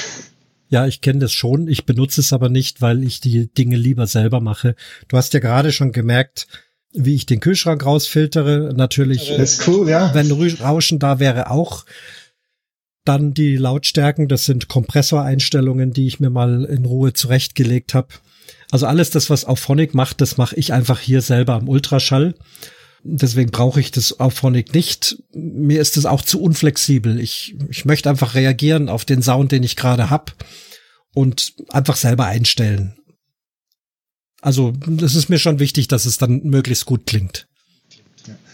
Ja, 0.71 0.87
ich 0.87 1.01
kenne 1.01 1.19
das 1.19 1.33
schon. 1.33 1.67
Ich 1.67 1.85
benutze 1.85 2.21
es 2.21 2.31
aber 2.31 2.47
nicht, 2.47 2.81
weil 2.81 3.03
ich 3.03 3.19
die 3.19 3.53
Dinge 3.53 3.75
lieber 3.75 4.07
selber 4.07 4.39
mache. 4.39 4.75
Du 5.09 5.17
hast 5.17 5.33
ja 5.33 5.41
gerade 5.41 5.73
schon 5.73 5.91
gemerkt, 5.91 6.47
wie 6.93 7.13
ich 7.13 7.25
den 7.25 7.41
Kühlschrank 7.41 7.85
rausfiltere. 7.85 8.73
Natürlich, 8.73 9.33
das 9.35 9.59
ist 9.59 9.67
cool, 9.67 9.89
ja. 9.89 10.13
wenn 10.13 10.31
Rauschen 10.31 10.97
da 10.97 11.19
wäre, 11.19 11.51
auch 11.51 11.85
dann 13.03 13.33
die 13.33 13.57
Lautstärken. 13.57 14.29
Das 14.29 14.45
sind 14.45 14.69
Kompressoreinstellungen, 14.69 15.91
die 15.91 16.07
ich 16.07 16.21
mir 16.21 16.29
mal 16.29 16.63
in 16.63 16.85
Ruhe 16.85 17.11
zurechtgelegt 17.11 17.93
habe. 17.93 18.07
Also 18.71 18.85
alles 18.85 19.09
das, 19.09 19.29
was 19.29 19.43
Auphonic 19.43 19.93
macht, 19.93 20.21
das 20.21 20.37
mache 20.37 20.55
ich 20.55 20.71
einfach 20.71 21.01
hier 21.01 21.21
selber 21.21 21.55
am 21.55 21.67
Ultraschall. 21.67 22.33
Deswegen 23.03 23.51
brauche 23.51 23.79
ich 23.79 23.91
das 23.91 24.19
auf 24.19 24.35
Phonic 24.35 24.73
nicht. 24.73 25.17
Mir 25.33 25.81
ist 25.81 25.97
es 25.97 26.05
auch 26.05 26.21
zu 26.21 26.41
unflexibel. 26.41 27.19
Ich, 27.19 27.55
ich 27.69 27.85
möchte 27.85 28.09
einfach 28.09 28.35
reagieren 28.35 28.89
auf 28.89 29.05
den 29.05 29.23
Sound, 29.23 29.51
den 29.51 29.63
ich 29.63 29.75
gerade 29.75 30.09
hab 30.09 30.35
und 31.13 31.53
einfach 31.69 31.95
selber 31.95 32.25
einstellen. 32.25 32.97
Also, 34.41 34.73
das 34.87 35.15
ist 35.15 35.29
mir 35.29 35.39
schon 35.39 35.59
wichtig, 35.59 35.87
dass 35.87 36.05
es 36.05 36.17
dann 36.17 36.41
möglichst 36.43 36.85
gut 36.85 37.05
klingt. 37.05 37.47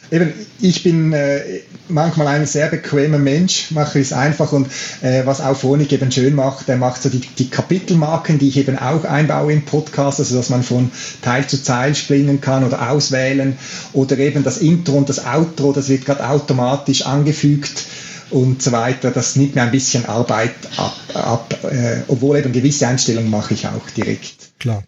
Eben, 0.09 0.33
ich 0.61 0.83
bin 0.83 1.11
äh, 1.11 1.41
manchmal 1.89 2.27
ein 2.27 2.45
sehr 2.45 2.67
bequemer 2.67 3.17
Mensch, 3.17 3.71
mache 3.71 3.99
es 3.99 4.13
einfach 4.13 4.53
und 4.53 4.67
äh, 5.01 5.25
was 5.25 5.41
auch 5.41 5.57
Phonik 5.57 5.91
eben 5.91 6.11
schön 6.11 6.33
macht, 6.33 6.67
der 6.69 6.77
macht 6.77 7.01
so 7.01 7.09
die, 7.09 7.19
die 7.19 7.49
Kapitelmarken, 7.49 8.39
die 8.39 8.47
ich 8.47 8.57
eben 8.57 8.77
auch 8.79 9.03
einbaue 9.03 9.51
im 9.51 9.63
Podcast, 9.63 10.19
also 10.19 10.37
dass 10.37 10.49
man 10.49 10.63
von 10.63 10.91
Teil 11.21 11.45
zu 11.47 11.61
Teil 11.61 11.93
springen 11.93 12.39
kann 12.39 12.63
oder 12.63 12.89
auswählen 12.89 13.57
oder 13.91 14.17
eben 14.17 14.43
das 14.43 14.59
Intro 14.59 14.93
und 14.93 15.09
das 15.09 15.25
Outro, 15.25 15.73
das 15.73 15.89
wird 15.89 16.05
gerade 16.05 16.27
automatisch 16.27 17.05
angefügt 17.05 17.85
und 18.29 18.61
so 18.61 18.71
weiter. 18.71 19.11
Das 19.11 19.35
nimmt 19.35 19.55
mir 19.55 19.63
ein 19.63 19.71
bisschen 19.71 20.05
Arbeit 20.05 20.55
ab, 20.77 20.97
ab 21.13 21.57
äh, 21.63 22.01
obwohl 22.07 22.37
eben 22.37 22.53
gewisse 22.53 22.87
Einstellungen 22.87 23.29
mache 23.29 23.53
ich 23.53 23.67
auch 23.67 23.89
direkt. 23.95 24.46
Klar. 24.59 24.83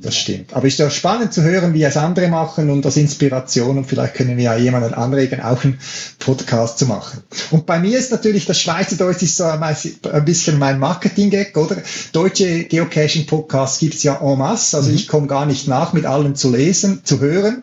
Das 0.00 0.16
stimmt. 0.16 0.54
Aber 0.54 0.66
es 0.66 0.74
ist 0.74 0.78
ja 0.78 0.88
spannend 0.88 1.34
zu 1.34 1.42
hören, 1.42 1.74
wie 1.74 1.82
es 1.82 1.98
andere 1.98 2.28
machen 2.28 2.70
und 2.70 2.84
das 2.86 2.96
Inspiration 2.96 3.76
und 3.76 3.84
vielleicht 3.84 4.14
können 4.14 4.38
wir 4.38 4.44
ja 4.44 4.56
jemanden 4.56 4.94
anregen, 4.94 5.42
auch 5.42 5.62
einen 5.62 5.78
Podcast 6.18 6.78
zu 6.78 6.86
machen. 6.86 7.22
Und 7.50 7.66
bei 7.66 7.78
mir 7.78 7.98
ist 7.98 8.12
natürlich 8.12 8.46
das 8.46 8.58
Schweizerdeutsch 8.58 9.22
ist 9.22 9.36
so 9.36 9.44
ein 9.44 10.24
bisschen 10.24 10.58
mein 10.58 10.78
Marketing-Gag, 10.78 11.54
oder? 11.58 11.76
Deutsche 12.12 12.64
Geocaching-Podcasts 12.64 13.78
gibt's 13.80 14.02
ja 14.04 14.20
en 14.22 14.38
masse, 14.38 14.78
also 14.78 14.88
mhm. 14.88 14.96
ich 14.96 15.06
komme 15.06 15.26
gar 15.26 15.44
nicht 15.44 15.68
nach, 15.68 15.92
mit 15.92 16.06
allen 16.06 16.34
zu 16.34 16.50
lesen, 16.50 17.04
zu 17.04 17.20
hören. 17.20 17.62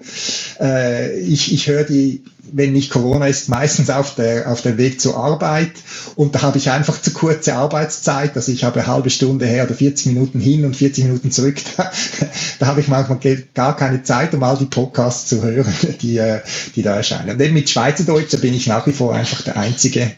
Äh, 0.59 1.19
ich 1.21 1.51
ich 1.51 1.67
höre 1.67 1.85
die 1.85 2.23
wenn 2.51 2.73
nicht 2.73 2.91
Corona 2.91 3.27
ist, 3.27 3.49
meistens 3.49 3.89
auf 3.89 4.15
der, 4.15 4.51
auf 4.51 4.61
der 4.61 4.77
Weg 4.77 4.99
zur 5.01 5.17
Arbeit. 5.17 5.71
Und 6.15 6.35
da 6.35 6.41
habe 6.41 6.57
ich 6.57 6.69
einfach 6.69 7.01
zu 7.01 7.11
kurze 7.11 7.55
Arbeitszeit. 7.55 8.35
Also 8.35 8.51
ich 8.51 8.63
habe 8.63 8.79
eine 8.79 8.87
halbe 8.87 9.09
Stunde 9.09 9.45
her 9.45 9.65
oder 9.65 9.75
40 9.75 10.07
Minuten 10.07 10.39
hin 10.39 10.65
und 10.65 10.75
40 10.75 11.05
Minuten 11.05 11.31
zurück. 11.31 11.57
Da, 11.77 11.91
da 12.59 12.67
habe 12.67 12.81
ich 12.81 12.87
manchmal 12.87 13.19
gar 13.53 13.75
keine 13.75 14.03
Zeit, 14.03 14.33
um 14.33 14.43
all 14.43 14.57
die 14.57 14.65
Podcasts 14.65 15.29
zu 15.29 15.41
hören, 15.43 15.73
die, 16.01 16.17
äh, 16.17 16.41
die 16.75 16.81
da 16.81 16.95
erscheinen. 16.95 17.31
Und 17.31 17.41
eben 17.41 17.53
mit 17.53 17.69
Schweizerdeutsch, 17.69 18.33
da 18.33 18.37
bin 18.37 18.53
ich 18.53 18.67
nach 18.67 18.87
wie 18.87 18.93
vor 18.93 19.13
einfach 19.13 19.41
der 19.41 19.57
Einzige 19.57 20.11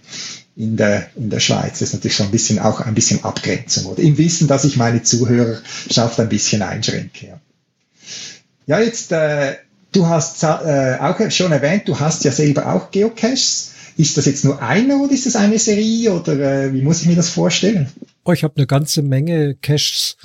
in 0.56 0.76
der, 0.76 1.08
in 1.16 1.30
der 1.30 1.40
Schweiz. 1.40 1.80
Das 1.80 1.84
ist 1.84 1.94
natürlich 1.94 2.18
schon 2.18 2.28
ein 2.28 2.32
bisschen, 2.32 2.60
auch 2.60 2.82
ein 2.82 2.94
bisschen 2.94 3.24
Abgrenzung. 3.24 3.86
Oder 3.86 4.04
im 4.04 4.18
Wissen, 4.18 4.48
dass 4.48 4.66
ich 4.66 4.76
meine 4.76 5.04
Zuhörerschaft 5.04 6.20
ein 6.20 6.30
bisschen 6.30 6.62
einschränke. 6.62 7.28
Ja, 7.28 7.42
ja 8.68 8.80
jetzt, 8.80 9.14
äh, 9.14 9.56
Du 9.92 10.08
hast 10.08 10.44
äh, 10.44 10.98
auch 11.00 11.32
schon 11.32 11.52
erwähnt, 11.52 11.88
du 11.88 12.00
hast 12.00 12.24
ja 12.24 12.32
selber 12.32 12.74
auch 12.74 12.92
Geocaches. 12.92 13.74
Ist 13.98 14.18
das 14.18 14.26
jetzt 14.26 14.46
nur 14.46 14.62
einer 14.62 15.02
oder 15.02 15.12
ist 15.12 15.26
das 15.26 15.36
eine 15.36 15.60
Serie 15.60 16.14
oder 16.14 16.40
äh, 16.40 16.74
wie 16.74 16.82
muss 16.82 17.02
ich 17.02 17.08
mir 17.08 17.16
das 17.16 17.30
vorstellen? 17.30 17.90
Oh, 18.24 18.32
ich 18.32 18.44
habe 18.44 18.56
eine 18.58 18.68
ganze 18.68 19.02
Menge 19.02 19.56
Caches 19.56 20.16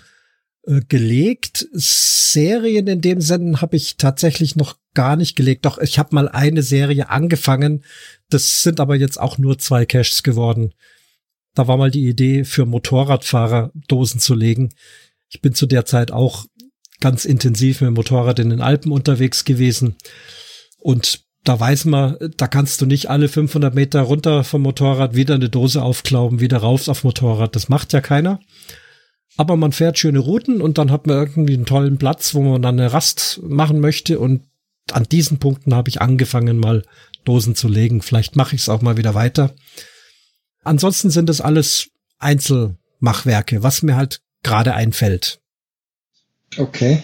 äh, 0.66 0.80
gelegt. 0.86 1.66
Serien 1.72 2.86
in 2.86 3.00
dem 3.00 3.20
Sinne 3.20 3.60
habe 3.60 3.76
ich 3.76 3.96
tatsächlich 3.96 4.54
noch 4.54 4.76
gar 4.94 5.16
nicht 5.16 5.34
gelegt. 5.34 5.64
Doch 5.64 5.78
ich 5.78 5.98
habe 5.98 6.14
mal 6.14 6.28
eine 6.28 6.62
Serie 6.62 7.10
angefangen. 7.10 7.84
Das 8.30 8.62
sind 8.62 8.80
aber 8.80 8.96
jetzt 8.96 9.18
auch 9.18 9.38
nur 9.38 9.58
zwei 9.58 9.86
Caches 9.86 10.22
geworden. 10.22 10.72
Da 11.54 11.66
war 11.68 11.76
mal 11.76 11.90
die 11.90 12.08
Idee, 12.08 12.44
für 12.44 12.66
Motorradfahrer 12.66 13.70
Dosen 13.88 14.20
zu 14.20 14.34
legen. 14.34 14.74
Ich 15.28 15.40
bin 15.40 15.54
zu 15.54 15.66
der 15.66 15.84
Zeit 15.84 16.12
auch 16.12 16.46
ganz 17.04 17.26
intensiv 17.26 17.82
mit 17.82 17.88
dem 17.88 17.94
Motorrad 17.94 18.38
in 18.38 18.48
den 18.48 18.62
Alpen 18.62 18.90
unterwegs 18.90 19.44
gewesen. 19.44 19.96
Und 20.78 21.20
da 21.44 21.60
weiß 21.60 21.84
man, 21.84 22.16
da 22.38 22.46
kannst 22.46 22.80
du 22.80 22.86
nicht 22.86 23.10
alle 23.10 23.28
500 23.28 23.74
Meter 23.74 24.00
runter 24.00 24.42
vom 24.42 24.62
Motorrad 24.62 25.14
wieder 25.14 25.34
eine 25.34 25.50
Dose 25.50 25.82
aufklauben, 25.82 26.40
wieder 26.40 26.56
rauf 26.56 26.88
auf 26.88 27.04
Motorrad. 27.04 27.54
Das 27.54 27.68
macht 27.68 27.92
ja 27.92 28.00
keiner. 28.00 28.40
Aber 29.36 29.56
man 29.56 29.72
fährt 29.72 29.98
schöne 29.98 30.20
Routen 30.20 30.62
und 30.62 30.78
dann 30.78 30.90
hat 30.90 31.06
man 31.06 31.18
irgendwie 31.18 31.52
einen 31.52 31.66
tollen 31.66 31.98
Platz, 31.98 32.34
wo 32.34 32.40
man 32.40 32.62
dann 32.62 32.80
eine 32.80 32.94
Rast 32.94 33.40
machen 33.42 33.80
möchte. 33.80 34.18
Und 34.18 34.44
an 34.90 35.04
diesen 35.04 35.38
Punkten 35.38 35.74
habe 35.74 35.90
ich 35.90 36.00
angefangen, 36.00 36.56
mal 36.56 36.84
Dosen 37.26 37.54
zu 37.54 37.68
legen. 37.68 38.00
Vielleicht 38.00 38.34
mache 38.34 38.54
ich 38.54 38.62
es 38.62 38.70
auch 38.70 38.80
mal 38.80 38.96
wieder 38.96 39.14
weiter. 39.14 39.54
Ansonsten 40.62 41.10
sind 41.10 41.28
es 41.28 41.42
alles 41.42 41.90
Einzelmachwerke, 42.18 43.62
was 43.62 43.82
mir 43.82 43.96
halt 43.96 44.22
gerade 44.42 44.72
einfällt. 44.72 45.42
Okay. 46.58 47.02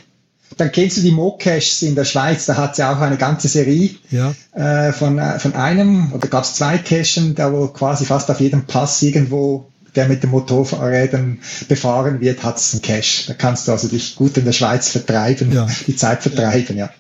Dann 0.57 0.72
kennst 0.72 0.96
du 0.96 1.03
die 1.03 1.12
Mocaches 1.12 1.82
in 1.82 1.94
der 1.94 2.05
Schweiz, 2.05 2.46
da 2.46 2.57
hat 2.57 2.72
es 2.72 2.78
ja 2.78 2.92
auch 2.92 3.01
eine 3.01 3.16
ganze 3.16 3.46
Serie 3.48 3.90
ja. 4.11 4.34
äh, 4.53 4.92
von, 4.92 5.18
äh, 5.18 5.38
von 5.38 5.55
einem, 5.55 6.12
oder 6.12 6.26
gab 6.28 6.42
es 6.44 6.55
zwei 6.55 6.76
Cachen, 6.78 7.34
da 7.36 7.53
wo 7.53 7.68
quasi 7.68 8.05
fast 8.05 8.30
auf 8.30 8.40
jedem 8.40 8.66
Pass 8.66 9.01
irgendwo 9.03 9.70
der 9.96 10.09
mit 10.09 10.22
den 10.22 10.30
Motorrädern 10.30 11.40
befahren 11.68 12.20
wird, 12.20 12.44
hat 12.44 12.59
es 12.59 12.72
einen 12.72 12.82
Cache. 12.82 13.26
Da 13.28 13.34
kannst 13.34 13.66
du 13.66 13.72
also 13.72 13.88
dich 13.88 14.16
gut 14.16 14.36
in 14.36 14.44
der 14.44 14.53
Schweiz 14.53 14.88
vertreiben, 14.88 15.53
ja. 15.53 15.66
die 15.86 15.96
Zeit 15.96 16.22
vertreiben, 16.22 16.76
ja. 16.76 16.90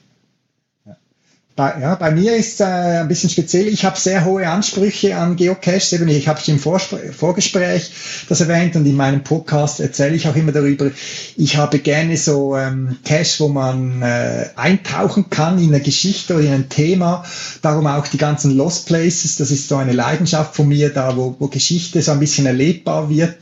Bei, 1.60 1.78
ja, 1.78 1.94
bei 1.94 2.10
mir 2.10 2.36
ist 2.36 2.54
es 2.54 2.60
äh, 2.60 3.00
ein 3.00 3.08
bisschen 3.08 3.28
speziell. 3.28 3.68
Ich 3.68 3.84
habe 3.84 4.00
sehr 4.00 4.24
hohe 4.24 4.48
Ansprüche 4.48 5.14
an 5.18 5.36
Geocaches. 5.36 5.92
Eben, 5.92 6.08
ich 6.08 6.26
habe 6.26 6.40
im 6.46 6.58
Vorspr 6.58 6.96
Vorgespräch 7.12 7.90
das 8.30 8.40
erwähnt 8.40 8.76
und 8.76 8.86
in 8.86 8.96
meinem 8.96 9.22
Podcast 9.22 9.78
erzähle 9.78 10.16
ich 10.16 10.26
auch 10.26 10.36
immer 10.36 10.52
darüber. 10.52 10.90
Ich 11.36 11.58
habe 11.58 11.78
gerne 11.80 12.16
so 12.16 12.56
ähm, 12.56 12.96
Caches, 13.04 13.40
wo 13.40 13.48
man 13.48 14.00
äh, 14.00 14.46
eintauchen 14.56 15.28
kann 15.28 15.58
in 15.58 15.74
eine 15.74 15.82
Geschichte 15.82 16.32
oder 16.32 16.44
in 16.44 16.52
ein 16.54 16.68
Thema. 16.70 17.26
Darum 17.60 17.86
auch 17.86 18.06
die 18.06 18.16
ganzen 18.16 18.56
Lost 18.56 18.86
Places. 18.86 19.36
Das 19.36 19.50
ist 19.50 19.68
so 19.68 19.76
eine 19.76 19.92
Leidenschaft 19.92 20.56
von 20.56 20.66
mir, 20.66 20.88
da 20.88 21.14
wo, 21.18 21.36
wo 21.38 21.48
Geschichte 21.48 22.00
so 22.00 22.12
ein 22.12 22.20
bisschen 22.20 22.46
erlebbar 22.46 23.10
wird 23.10 23.36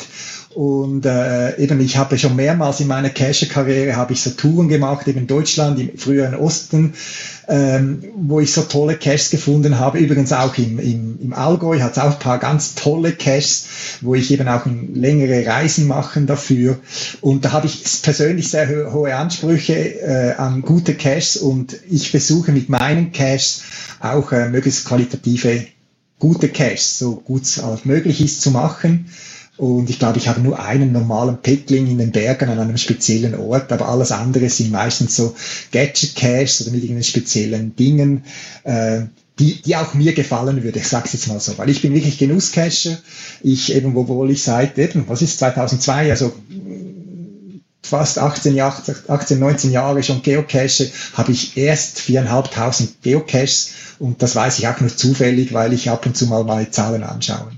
und 0.59 1.07
äh, 1.07 1.57
eben, 1.63 1.79
ich 1.79 1.99
habe 1.99 2.19
schon 2.19 2.35
mehrmals 2.35 2.81
in 2.81 2.89
meiner 2.89 3.11
Cacher-Karriere 3.11 3.95
habe 3.95 4.13
ich 4.13 4.23
so 4.23 4.31
Touren 4.31 4.67
gemacht, 4.67 5.07
eben 5.07 5.29
Deutschland, 5.29 5.79
im 5.79 5.97
früheren 5.97 6.35
Osten, 6.35 6.95
ähm, 7.47 8.03
wo 8.17 8.41
ich 8.41 8.53
so 8.53 8.63
tolle 8.63 8.97
Caches 8.97 9.31
gefunden 9.31 9.79
habe. 9.79 9.99
Übrigens 10.01 10.33
auch 10.33 10.59
im, 10.59 10.81
im, 10.81 11.21
im 11.23 11.33
Allgäu 11.33 11.79
hat 11.79 11.93
es 11.93 11.99
auch 11.99 12.15
ein 12.15 12.19
paar 12.19 12.41
ganz 12.41 12.75
tolle 12.75 13.13
Caches, 13.13 13.69
wo 14.01 14.17
ich 14.17 14.33
eben 14.33 14.49
auch 14.49 14.67
längere 14.67 15.47
Reisen 15.47 15.87
machen 15.87 16.27
dafür. 16.27 16.81
Und 17.21 17.45
da 17.45 17.53
habe 17.53 17.69
ich 17.69 17.85
persönlich 18.03 18.51
sehr 18.51 18.69
ho 18.69 18.93
hohe 18.93 19.15
Ansprüche 19.15 19.75
äh, 19.75 20.33
an 20.39 20.63
gute 20.63 20.97
Caches 20.97 21.37
und 21.37 21.77
ich 21.89 22.11
versuche 22.11 22.51
mit 22.51 22.69
meinen 22.69 23.13
Caches 23.13 23.63
auch 24.01 24.33
äh, 24.33 24.49
möglichst 24.49 24.87
qualitative 24.87 25.67
gute 26.19 26.49
Caches, 26.49 26.99
so 26.99 27.15
gut 27.15 27.43
es 27.43 27.61
als 27.61 27.85
möglich 27.85 28.21
ist 28.21 28.43
zu 28.43 28.51
machen. 28.51 29.07
Und 29.59 29.91
ich 29.91 29.99
glaube, 29.99 30.19
ich 30.19 30.29
habe 30.29 30.41
nur 30.41 30.61
einen 30.61 30.93
normalen 30.93 31.39
Pickling 31.39 31.89
in 31.89 31.99
den 31.99 32.13
Bergen 32.13 32.49
an 32.49 32.61
einem 32.61 32.77
speziellen 32.77 33.35
Ort, 33.35 33.73
aber 33.73 33.89
alles 33.89 34.13
andere 34.13 34.49
sind 34.49 34.71
meistens 34.71 35.17
so 35.17 35.35
Gadget-Caches 35.73 36.63
oder 36.63 36.71
mit 36.71 36.83
irgendeinen 36.83 37.03
speziellen 37.03 37.75
Dingen, 37.75 38.23
äh, 38.63 39.01
die, 39.41 39.61
die 39.61 39.75
auch 39.75 39.95
mir 39.95 40.15
gefallen 40.15 40.63
würde. 40.63 40.79
Ich 40.79 40.89
sage 40.89 41.07
es 41.07 41.13
jetzt 41.13 41.27
mal 41.27 41.41
so, 41.41 41.59
weil 41.59 41.71
ich 41.71 41.83
bin 41.83 41.93
wirklich 41.93 42.19
Genusscacher. 42.19 42.99
Ich 43.43 43.75
eben, 43.75 43.97
obwohl 43.97 44.31
ich 44.31 44.45
seit 44.45 44.79
eben, 44.79 45.09
was 45.09 45.23
ist 45.23 45.41
2002, 45.41 46.11
also 46.11 46.33
fast 47.83 48.19
18, 48.19 48.55
Jahre, 48.55 48.95
18 49.09 49.39
19 49.41 49.73
Jahre 49.73 50.03
schon 50.05 50.23
Geocache, 50.23 50.91
habe 51.15 51.33
ich 51.33 51.57
erst 51.57 52.01
viereinhalbtausend 52.01 53.03
Geocaches 53.03 53.71
und 53.99 54.23
das 54.23 54.37
weiß 54.37 54.59
ich 54.61 54.69
auch 54.69 54.79
nur 54.81 54.95
zufällig, 54.95 55.53
weil 55.53 55.73
ich 55.73 55.91
ab 55.91 56.07
und 56.07 56.17
zu 56.17 56.27
mal 56.27 56.45
meine 56.45 56.71
Zahlen 56.71 57.03
anschaue. 57.03 57.51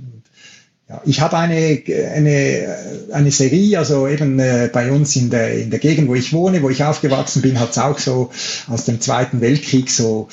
Ja, 0.90 1.00
ich 1.04 1.20
habe 1.20 1.38
eine, 1.38 1.84
eine, 2.16 2.76
eine 3.12 3.30
Serie, 3.30 3.78
also 3.78 4.08
eben 4.08 4.40
äh, 4.40 4.68
bei 4.72 4.90
uns 4.90 5.14
in 5.14 5.30
der, 5.30 5.54
in 5.54 5.70
der 5.70 5.78
Gegend, 5.78 6.08
wo 6.08 6.16
ich 6.16 6.32
wohne, 6.32 6.64
wo 6.64 6.68
ich 6.68 6.82
aufgewachsen 6.82 7.42
bin, 7.42 7.60
hat 7.60 7.70
es 7.70 7.78
auch 7.78 8.00
so 8.00 8.30
aus 8.66 8.86
dem 8.86 9.00
Zweiten 9.00 9.40
Weltkrieg 9.40 9.88
so 9.88 10.26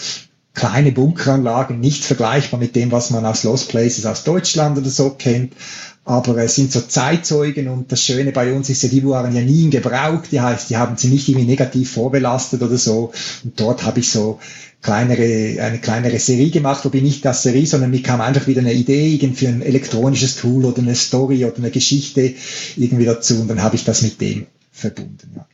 kleine 0.56 0.92
Bunkeranlagen, 0.92 1.80
nicht 1.80 2.04
vergleichbar 2.04 2.60
mit 2.60 2.76
dem, 2.76 2.92
was 2.92 3.12
man 3.12 3.24
aus 3.24 3.44
Lost 3.44 3.70
Places 3.70 4.08
aus 4.08 4.24
Deutschland 4.24 4.80
oder 4.80 4.90
so 4.90 5.12
kennt. 5.12 5.54
Aber 6.06 6.38
es 6.38 6.56
sind 6.56 6.72
so 6.72 6.82
Zeitzeugen 6.82 7.68
und 7.68 7.92
das 7.92 8.02
Schöne 8.02 8.32
bei 8.32 8.52
uns 8.54 8.68
ist 8.70 8.82
ja, 8.82 8.90
die 8.90 9.06
waren 9.06 9.36
ja 9.36 9.42
nie 9.42 9.66
in 9.66 9.70
Gebrauch, 9.70 10.22
die 10.32 10.42
heißt, 10.42 10.72
die 10.72 10.78
haben 10.78 10.98
sie 10.98 11.10
nicht 11.10 11.30
irgendwie 11.30 11.46
negativ 11.46 11.92
vorbelastet 11.92 12.64
oder 12.64 12.78
so. 12.78 13.12
Und 13.44 13.60
dort 13.60 13.84
habe 13.84 14.00
ich 14.00 14.10
so 14.10 14.40
kleinere, 14.82 15.62
eine 15.62 15.80
kleinere 15.80 16.20
Serie 16.20 16.50
gemacht, 16.50 16.86
wobei 16.86 17.00
nicht 17.00 17.26
das 17.26 17.44
Serie, 17.44 17.66
sondern 17.66 17.92
mir 17.92 18.02
kam 18.02 18.22
einfach 18.22 18.48
wieder 18.48 18.62
eine 18.62 18.74
Idee 18.74 19.14
irgendwie 19.14 19.48
ein 19.48 19.62
elektronisches 19.62 20.38
Tool 20.38 20.66
oder 20.66 20.80
eine 20.80 20.96
Story 20.96 21.46
oder 21.46 21.58
eine 21.58 21.72
Geschichte 21.72 22.34
irgendwie 22.76 23.06
dazu 23.06 23.42
und 23.42 23.48
dann 23.48 23.64
habe 23.64 23.76
ich 23.76 23.84
das 23.84 24.02
mit 24.02 24.22
dem 24.22 24.48
verbunden. 24.72 25.32
Ja, 25.36 25.48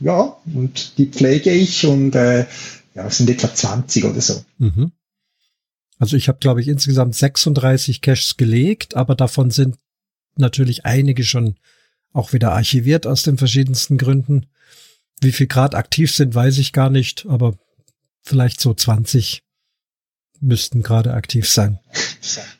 ja 0.00 0.36
und 0.54 0.98
die 0.98 1.06
pflege 1.06 1.50
ich 1.52 1.86
und 1.86 2.14
äh, 2.14 2.46
ja, 2.94 3.06
es 3.06 3.18
sind 3.18 3.30
etwa 3.30 3.54
20 3.54 4.04
oder 4.04 4.20
so. 4.20 4.42
Mhm. 4.58 4.92
Also 5.98 6.16
ich 6.16 6.28
habe, 6.28 6.38
glaube 6.38 6.60
ich, 6.60 6.68
insgesamt 6.68 7.14
36 7.14 8.00
Caches 8.00 8.36
gelegt, 8.36 8.96
aber 8.96 9.14
davon 9.14 9.50
sind 9.50 9.76
natürlich 10.36 10.84
einige 10.84 11.24
schon 11.24 11.56
auch 12.12 12.32
wieder 12.32 12.52
archiviert 12.52 13.06
aus 13.06 13.22
den 13.22 13.38
verschiedensten 13.38 13.96
Gründen. 13.96 14.46
Wie 15.20 15.32
viel 15.32 15.46
Grad 15.46 15.74
aktiv 15.74 16.14
sind, 16.14 16.34
weiß 16.34 16.58
ich 16.58 16.72
gar 16.72 16.90
nicht, 16.90 17.26
aber 17.28 17.56
vielleicht 18.26 18.60
so 18.60 18.74
20 18.74 19.40
müssten 20.40 20.82
gerade 20.82 21.14
aktiv 21.14 21.48
sein. 21.48 21.78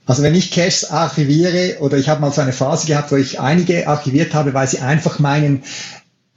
Also 0.07 0.23
wenn 0.23 0.35
ich 0.35 0.51
Caches 0.51 0.91
archiviere 0.91 1.79
oder 1.81 1.99
ich 1.99 2.09
habe 2.09 2.21
mal 2.21 2.33
so 2.33 2.41
eine 2.41 2.53
Phase 2.53 2.87
gehabt, 2.87 3.12
wo 3.12 3.17
ich 3.17 3.41
einige 3.41 3.87
archiviert 3.87 4.33
habe, 4.33 4.55
weil 4.55 4.67
sie 4.67 4.79
einfach 4.79 5.19
meinen 5.19 5.62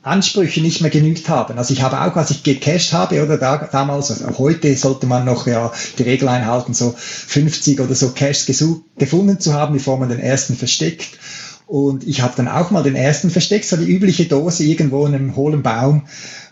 Ansprüchen 0.02 0.64
nicht 0.64 0.82
mehr 0.82 0.90
genügt 0.90 1.30
haben. 1.30 1.58
Also 1.58 1.74
ich 1.74 1.82
habe 1.82 2.02
auch, 2.02 2.16
als 2.16 2.32
ich 2.32 2.44
gecached 2.44 2.94
habe 2.94 3.24
oder 3.24 3.38
da, 3.38 3.58
damals, 3.72 4.10
also 4.12 4.38
heute 4.40 4.76
sollte 4.76 5.06
man 5.08 5.26
noch 5.26 5.46
ja 5.46 5.72
die 5.98 6.04
Regel 6.04 6.28
einhalten, 6.28 6.74
so 6.74 6.94
50 6.98 7.80
oder 7.80 7.96
so 7.96 8.10
Caches 8.10 8.46
gesucht, 8.46 8.82
gefunden 8.98 9.40
zu 9.40 9.54
haben, 9.54 9.74
bevor 9.74 10.00
man 10.00 10.10
den 10.10 10.20
ersten 10.20 10.56
versteckt. 10.56 11.20
Und 11.68 12.08
ich 12.08 12.22
habe 12.22 12.34
dann 12.36 12.48
auch 12.48 12.72
mal 12.72 12.82
den 12.82 12.96
ersten 12.96 13.30
versteckt, 13.30 13.66
so 13.66 13.78
die 13.78 13.92
übliche 13.92 14.26
Dose 14.26 14.64
irgendwo 14.64 15.06
in 15.06 15.14
einem 15.14 15.36
hohlen 15.36 15.62
Baum. 15.62 16.08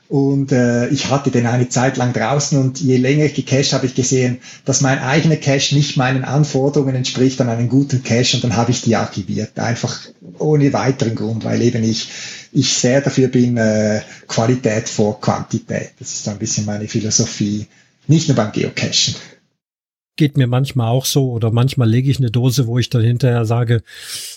Und 0.10 0.54
äh, 0.54 0.88
ich 0.88 1.10
hatte 1.10 1.32
den 1.32 1.48
eine 1.48 1.68
Zeit 1.68 1.98
lang 1.98 2.14
draußen 2.14 2.58
und 2.58 2.80
je 2.80 2.96
länger 2.96 3.26
ich 3.26 3.34
gecached 3.36 3.74
habe 3.74 3.86
ich 3.86 3.94
gesehen, 3.94 4.40
dass 4.64 4.80
mein 4.80 5.00
eigener 5.00 5.36
Cache 5.36 5.76
nicht 5.76 5.98
meinen 5.98 6.24
Anforderungen 6.24 6.96
entspricht 6.96 7.42
an 7.42 7.50
einen 7.50 7.68
guten 7.68 8.04
Cache 8.04 8.38
und 8.38 8.44
dann 8.44 8.56
habe 8.56 8.72
ich 8.72 8.82
die 8.82 8.96
archiviert. 8.96 9.60
Einfach 9.60 10.00
ohne 10.40 10.72
weiteren 10.72 11.16
Grund, 11.16 11.44
weil 11.44 11.62
eben 11.62 11.84
ich, 11.84 12.08
ich 12.54 12.74
sehr 12.74 13.02
dafür 13.02 13.28
bin, 13.28 13.58
äh, 13.58 14.02
Qualität 14.28 14.88
vor 14.88 15.20
Quantität. 15.20 15.92
Das 16.00 16.08
ist 16.14 16.24
so 16.24 16.32
ein 16.32 16.40
bisschen 16.40 16.66
meine 16.66 16.88
Philosophie, 16.88 17.68
nicht 18.08 18.30
nur 18.30 18.38
beim 18.38 18.54
Geocachen. 18.54 19.16
Geht 20.16 20.38
mir 20.38 20.48
manchmal 20.48 20.88
auch 20.88 21.06
so 21.06 21.32
oder 21.32 21.52
manchmal 21.52 21.90
lege 21.90 22.10
ich 22.10 22.18
eine 22.18 22.32
Dose, 22.32 22.66
wo 22.66 22.80
ich 22.80 22.90
dann 22.90 23.04
hinterher 23.04 23.44
sage, 23.46 23.84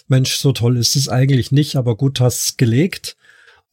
Mensch, 0.08 0.34
so 0.34 0.50
toll 0.50 0.76
ist 0.76 0.96
es 0.96 1.08
eigentlich 1.08 1.52
nicht, 1.52 1.76
aber 1.76 1.96
gut 1.96 2.18
hast 2.18 2.58
gelegt 2.58 3.16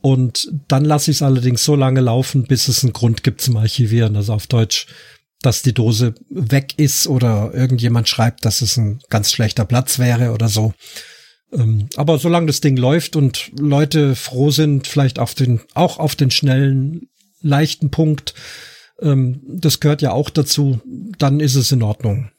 und 0.02 0.52
dann 0.68 0.86
lasse 0.86 1.12
ich 1.12 1.18
es 1.18 1.22
allerdings 1.24 1.64
so 1.64 1.76
lange 1.76 2.02
laufen, 2.02 2.44
bis 2.44 2.68
es 2.68 2.84
einen 2.84 2.94
Grund 2.94 3.24
gibt 3.24 3.42
zum 3.42 3.58
Archivieren. 3.58 4.16
Also 4.16 4.34
auf 4.34 4.48
Deutsch, 4.48 4.88
dass 5.42 5.62
die 5.62 5.74
Dose 5.74 6.14
weg 6.30 6.74
ist 6.78 7.08
oder 7.08 7.52
irgendjemand 7.54 8.08
schreibt, 8.08 8.46
dass 8.46 8.62
es 8.62 8.78
ein 8.78 9.00
ganz 9.10 9.32
schlechter 9.32 9.66
Platz 9.66 10.00
wäre 10.00 10.32
oder 10.32 10.50
so. 10.50 10.74
Ähm, 11.52 11.90
aber 11.96 12.18
solange 12.18 12.48
das 12.48 12.62
Ding 12.62 12.78
läuft 12.78 13.16
und 13.16 13.52
Leute 13.58 14.16
froh 14.16 14.52
sind, 14.52 14.88
vielleicht 14.88 15.20
auf 15.20 15.34
den, 15.34 15.62
auch 15.74 15.98
auf 15.98 16.16
den 16.16 16.32
schnellen, 16.32 17.10
leichten 17.42 17.90
Punkt, 17.90 18.34
ähm, 19.02 19.42
das 19.48 19.80
gehört 19.80 20.02
ja 20.02 20.12
auch 20.12 20.30
dazu, 20.30 20.82
dann 21.18 21.40
ist 21.40 21.56
es 21.56 21.72
in 21.72 21.84
Ordnung. 21.84 22.30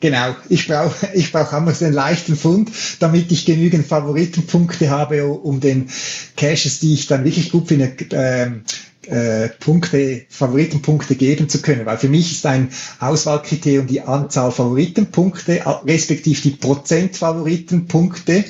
Genau, 0.00 0.36
ich 0.48 0.68
brauche 0.68 1.08
ich 1.14 1.32
brauch 1.32 1.52
immer 1.52 1.74
so 1.74 1.84
einen 1.84 1.94
leichten 1.94 2.36
Fund, 2.36 2.70
damit 3.00 3.32
ich 3.32 3.46
genügend 3.46 3.86
Favoritenpunkte 3.86 4.90
habe, 4.90 5.26
um 5.26 5.60
den 5.60 5.88
Caches, 6.36 6.80
die 6.80 6.94
ich 6.94 7.06
dann 7.06 7.24
wirklich 7.24 7.50
gut 7.50 7.68
finde, 7.68 7.92
ähm, 8.12 8.62
äh, 9.06 9.48
Punkte, 9.48 10.26
Favoritenpunkte 10.28 11.16
geben 11.16 11.48
zu 11.48 11.62
können. 11.62 11.86
Weil 11.86 11.98
für 11.98 12.08
mich 12.08 12.30
ist 12.30 12.46
ein 12.46 12.70
Auswahlkriterium 13.00 13.86
die 13.86 14.02
Anzahl 14.02 14.52
Favoritenpunkte, 14.52 15.62
respektive 15.86 16.40
die 16.42 16.50
Prozent 16.50 17.16
Favoritenpunkte. 17.16 18.44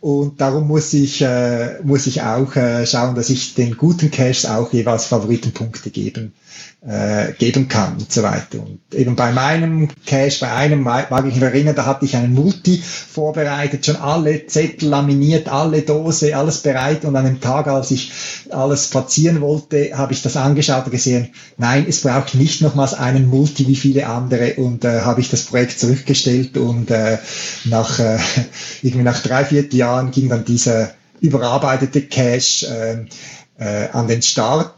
Und 0.00 0.40
darum 0.40 0.66
muss 0.66 0.92
ich, 0.94 1.22
äh, 1.22 1.80
muss 1.84 2.08
ich 2.08 2.22
auch 2.22 2.56
äh, 2.56 2.86
schauen, 2.86 3.14
dass 3.14 3.30
ich 3.30 3.54
den 3.54 3.76
guten 3.76 4.10
Caches 4.10 4.46
auch 4.46 4.72
jeweils 4.72 5.06
Favoritenpunkte 5.06 5.90
geben 5.90 6.32
äh, 6.86 7.32
geben 7.34 7.68
kann 7.68 7.94
und 7.94 8.12
so 8.12 8.22
weiter. 8.22 8.58
Und 8.58 8.80
eben 8.92 9.14
bei 9.14 9.30
meinem 9.30 9.88
Cache, 10.04 10.38
bei 10.40 10.52
einem 10.52 10.82
mag 10.82 11.08
ich 11.26 11.34
mich 11.34 11.42
erinnern, 11.42 11.76
da 11.76 11.86
hatte 11.86 12.04
ich 12.04 12.16
einen 12.16 12.34
Multi 12.34 12.78
vorbereitet, 12.78 13.86
schon 13.86 13.96
alle 13.96 14.46
Zettel 14.46 14.88
laminiert, 14.88 15.48
alle 15.48 15.82
Dose, 15.82 16.36
alles 16.36 16.58
bereit. 16.58 17.04
Und 17.04 17.14
an 17.14 17.24
dem 17.24 17.40
Tag, 17.40 17.68
als 17.68 17.92
ich 17.92 18.12
alles 18.50 18.88
platzieren 18.88 19.40
wollte, 19.40 19.96
habe 19.96 20.12
ich 20.12 20.22
das 20.22 20.36
angeschaut 20.36 20.86
und 20.86 20.90
gesehen, 20.90 21.28
nein, 21.56 21.86
es 21.88 22.00
braucht 22.00 22.34
nicht 22.34 22.62
nochmals 22.62 22.94
einen 22.94 23.28
Multi 23.28 23.66
wie 23.68 23.76
viele 23.76 24.06
andere. 24.08 24.54
Und 24.54 24.84
äh, 24.84 25.02
habe 25.02 25.20
ich 25.20 25.30
das 25.30 25.44
Projekt 25.44 25.78
zurückgestellt 25.78 26.56
und 26.56 26.90
äh, 26.90 27.18
nach 27.64 28.00
äh, 28.00 28.18
irgendwie 28.82 29.04
nach 29.04 29.22
drei, 29.22 29.44
vier 29.44 29.68
Jahren 29.72 30.10
ging 30.10 30.28
dann 30.28 30.44
dieser 30.44 30.90
überarbeitete 31.20 32.02
Cache 32.02 32.66
äh, 32.66 33.04
äh, 33.62 33.88
an 33.92 34.08
den 34.08 34.22
Start 34.22 34.74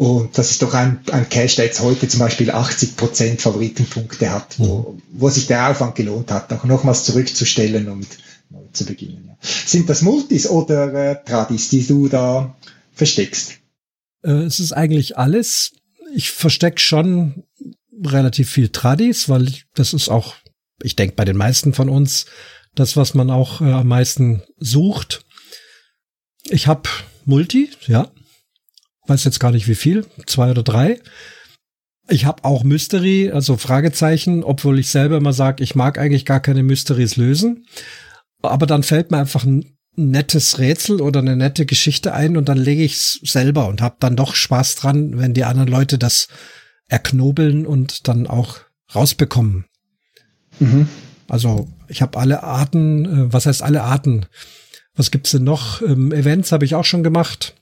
und 0.00 0.38
das 0.38 0.50
ist 0.50 0.62
doch 0.62 0.72
ein, 0.72 1.00
ein 1.12 1.28
Cache, 1.28 1.56
der 1.56 1.66
jetzt 1.66 1.80
heute 1.80 2.08
zum 2.08 2.20
Beispiel 2.20 2.50
80% 2.50 3.38
Favoritenpunkte 3.38 4.30
hat, 4.30 4.58
wo, 4.58 4.94
mhm. 4.94 5.02
wo 5.12 5.28
sich 5.28 5.46
der 5.46 5.68
Aufwand 5.68 5.94
gelohnt 5.94 6.30
hat, 6.30 6.50
auch 6.54 6.64
nochmals 6.64 7.04
zurückzustellen 7.04 7.86
und 7.90 8.06
neu 8.48 8.62
zu 8.72 8.86
beginnen. 8.86 9.26
Ja. 9.28 9.36
Sind 9.42 9.90
das 9.90 10.00
Multis 10.00 10.48
oder 10.48 10.94
äh, 10.94 11.22
Tradis, 11.22 11.68
die 11.68 11.86
du 11.86 12.08
da 12.08 12.56
versteckst? 12.94 13.58
Äh, 14.22 14.44
es 14.44 14.58
ist 14.58 14.72
eigentlich 14.72 15.18
alles. 15.18 15.72
Ich 16.14 16.30
verstecke 16.30 16.80
schon 16.80 17.44
relativ 18.02 18.48
viel 18.48 18.70
Tradis, 18.70 19.28
weil 19.28 19.52
das 19.74 19.92
ist 19.92 20.08
auch, 20.08 20.34
ich 20.82 20.96
denke, 20.96 21.14
bei 21.14 21.26
den 21.26 21.36
meisten 21.36 21.74
von 21.74 21.90
uns 21.90 22.24
das, 22.74 22.96
was 22.96 23.12
man 23.12 23.28
auch 23.28 23.60
äh, 23.60 23.70
am 23.70 23.88
meisten 23.88 24.44
sucht. 24.56 25.26
Ich 26.44 26.68
habe 26.68 26.88
Multi, 27.26 27.68
ja, 27.86 28.10
weiß 29.10 29.24
jetzt 29.24 29.40
gar 29.40 29.50
nicht 29.50 29.68
wie 29.68 29.74
viel, 29.74 30.06
zwei 30.26 30.50
oder 30.50 30.62
drei. 30.62 31.00
Ich 32.08 32.24
habe 32.24 32.44
auch 32.44 32.64
Mystery, 32.64 33.30
also 33.30 33.56
Fragezeichen, 33.56 34.42
obwohl 34.42 34.78
ich 34.78 34.88
selber 34.88 35.18
immer 35.18 35.32
sage, 35.32 35.62
ich 35.62 35.74
mag 35.74 35.98
eigentlich 35.98 36.24
gar 36.24 36.40
keine 36.40 36.62
Mysteries 36.62 37.16
lösen. 37.16 37.66
Aber 38.42 38.66
dann 38.66 38.82
fällt 38.82 39.10
mir 39.10 39.18
einfach 39.18 39.44
ein 39.44 39.76
nettes 39.96 40.58
Rätsel 40.58 41.00
oder 41.00 41.20
eine 41.20 41.36
nette 41.36 41.66
Geschichte 41.66 42.14
ein 42.14 42.36
und 42.36 42.48
dann 42.48 42.58
lege 42.58 42.82
ich 42.82 42.94
es 42.94 43.20
selber 43.22 43.68
und 43.68 43.82
habe 43.82 43.96
dann 44.00 44.16
doch 44.16 44.34
Spaß 44.34 44.76
dran, 44.76 45.18
wenn 45.18 45.34
die 45.34 45.44
anderen 45.44 45.68
Leute 45.68 45.98
das 45.98 46.28
erknobeln 46.88 47.66
und 47.66 48.08
dann 48.08 48.26
auch 48.26 48.58
rausbekommen. 48.94 49.66
Mhm. 50.58 50.88
Also 51.28 51.68
ich 51.88 52.02
habe 52.02 52.18
alle 52.18 52.42
Arten, 52.42 53.04
äh, 53.04 53.32
was 53.32 53.46
heißt 53.46 53.62
alle 53.62 53.82
Arten? 53.82 54.26
Was 54.94 55.10
gibt's 55.10 55.30
denn 55.30 55.44
noch? 55.44 55.82
Ähm, 55.82 56.12
Events 56.12 56.52
habe 56.52 56.64
ich 56.64 56.74
auch 56.74 56.84
schon 56.84 57.02
gemacht. 57.02 57.54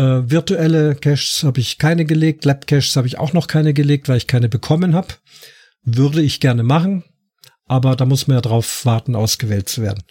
Äh, 0.00 0.30
virtuelle 0.30 0.94
Caches 0.94 1.42
habe 1.44 1.60
ich 1.60 1.76
keine 1.76 2.06
gelegt, 2.06 2.46
Lab 2.46 2.66
Caches 2.66 2.96
habe 2.96 3.06
ich 3.06 3.18
auch 3.18 3.34
noch 3.34 3.48
keine 3.48 3.74
gelegt, 3.74 4.08
weil 4.08 4.16
ich 4.16 4.26
keine 4.26 4.48
bekommen 4.48 4.94
habe. 4.94 5.08
Würde 5.84 6.22
ich 6.22 6.40
gerne 6.40 6.62
machen, 6.62 7.04
aber 7.66 7.96
da 7.96 8.06
muss 8.06 8.26
man 8.26 8.38
ja 8.38 8.40
drauf 8.40 8.86
warten, 8.86 9.14
ausgewählt 9.14 9.68
zu 9.68 9.82
werden. 9.82 10.02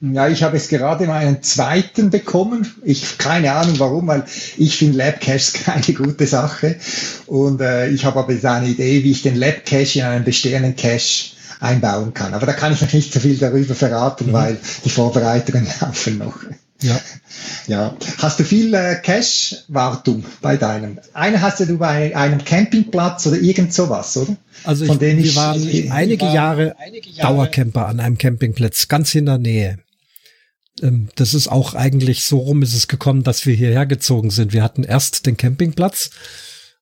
Ja, 0.00 0.28
ich 0.28 0.44
habe 0.44 0.56
es 0.56 0.68
gerade 0.68 1.06
mal 1.06 1.18
einen 1.26 1.42
zweiten 1.42 2.10
bekommen. 2.10 2.72
Ich 2.84 3.18
keine 3.18 3.52
Ahnung 3.52 3.80
warum, 3.80 4.06
weil 4.06 4.24
ich 4.56 4.76
finde 4.76 4.98
Lab 4.98 5.20
Caches 5.20 5.52
keine 5.64 5.94
gute 5.94 6.26
Sache. 6.28 6.76
Und 7.26 7.60
äh, 7.60 7.88
ich 7.88 8.04
habe 8.04 8.20
aber 8.20 8.32
eine 8.32 8.68
Idee, 8.68 9.02
wie 9.02 9.10
ich 9.10 9.22
den 9.22 9.34
Lab 9.34 9.66
Cache 9.66 9.98
in 9.98 10.04
einen 10.04 10.24
bestehenden 10.24 10.76
Cache 10.76 11.32
einbauen 11.58 12.14
kann. 12.14 12.34
Aber 12.34 12.46
da 12.46 12.52
kann 12.52 12.72
ich 12.72 12.80
noch 12.80 12.92
nicht 12.92 13.12
so 13.12 13.18
viel 13.18 13.36
darüber 13.36 13.74
verraten, 13.74 14.28
mhm. 14.28 14.32
weil 14.32 14.58
die 14.84 14.90
Vorbereitungen 14.90 15.66
laufen 15.80 16.18
noch. 16.18 16.38
Ja. 16.82 17.00
Ja. 17.66 17.96
Hast 18.18 18.40
du 18.40 18.44
viel 18.44 18.74
äh, 18.74 18.96
Cash-Wartung 19.02 20.24
bei 20.40 20.56
deinem? 20.56 20.98
Eine 21.14 21.40
hast 21.40 21.60
du 21.60 21.78
bei 21.78 22.14
einem 22.16 22.44
Campingplatz 22.44 23.26
oder 23.26 23.38
irgend 23.38 23.72
sowas, 23.72 24.16
oder? 24.16 24.36
Also 24.64 24.84
ich, 24.84 25.00
wir 25.00 25.18
ich, 25.18 25.36
waren 25.36 25.68
ich, 25.68 25.90
einige, 25.90 26.26
war 26.26 26.34
Jahre 26.34 26.76
einige 26.78 27.10
Jahre 27.10 27.34
Dauercamper 27.34 27.86
an 27.86 28.00
einem 28.00 28.18
Campingplatz, 28.18 28.88
ganz 28.88 29.14
in 29.14 29.26
der 29.26 29.38
Nähe. 29.38 29.78
Ähm, 30.80 31.08
das 31.14 31.34
ist 31.34 31.48
auch 31.48 31.74
eigentlich 31.74 32.24
so 32.24 32.38
rum 32.38 32.62
ist 32.62 32.74
es 32.74 32.88
gekommen, 32.88 33.22
dass 33.22 33.46
wir 33.46 33.54
hierher 33.54 33.86
gezogen 33.86 34.30
sind. 34.30 34.52
Wir 34.52 34.62
hatten 34.62 34.84
erst 34.84 35.26
den 35.26 35.36
Campingplatz 35.36 36.10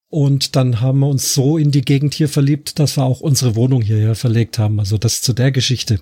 und 0.08 0.56
dann 0.56 0.80
haben 0.80 1.00
wir 1.00 1.08
uns 1.08 1.34
so 1.34 1.56
in 1.56 1.70
die 1.70 1.82
Gegend 1.82 2.14
hier 2.14 2.28
verliebt, 2.28 2.78
dass 2.78 2.96
wir 2.96 3.04
auch 3.04 3.20
unsere 3.20 3.54
Wohnung 3.54 3.82
hierher 3.82 4.14
verlegt 4.14 4.58
haben. 4.58 4.80
Also 4.80 4.98
das 4.98 5.22
zu 5.22 5.32
der 5.32 5.52
Geschichte. 5.52 6.00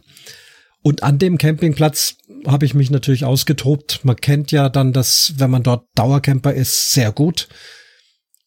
Und 0.82 1.02
an 1.02 1.18
dem 1.18 1.38
Campingplatz 1.38 2.16
habe 2.46 2.64
ich 2.64 2.74
mich 2.74 2.90
natürlich 2.90 3.24
ausgetobt. 3.24 4.00
Man 4.04 4.16
kennt 4.16 4.52
ja 4.52 4.68
dann 4.68 4.92
das, 4.92 5.34
wenn 5.36 5.50
man 5.50 5.62
dort 5.62 5.86
Dauercamper 5.94 6.54
ist, 6.54 6.92
sehr 6.92 7.12
gut. 7.12 7.48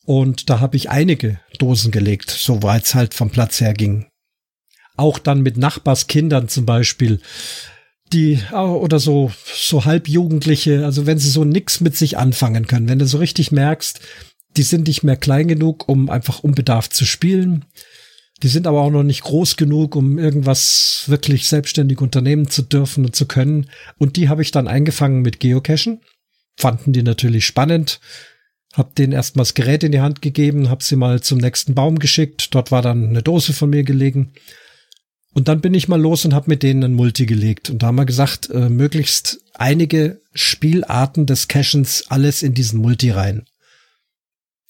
Und 0.05 0.49
da 0.49 0.59
habe 0.59 0.77
ich 0.77 0.89
einige 0.89 1.39
Dosen 1.59 1.91
gelegt, 1.91 2.29
soweit 2.29 2.85
es 2.85 2.95
halt 2.95 3.13
vom 3.13 3.29
Platz 3.29 3.61
her 3.61 3.73
ging. 3.73 4.07
Auch 4.97 5.19
dann 5.19 5.41
mit 5.41 5.57
Nachbarskindern 5.57 6.47
zum 6.47 6.65
Beispiel, 6.65 7.21
die 8.11 8.39
oder 8.51 8.99
so 8.99 9.31
so 9.53 9.85
halbjugendliche, 9.85 10.85
also 10.85 11.05
wenn 11.05 11.17
sie 11.17 11.29
so 11.29 11.43
nix 11.43 11.79
mit 11.79 11.95
sich 11.95 12.17
anfangen 12.17 12.67
können, 12.67 12.89
wenn 12.89 12.99
du 12.99 13.05
so 13.05 13.19
richtig 13.19 13.51
merkst, 13.51 14.01
die 14.57 14.63
sind 14.63 14.87
nicht 14.87 15.03
mehr 15.03 15.15
klein 15.15 15.47
genug, 15.47 15.87
um 15.87 16.09
einfach 16.09 16.39
unbedarft 16.39 16.93
zu 16.93 17.05
spielen 17.05 17.65
die 18.43 18.47
sind 18.47 18.65
aber 18.65 18.81
auch 18.81 18.89
noch 18.89 19.03
nicht 19.03 19.21
groß 19.23 19.55
genug, 19.55 19.95
um 19.95 20.17
irgendwas 20.17 21.03
wirklich 21.07 21.47
selbstständig 21.47 22.01
unternehmen 22.01 22.49
zu 22.49 22.63
dürfen 22.63 23.05
und 23.05 23.15
zu 23.15 23.27
können. 23.27 23.69
Und 23.97 24.15
die 24.15 24.29
habe 24.29 24.41
ich 24.41 24.51
dann 24.51 24.67
eingefangen 24.67 25.21
mit 25.21 25.39
Geocachen. 25.39 26.01
Fanden 26.57 26.91
die 26.93 27.03
natürlich 27.03 27.45
spannend. 27.45 27.99
Hab 28.73 28.95
denen 28.95 29.13
erstmal 29.13 29.43
das 29.43 29.53
Gerät 29.53 29.83
in 29.83 29.91
die 29.91 29.99
Hand 29.99 30.21
gegeben, 30.21 30.69
hab 30.69 30.81
sie 30.81 30.95
mal 30.95 31.21
zum 31.21 31.39
nächsten 31.39 31.75
Baum 31.75 31.99
geschickt. 31.99 32.55
Dort 32.55 32.71
war 32.71 32.81
dann 32.81 33.09
eine 33.09 33.21
Dose 33.21 33.53
von 33.53 33.69
mir 33.69 33.83
gelegen. 33.83 34.33
Und 35.33 35.47
dann 35.47 35.61
bin 35.61 35.73
ich 35.73 35.87
mal 35.87 36.01
los 36.01 36.25
und 36.25 36.33
hab 36.33 36.47
mit 36.47 36.63
denen 36.63 36.83
ein 36.83 36.93
Multi 36.93 37.25
gelegt. 37.25 37.69
Und 37.69 37.83
da 37.83 37.87
haben 37.87 37.95
wir 37.95 38.05
gesagt, 38.05 38.49
äh, 38.49 38.69
möglichst 38.69 39.39
einige 39.53 40.21
Spielarten 40.33 41.25
des 41.25 41.47
Cachens 41.47 42.05
alles 42.09 42.43
in 42.43 42.53
diesen 42.53 42.81
Multi 42.81 43.11
rein. 43.11 43.45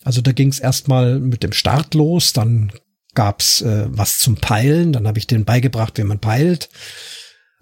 Also 0.04 0.22
da 0.22 0.32
ging 0.32 0.50
es 0.50 0.60
erstmal 0.60 1.20
mit 1.20 1.44
dem 1.44 1.54
Start 1.54 1.94
los, 1.94 2.34
dann 2.34 2.72
gab's 3.14 3.62
äh, 3.62 3.86
was 3.90 4.20
zum 4.20 4.36
Peilen. 4.36 4.94
Dann 4.94 5.08
habe 5.08 5.20
ich 5.20 5.28
denen 5.28 5.46
beigebracht, 5.46 5.98
wie 5.98 6.04
man 6.04 6.20
peilt. 6.20 6.70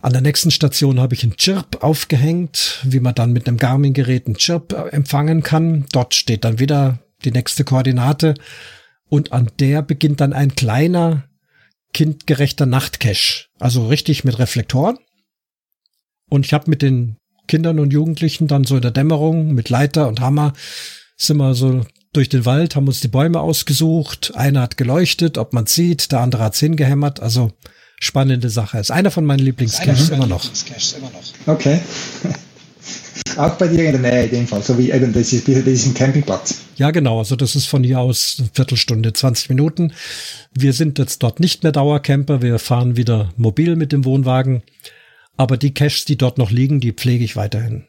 An 0.02 0.14
der 0.14 0.22
nächsten 0.22 0.52
Station 0.52 1.00
habe 1.00 1.14
ich 1.14 1.24
ein 1.24 1.36
Chirp 1.36 1.84
aufgehängt, 1.84 2.80
wie 2.84 3.02
man 3.02 3.16
dann 3.16 3.34
mit 3.34 3.48
einem 3.48 3.58
Garmin-Gerät 3.58 4.28
ein 4.28 4.38
Chirp 4.38 4.74
äh, 4.74 4.90
empfangen 4.90 5.44
kann. 5.44 5.86
Dort 5.92 6.16
steht 6.16 6.44
dann 6.44 6.60
wieder 6.60 7.00
die 7.26 7.32
nächste 7.32 7.64
Koordinate. 7.64 8.36
Und 9.10 9.34
an 9.34 9.50
der 9.60 9.82
beginnt 9.82 10.22
dann 10.22 10.34
ein 10.34 10.56
kleiner, 10.56 11.26
kindgerechter 11.94 12.66
Nachtcache. 12.66 13.48
Also 13.60 13.88
richtig 13.88 14.24
mit 14.24 14.40
Reflektoren. 14.40 14.98
Und 16.30 16.46
ich 16.46 16.54
habe 16.54 16.70
mit 16.70 16.82
den 16.82 17.18
Kindern 17.48 17.80
und 17.80 17.92
Jugendlichen 17.92 18.48
dann 18.48 18.64
so 18.64 18.76
in 18.76 18.84
der 18.84 18.92
Dämmerung 18.92 19.54
mit 19.54 19.70
Leiter 19.70 20.08
und 20.08 20.22
Hammer 20.22 20.54
sind 21.18 21.38
wir 21.38 21.56
so 21.56 21.86
durch 22.14 22.30
den 22.30 22.46
Wald, 22.46 22.76
haben 22.76 22.88
uns 22.88 23.02
die 23.02 23.08
Bäume 23.08 23.40
ausgesucht. 23.40 24.32
Einer 24.36 24.62
hat 24.62 24.78
geleuchtet, 24.78 25.38
ob 25.38 25.54
man 25.54 25.66
sieht, 25.66 26.12
der 26.12 26.22
andere 26.22 26.44
hat's 26.44 26.60
hingehämmert. 26.60 27.20
Also 27.20 27.52
spannende 28.00 28.50
Sache. 28.50 28.80
Ist 28.80 28.92
einer 28.92 29.12
von 29.12 29.26
meinen 29.26 29.40
Lieblingscaches 29.40 30.10
immer 30.10 30.28
noch. 30.28 30.44
Okay. 31.46 31.80
Auch 33.38 33.56
bei 33.56 33.68
dir 33.68 33.86
in 33.86 34.02
der 34.02 34.12
Nähe 34.12 34.24
in 34.26 34.32
dem 34.32 34.48
Fall, 34.48 34.64
so 34.64 34.78
wie 34.78 34.92
eben 34.92 35.14
das 35.14 35.32
ist, 35.34 35.48
diesen 35.48 35.94
Campingplatz. 35.94 36.62
Ja, 36.78 36.92
genau. 36.92 37.20
Also 37.20 37.36
das 37.36 37.56
ist 37.56 37.66
von 37.66 37.84
hier 37.84 38.00
aus 38.00 38.38
eine 38.40 38.50
Viertelstunde, 38.54 39.14
20 39.14 39.50
Minuten. 39.50 39.94
Wir 40.54 40.74
sind 40.74 40.98
jetzt 40.98 41.22
dort 41.24 41.40
nicht 41.40 41.64
mehr 41.64 41.72
Dauercamper. 41.72 42.42
Wir 42.42 42.60
fahren 42.60 42.98
wieder 42.98 43.30
mobil 43.38 43.76
mit 43.76 43.92
dem 43.92 44.06
Wohnwagen. 44.06 44.64
Aber 45.38 45.58
die 45.58 45.74
Caches, 45.74 46.06
die 46.06 46.18
dort 46.18 46.38
noch 46.38 46.52
liegen, 46.52 46.80
die 46.80 46.92
pflege 46.92 47.24
ich 47.24 47.36
weiterhin. 47.36 47.88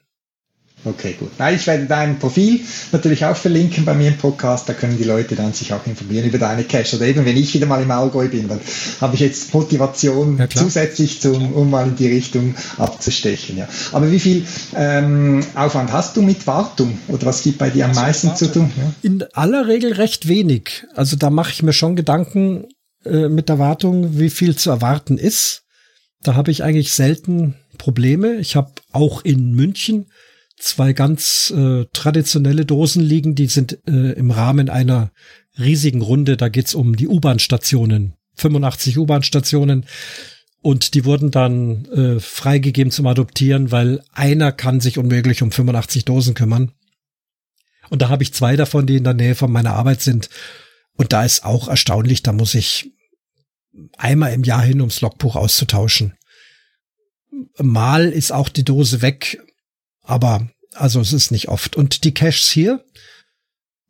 Okay, 0.82 1.14
gut. 1.18 1.30
Nein, 1.38 1.56
ich 1.56 1.66
werde 1.66 1.84
dein 1.84 2.18
Profil 2.18 2.60
natürlich 2.90 3.24
auch 3.26 3.36
verlinken 3.36 3.84
bei 3.84 3.92
mir 3.92 4.08
im 4.08 4.16
Podcast. 4.16 4.66
Da 4.66 4.72
können 4.72 4.96
die 4.96 5.04
Leute 5.04 5.36
dann 5.36 5.52
sich 5.52 5.74
auch 5.74 5.86
informieren 5.86 6.26
über 6.26 6.38
deine 6.38 6.64
Cache. 6.64 6.96
Oder 6.96 7.06
eben, 7.06 7.26
wenn 7.26 7.36
ich 7.36 7.52
wieder 7.52 7.66
mal 7.66 7.82
im 7.82 7.90
Allgäu 7.90 8.28
bin, 8.28 8.48
dann 8.48 8.60
habe 9.00 9.14
ich 9.14 9.20
jetzt 9.20 9.52
Motivation 9.52 10.38
ja, 10.38 10.48
zusätzlich, 10.48 11.20
zum, 11.20 11.52
um 11.52 11.70
mal 11.70 11.86
in 11.86 11.96
die 11.96 12.08
Richtung 12.08 12.54
abzustechen. 12.78 13.58
Ja. 13.58 13.68
Aber 13.92 14.10
wie 14.10 14.18
viel 14.18 14.46
ähm, 14.74 15.44
Aufwand 15.54 15.92
hast 15.92 16.16
du 16.16 16.22
mit 16.22 16.46
Wartung? 16.46 16.98
Oder 17.08 17.26
was 17.26 17.42
gibt 17.42 17.58
bei 17.58 17.68
dir 17.68 17.84
am 17.84 17.90
also 17.90 18.00
meisten 18.00 18.36
zu 18.36 18.50
tun? 18.50 18.72
Ja? 18.76 18.92
In 19.02 19.24
aller 19.34 19.66
Regel 19.66 19.92
recht 19.92 20.28
wenig. 20.28 20.86
Also 20.94 21.16
da 21.16 21.28
mache 21.28 21.52
ich 21.52 21.62
mir 21.62 21.74
schon 21.74 21.94
Gedanken 21.94 22.68
äh, 23.04 23.28
mit 23.28 23.50
der 23.50 23.58
Wartung, 23.58 24.18
wie 24.18 24.30
viel 24.30 24.56
zu 24.56 24.70
erwarten 24.70 25.18
ist. 25.18 25.64
Da 26.22 26.36
habe 26.36 26.50
ich 26.50 26.62
eigentlich 26.62 26.92
selten 26.92 27.56
Probleme. 27.76 28.36
Ich 28.36 28.56
habe 28.56 28.72
auch 28.92 29.24
in 29.24 29.52
München 29.52 30.06
zwei 30.60 30.92
ganz 30.92 31.52
äh, 31.56 31.86
traditionelle 31.92 32.64
Dosen 32.64 33.02
liegen, 33.02 33.34
die 33.34 33.46
sind 33.46 33.78
äh, 33.86 34.12
im 34.12 34.30
Rahmen 34.30 34.68
einer 34.68 35.10
riesigen 35.58 36.02
Runde. 36.02 36.36
Da 36.36 36.48
geht's 36.48 36.74
um 36.74 36.96
die 36.96 37.08
U-Bahn-Stationen. 37.08 38.14
85 38.36 38.98
U-Bahn-Stationen. 38.98 39.86
Und 40.62 40.94
die 40.94 41.04
wurden 41.04 41.30
dann 41.30 41.86
äh, 41.86 42.20
freigegeben 42.20 42.90
zum 42.90 43.06
Adoptieren, 43.06 43.72
weil 43.72 44.02
einer 44.12 44.52
kann 44.52 44.80
sich 44.80 44.98
unmöglich 44.98 45.42
um 45.42 45.50
85 45.50 46.04
Dosen 46.04 46.34
kümmern. 46.34 46.72
Und 47.88 48.02
da 48.02 48.08
habe 48.08 48.22
ich 48.22 48.34
zwei 48.34 48.56
davon, 48.56 48.86
die 48.86 48.96
in 48.96 49.04
der 49.04 49.14
Nähe 49.14 49.34
von 49.34 49.50
meiner 49.50 49.74
Arbeit 49.74 50.02
sind. 50.02 50.28
Und 50.96 51.12
da 51.12 51.24
ist 51.24 51.44
auch 51.44 51.68
erstaunlich, 51.68 52.22
da 52.22 52.32
muss 52.32 52.54
ich 52.54 52.92
einmal 53.96 54.32
im 54.32 54.44
Jahr 54.44 54.62
hin, 54.62 54.80
ums 54.80 55.00
Logbuch 55.00 55.36
auszutauschen. 55.36 56.14
Mal 57.56 58.10
ist 58.10 58.32
auch 58.32 58.48
die 58.48 58.64
Dose 58.64 59.00
weg, 59.00 59.40
aber 60.10 60.48
also 60.74 61.00
es 61.00 61.12
ist 61.12 61.30
nicht 61.30 61.48
oft. 61.48 61.76
Und 61.76 62.04
die 62.04 62.12
Caches 62.12 62.50
hier, 62.50 62.84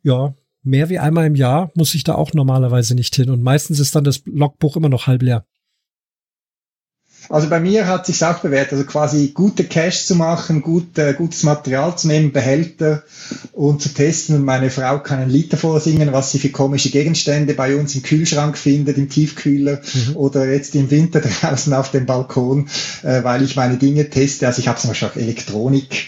ja, 0.03 0.35
mehr 0.63 0.89
wie 0.89 0.99
einmal 0.99 1.25
im 1.25 1.35
Jahr 1.35 1.71
muss 1.75 1.95
ich 1.95 2.03
da 2.03 2.15
auch 2.15 2.33
normalerweise 2.33 2.95
nicht 2.95 3.15
hin. 3.15 3.29
Und 3.29 3.41
meistens 3.41 3.79
ist 3.79 3.95
dann 3.95 4.03
das 4.03 4.23
Logbuch 4.25 4.77
immer 4.77 4.89
noch 4.89 5.07
halb 5.07 5.23
leer. 5.23 5.45
Also 7.31 7.47
bei 7.47 7.61
mir 7.61 7.87
hat 7.87 8.05
sich 8.05 8.23
auch 8.25 8.39
bewährt, 8.39 8.73
also 8.73 8.83
quasi 8.83 9.31
gute 9.33 9.63
Cash 9.63 10.05
zu 10.05 10.15
machen, 10.15 10.61
gut, 10.61 10.97
äh, 10.97 11.13
gutes 11.13 11.43
Material 11.43 11.97
zu 11.97 12.07
nehmen, 12.07 12.33
Behälter 12.33 13.03
und 13.53 13.81
zu 13.81 13.89
testen. 13.89 14.35
Und 14.35 14.43
meine 14.43 14.69
Frau 14.69 14.99
kann 14.99 15.19
ein 15.19 15.29
Liter 15.29 15.55
vorsingen, 15.55 16.11
was 16.11 16.31
sie 16.31 16.39
für 16.39 16.49
komische 16.49 16.89
Gegenstände 16.89 17.53
bei 17.53 17.77
uns 17.77 17.95
im 17.95 18.03
Kühlschrank 18.03 18.57
findet, 18.57 18.97
im 18.97 19.07
Tiefkühler 19.07 19.79
mhm. 19.81 20.17
oder 20.17 20.51
jetzt 20.51 20.75
im 20.75 20.91
Winter 20.91 21.21
draußen 21.41 21.73
auf 21.73 21.91
dem 21.91 22.05
Balkon, 22.05 22.67
äh, 23.03 23.23
weil 23.23 23.43
ich 23.43 23.55
meine 23.55 23.77
Dinge 23.77 24.09
teste. 24.09 24.45
Also 24.47 24.59
ich 24.59 24.67
habe 24.67 24.79
zum 24.79 24.89
Beispiel 24.89 25.07
auch 25.07 25.15
Elektronik 25.15 26.07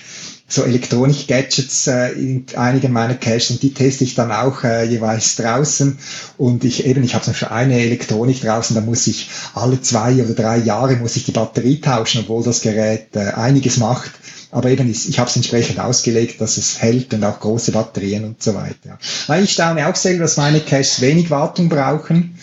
so 0.54 0.64
Elektronik-Gadgets 0.64 1.88
äh, 1.88 2.10
in 2.12 2.46
einigen 2.56 2.92
meiner 2.92 3.16
Caches 3.16 3.52
und 3.52 3.64
die 3.64 3.74
teste 3.74 4.04
ich 4.04 4.16
dann 4.16 4.32
auch 4.32 4.64
äh, 4.64 4.86
jeweils 4.86 5.36
draußen 5.36 5.98
und 6.38 6.64
ich 6.64 6.86
eben, 6.86 7.04
ich 7.04 7.16
habe 7.16 7.24
zum 7.24 7.34
Beispiel 7.34 7.50
eine 7.50 7.80
Elektronik 7.80 8.42
draußen, 8.42 8.76
da 8.76 8.82
muss 8.82 9.08
ich 9.08 9.30
alle 9.56 9.82
zwei 9.82 10.24
oder 10.24 10.34
drei 10.34 10.58
Jahre 10.58 10.96
muss 10.98 11.16
ich 11.16 11.26
die 11.26 11.32
Batterie 11.32 11.82
tauschen, 11.82 12.22
obwohl 12.22 12.44
das 12.44 12.62
Gerät 12.62 13.16
äh, 13.16 13.32
einiges 13.32 13.78
macht. 13.78 14.12
Aber 14.52 14.70
eben, 14.70 14.88
ich 14.88 15.18
habe 15.18 15.28
es 15.28 15.36
entsprechend 15.36 15.80
ausgelegt, 15.80 16.40
dass 16.40 16.58
es 16.58 16.80
hält 16.80 17.12
und 17.16 17.24
auch 17.24 17.40
große 17.40 17.72
Batterien 17.72 18.24
und 18.24 18.44
so 18.44 18.54
weiter. 18.54 19.00
Weil 19.26 19.44
ich 19.46 19.54
staune 19.54 19.88
auch 19.88 19.96
selber, 19.96 20.24
dass 20.24 20.38
meine 20.38 20.60
Caches 20.60 21.02
wenig 21.02 21.32
Wartung 21.32 21.70
brauchen 21.70 22.38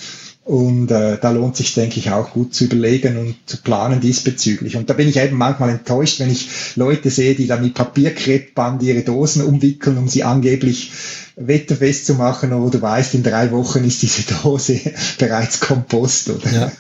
und 0.51 0.91
äh, 0.91 1.17
da 1.17 1.31
lohnt 1.31 1.55
sich, 1.55 1.75
denke 1.75 2.01
ich, 2.01 2.11
auch 2.11 2.33
gut 2.33 2.55
zu 2.55 2.65
überlegen 2.65 3.17
und 3.19 3.37
zu 3.47 3.59
planen 3.59 4.01
diesbezüglich. 4.01 4.75
Und 4.75 4.91
da 4.91 4.95
bin 4.95 5.09
ich 5.09 5.17
eben 5.17 5.37
manchmal 5.37 5.71
enttäuscht, 5.71 6.19
wenn 6.19 6.29
ich 6.29 6.75
Leute 6.75 7.09
sehe, 7.09 7.37
die 7.37 7.47
da 7.47 7.57
mit 7.57 7.75
Papierkreppband 7.75 8.83
ihre 8.83 9.03
Dosen 9.03 9.43
umwickeln, 9.43 9.97
um 9.97 10.09
sie 10.09 10.25
angeblich 10.25 10.91
wetterfest 11.37 12.07
zu 12.07 12.15
machen, 12.15 12.53
oder 12.53 12.69
du 12.73 12.83
weißt, 12.83 13.15
in 13.15 13.23
drei 13.23 13.53
Wochen 13.53 13.85
ist 13.85 14.03
diese 14.03 14.23
Dose 14.43 14.81
bereits 15.19 15.61
Kompost. 15.61 16.31
Oder? 16.31 16.53
Ja. 16.53 16.73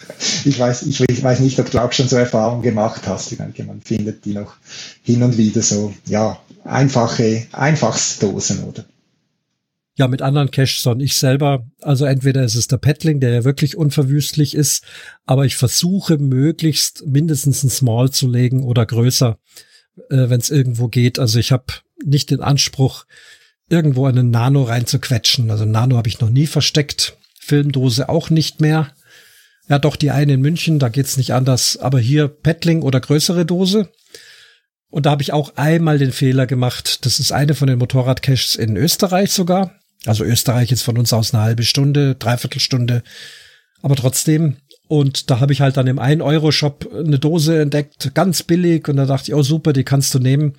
Ich, 0.44 0.58
weiß, 0.58 0.82
ich, 0.82 1.08
ich 1.08 1.22
weiß 1.22 1.38
nicht, 1.38 1.60
ob 1.60 1.70
du 1.70 1.78
auch 1.78 1.92
schon 1.92 2.08
so 2.08 2.16
Erfahrungen 2.16 2.62
gemacht 2.62 3.02
hast. 3.06 3.30
Ich 3.30 3.38
denke, 3.38 3.62
man 3.62 3.82
findet 3.82 4.24
die 4.24 4.32
noch 4.32 4.54
hin 5.04 5.22
und 5.22 5.38
wieder 5.38 5.62
so, 5.62 5.94
ja, 6.06 6.40
einfache 6.64 7.46
Einfachsdosen, 7.52 8.64
oder? 8.64 8.84
Ja 10.00 10.08
mit 10.08 10.22
anderen 10.22 10.50
Caches, 10.50 10.82
sondern 10.82 11.04
ich 11.04 11.16
selber, 11.16 11.66
also 11.80 12.04
entweder 12.06 12.42
ist 12.42 12.56
es 12.56 12.68
der 12.68 12.78
Paddling, 12.78 13.20
der 13.20 13.30
ja 13.30 13.44
wirklich 13.44 13.76
unverwüstlich 13.76 14.54
ist, 14.54 14.84
aber 15.26 15.44
ich 15.44 15.56
versuche 15.56 16.18
möglichst 16.18 17.06
mindestens 17.06 17.62
ein 17.62 17.70
Small 17.70 18.10
zu 18.10 18.28
legen 18.28 18.64
oder 18.64 18.84
größer, 18.84 19.38
äh, 20.08 20.28
wenn 20.28 20.40
es 20.40 20.50
irgendwo 20.50 20.88
geht. 20.88 21.18
Also 21.18 21.38
ich 21.38 21.52
habe 21.52 21.66
nicht 22.04 22.30
den 22.30 22.40
Anspruch, 22.40 23.04
irgendwo 23.68 24.06
einen 24.06 24.30
Nano 24.30 24.64
reinzuquetschen. 24.64 25.50
Also 25.50 25.64
Nano 25.64 25.96
habe 25.96 26.08
ich 26.08 26.20
noch 26.20 26.30
nie 26.30 26.46
versteckt, 26.46 27.16
Filmdose 27.38 28.08
auch 28.08 28.30
nicht 28.30 28.60
mehr. 28.60 28.92
Ja, 29.68 29.78
doch 29.78 29.96
die 29.96 30.10
eine 30.10 30.32
in 30.32 30.40
München, 30.40 30.80
da 30.80 30.88
geht's 30.88 31.16
nicht 31.16 31.32
anders. 31.32 31.76
Aber 31.76 32.00
hier 32.00 32.26
Paddling 32.26 32.82
oder 32.82 33.00
größere 33.00 33.46
Dose. 33.46 33.92
Und 34.88 35.06
da 35.06 35.10
habe 35.10 35.22
ich 35.22 35.32
auch 35.32 35.56
einmal 35.56 35.98
den 35.98 36.10
Fehler 36.10 36.46
gemacht. 36.46 37.06
Das 37.06 37.20
ist 37.20 37.30
eine 37.30 37.54
von 37.54 37.68
den 37.68 37.78
Motorradcaches 37.78 38.56
in 38.56 38.76
Österreich 38.76 39.30
sogar. 39.30 39.79
Also 40.06 40.24
Österreich 40.24 40.72
ist 40.72 40.82
von 40.82 40.98
uns 40.98 41.12
aus 41.12 41.34
eine 41.34 41.42
halbe 41.42 41.62
Stunde, 41.62 42.14
dreiviertel 42.14 42.60
Stunde. 42.60 43.02
Aber 43.82 43.96
trotzdem. 43.96 44.56
Und 44.88 45.30
da 45.30 45.40
habe 45.40 45.52
ich 45.52 45.60
halt 45.60 45.76
dann 45.76 45.86
im 45.86 46.00
1-Euro-Shop 46.00 46.90
eine 46.92 47.18
Dose 47.18 47.60
entdeckt, 47.60 48.12
ganz 48.14 48.42
billig. 48.42 48.88
Und 48.88 48.96
da 48.96 49.06
dachte 49.06 49.30
ich, 49.30 49.34
oh 49.34 49.42
super, 49.42 49.72
die 49.72 49.84
kannst 49.84 50.14
du 50.14 50.18
nehmen. 50.18 50.54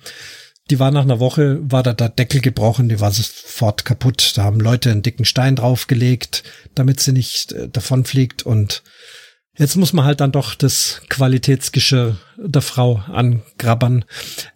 Die 0.70 0.78
war 0.78 0.90
nach 0.90 1.02
einer 1.02 1.20
Woche, 1.20 1.58
war 1.62 1.82
da 1.82 1.92
der 1.92 2.08
Deckel 2.08 2.40
gebrochen, 2.40 2.88
die 2.88 3.00
war 3.00 3.10
sofort 3.10 3.84
kaputt. 3.84 4.32
Da 4.36 4.44
haben 4.44 4.60
Leute 4.60 4.90
einen 4.90 5.02
dicken 5.02 5.24
Stein 5.24 5.56
draufgelegt, 5.56 6.44
damit 6.74 7.00
sie 7.00 7.12
nicht 7.12 7.52
äh, 7.52 7.68
davonfliegt. 7.68 8.44
Und 8.44 8.82
jetzt 9.58 9.76
muss 9.76 9.92
man 9.92 10.04
halt 10.04 10.20
dann 10.20 10.32
doch 10.32 10.54
das 10.54 11.02
Qualitätsgeschirr 11.08 12.16
der 12.38 12.62
Frau 12.62 13.02
angrabbern. 13.08 14.04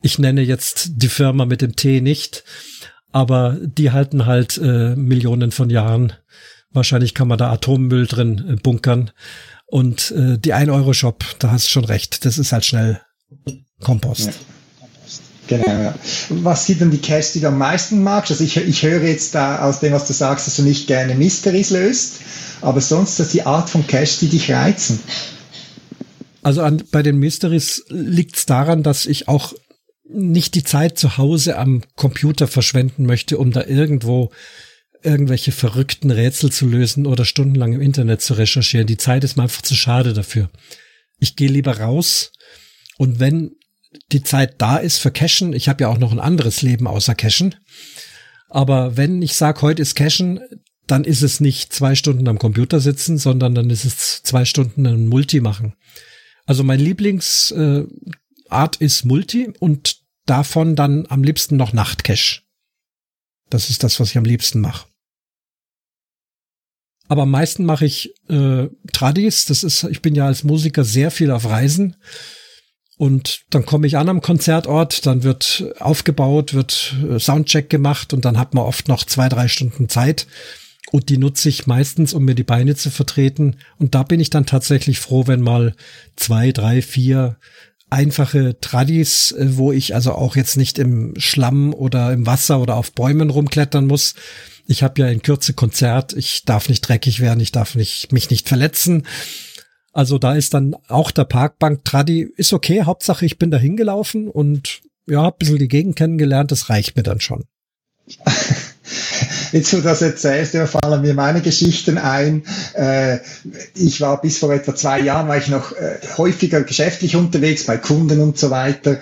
Ich 0.01 0.19
nenne 0.19 0.43
jetzt 0.43 0.91
die 0.95 1.09
Firma 1.09 1.45
mit 1.45 1.61
dem 1.61 1.75
T 1.77 2.01
nicht 2.01 2.45
aber 3.17 3.57
die 3.63 3.93
halten 3.93 4.27
halt 4.27 4.61
äh, 4.63 4.95
Millionen 4.95 5.51
von 5.51 5.71
Jahren. 5.71 6.13
Wahrscheinlich 6.71 7.15
kann 7.15 7.29
man 7.29 7.39
da 7.39 7.51
Atommüll 7.51 8.07
drin 8.07 8.45
äh, 8.47 8.57
bunkern. 8.57 9.11
Und 9.65 10.11
äh, 10.11 10.37
die 10.37 10.53
1-Euro-Shop, 10.53 11.25
da 11.39 11.51
hast 11.51 11.65
du 11.65 11.71
schon 11.71 11.87
recht, 11.87 12.27
das 12.27 12.37
ist 12.37 12.53
halt 12.53 12.67
schnell 12.67 13.01
Kompost. 13.81 14.27
Ja. 14.27 14.33
Genau, 15.49 15.83
ja. 15.83 15.95
Was 16.29 16.67
sind 16.67 16.83
denn 16.83 16.91
die 16.91 16.99
Caches, 16.99 17.33
die 17.33 17.41
du 17.41 17.49
am 17.49 17.57
meisten 17.57 18.03
magst? 18.03 18.33
Also 18.33 18.45
ich, 18.45 18.59
ich 18.59 18.83
höre 18.83 19.05
jetzt 19.05 19.35
da 19.35 19.61
aus 19.61 19.81
dem, 19.81 19.95
was 19.95 20.07
du 20.07 20.13
sagst, 20.13 20.47
dass 20.47 20.57
du 20.57 20.63
nicht 20.63 20.87
gerne 20.87 21.15
Mysteries 21.15 21.71
löst, 21.71 22.17
aber 22.61 22.83
sonst 22.83 23.19
ist 23.19 23.33
die 23.33 23.47
Art 23.47 23.71
von 23.71 23.87
Cache, 23.87 24.19
die 24.21 24.29
dich 24.29 24.53
reizen. 24.53 25.01
Also 26.43 26.61
an, 26.61 26.83
bei 26.93 27.03
den 27.03 27.17
Mysteries 27.17 27.83
liegt 27.89 28.37
es 28.37 28.45
daran, 28.45 28.83
dass 28.83 29.07
ich 29.07 29.27
auch 29.27 29.55
nicht 30.09 30.55
die 30.55 30.65
Zeit 30.65 30.99
zu 30.99 31.17
Hause 31.17 31.59
am 31.59 31.83
Computer 31.97 32.47
verschwenden 32.47 33.07
möchte, 33.07 33.39
um 33.39 33.51
da 33.51 33.65
irgendwo 33.65 34.31
irgendwelche 35.03 35.53
verrückten 35.53 36.11
Rätsel 36.11 36.51
zu 36.51 36.67
lösen 36.67 37.07
oder 37.07 37.25
stundenlang 37.25 37.73
im 37.73 37.81
Internet 37.81 38.23
zu 38.23 38.35
recherchieren. 38.35 38.87
Die 38.87 38.97
Zeit 38.97 39.25
ist 39.25 39.37
mir 39.37 39.45
einfach 39.45 39.63
zu 39.63 39.75
schade 39.75 40.13
dafür. 40.13 40.51
Ich 41.19 41.37
gehe 41.37 41.49
lieber 41.49 41.79
raus 41.79 42.33
und 42.99 43.21
wenn 43.21 43.53
die 44.13 44.23
Zeit 44.23 44.57
da 44.59 44.77
ist 44.77 44.99
für 44.99 45.11
Cashen, 45.11 45.53
ich 45.53 45.69
habe 45.69 45.83
ja 45.83 45.89
auch 45.89 45.99
noch 45.99 46.13
ein 46.13 46.21
anderes 46.21 46.63
Leben 46.63 46.87
außer 46.87 47.15
Cashen, 47.15 47.55
aber 48.49 48.97
wenn 48.97 49.23
ich 49.23 49.35
sage, 49.35 49.63
heute 49.63 49.83
ist 49.83 49.95
Cashen, 49.95 50.41
dann 50.87 51.05
ist 51.05 51.23
es 51.23 51.41
nicht 51.41 51.73
zwei 51.73 51.95
Stunden 51.95 52.29
am 52.29 52.39
Computer 52.39 52.81
sitzen, 52.81 53.19
sondern 53.19 53.55
dann 53.55 53.71
ist 53.71 53.85
es 53.85 54.23
zwei 54.23 54.45
Stunden 54.45 54.87
ein 54.87 55.09
Multi 55.09 55.41
machen. 55.41 55.75
Also 56.47 56.63
mein 56.63 56.79
Lieblings 56.79 57.51
äh, 57.51 57.85
Art 58.51 58.77
ist 58.77 59.05
Multi 59.05 59.53
und 59.61 60.01
davon 60.27 60.77
dann 60.77 61.07
am 61.09 61.23
liebsten 61.23 61.57
noch 61.57 61.73
Nachtcache. 61.73 62.43
Das 63.51 63.71
ist 63.71 63.85
das, 63.85 64.01
was 64.01 64.11
ich 64.11 64.19
am 64.19 64.25
liebsten 64.25 64.61
mache. 64.61 64.89
Aber 67.09 67.23
am 67.23 67.31
meisten 67.31 67.65
mache 67.65 67.87
ich 67.87 68.15
äh, 68.29 68.67
Tradis. 68.93 69.45
Das 69.45 69.63
ist, 69.63 69.85
ich 69.85 70.03
bin 70.03 70.15
ja 70.15 70.27
als 70.27 70.43
Musiker 70.43 70.85
sehr 70.85 71.11
viel 71.11 71.31
auf 71.31 71.47
Reisen. 71.47 71.97
Und 72.99 73.43
dann 73.51 73.67
komme 73.67 73.87
ich 73.87 73.99
an 73.99 74.09
am 74.09 74.23
Konzertort, 74.23 75.05
dann 75.05 75.23
wird 75.23 75.65
aufgebaut, 75.79 76.55
wird 76.55 76.95
äh, 77.09 77.19
Soundcheck 77.19 77.69
gemacht 77.69 78.15
und 78.15 78.25
dann 78.25 78.39
hat 78.39 78.55
man 78.55 78.65
oft 78.65 78.89
noch 78.89 79.05
zwei, 79.05 79.29
drei 79.29 79.49
Stunden 79.49 79.89
Zeit. 79.89 80.27
Und 80.93 81.09
die 81.09 81.19
nutze 81.19 81.49
ich 81.49 81.67
meistens, 81.67 82.15
um 82.15 82.25
mir 82.25 82.35
die 82.35 82.45
Beine 82.45 82.75
zu 82.75 82.91
vertreten. 82.91 83.57
Und 83.79 83.95
da 83.95 84.03
bin 84.03 84.21
ich 84.21 84.31
dann 84.31 84.47
tatsächlich 84.47 84.99
froh, 84.99 85.27
wenn 85.27 85.41
mal 85.41 85.75
zwei, 86.17 86.53
drei, 86.53 86.81
vier 86.81 87.37
einfache 87.91 88.59
Tradis, 88.61 89.33
äh, 89.33 89.57
wo 89.57 89.73
ich 89.73 89.95
also 89.95 90.13
auch 90.13 90.37
jetzt 90.37 90.57
nicht 90.57 90.79
im 90.79 91.15
Schlamm 91.17 91.73
oder 91.73 92.13
im 92.13 92.27
Wasser 92.27 92.61
oder 92.61 92.77
auf 92.77 92.93
Bäumen 92.93 93.31
rumklettern 93.31 93.87
muss. 93.87 94.15
Ich 94.67 94.83
habe 94.83 95.01
ja 95.01 95.09
in 95.09 95.23
Kürze 95.23 95.53
Konzert, 95.53 96.13
ich 96.13 96.45
darf 96.45 96.69
nicht 96.69 96.83
dreckig 96.83 97.21
werden, 97.21 97.41
ich 97.41 97.53
darf 97.53 97.77
nicht, 97.77 98.13
mich 98.13 98.31
nicht 98.31 98.49
verletzen. 98.49 99.07
Also 99.93 100.19
da 100.19 100.35
ist 100.35 100.55
dann 100.55 100.77
auch 100.89 101.11
der 101.11 101.25
Parkbank 101.25 101.85
Tradi, 101.85 102.29
ist 102.37 102.53
okay, 102.53 102.83
Hauptsache 102.83 103.25
ich 103.25 103.39
bin 103.39 103.51
da 103.51 103.57
hingelaufen 103.57 104.29
und 104.29 104.81
ja, 105.07 105.23
hab 105.23 105.37
ein 105.37 105.39
bisschen 105.39 105.59
die 105.59 105.69
Gegend 105.69 105.97
kennengelernt, 105.97 106.51
das 106.51 106.69
reicht 106.69 106.97
mir 106.97 107.05
dann 107.05 107.21
schon. 107.21 107.45
Jetzt, 109.57 109.73
du 109.73 109.81
das 109.81 110.03
erzählst, 110.03 110.53
ja, 110.53 110.67
fallen 110.67 111.01
mir 111.01 111.15
meine 111.15 111.41
Geschichten 111.41 111.97
ein. 111.97 112.43
Äh, 112.75 113.21
ich 113.75 114.03
war 114.03 114.21
bis 114.21 114.37
vor 114.37 114.53
etwa 114.53 114.75
zwei 114.75 115.01
Jahren, 115.01 115.29
war 115.29 115.39
ich 115.39 115.49
noch 115.49 115.73
äh, 115.73 115.99
häufiger 116.19 116.61
geschäftlich 116.61 117.17
unterwegs 117.17 117.65
bei 117.65 117.79
Kunden 117.79 118.21
und 118.21 118.39
so 118.39 118.51
weiter. 118.51 118.99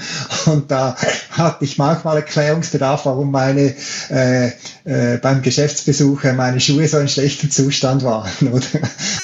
Und 0.46 0.70
da 0.70 0.96
hatte 1.30 1.64
ich 1.64 1.76
manchmal 1.76 2.18
Erklärungsbedarf, 2.18 3.04
warum 3.06 3.32
meine 3.32 3.74
äh, 4.08 4.52
beim 5.20 5.42
Geschäftsbesuch 5.42 6.24
meine 6.36 6.60
Schuhe 6.60 6.86
so 6.86 6.98
in 6.98 7.08
schlechtem 7.08 7.50
Zustand 7.50 8.04
waren. 8.04 8.30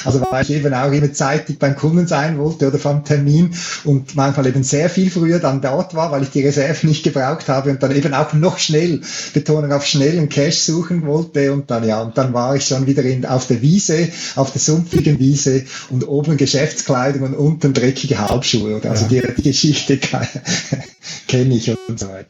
Also 0.02 0.22
weil 0.30 0.44
ich 0.44 0.50
eben 0.50 0.72
auch 0.72 0.90
immer 0.90 1.12
zeitig 1.12 1.58
beim 1.58 1.76
Kunden 1.76 2.06
sein 2.06 2.38
wollte 2.38 2.68
oder 2.68 2.78
vom 2.78 3.04
Termin 3.04 3.54
und 3.84 4.16
manchmal 4.16 4.46
eben 4.46 4.62
sehr 4.62 4.88
viel 4.88 5.10
früher 5.10 5.38
dann 5.40 5.60
dort 5.60 5.94
war, 5.94 6.10
weil 6.10 6.22
ich 6.22 6.30
die 6.30 6.42
Reserve 6.42 6.86
nicht 6.86 7.02
gebraucht 7.02 7.48
habe 7.48 7.68
und 7.68 7.82
dann 7.82 7.94
eben 7.94 8.14
auch 8.14 8.32
noch 8.32 8.58
schnell, 8.58 9.02
Betonung 9.34 9.72
auf 9.72 9.84
schnell, 9.84 10.16
einen 10.16 10.30
Cash 10.30 10.60
suchen 10.60 11.06
wollte 11.06 11.19
wollte 11.24 11.52
und 11.52 11.70
dann 11.70 11.86
ja, 11.86 12.02
und 12.02 12.16
dann 12.16 12.32
war 12.32 12.56
ich 12.56 12.64
schon 12.64 12.86
wieder 12.86 13.02
in, 13.02 13.24
auf 13.24 13.46
der 13.46 13.62
Wiese, 13.62 14.08
auf 14.36 14.52
der 14.52 14.60
sumpfigen 14.60 15.18
Wiese 15.18 15.64
und 15.90 16.06
oben 16.06 16.36
Geschäftskleidung 16.36 17.22
und 17.22 17.34
unten 17.34 17.72
dreckige 17.72 18.18
Halbschuhe. 18.18 18.80
Also 18.84 19.06
ja. 19.14 19.22
die, 19.22 19.34
die 19.36 19.42
Geschichte 19.42 19.98
kenne 21.28 21.54
ich 21.54 21.70
und 21.88 21.98
so 21.98 22.08
weiter. 22.08 22.28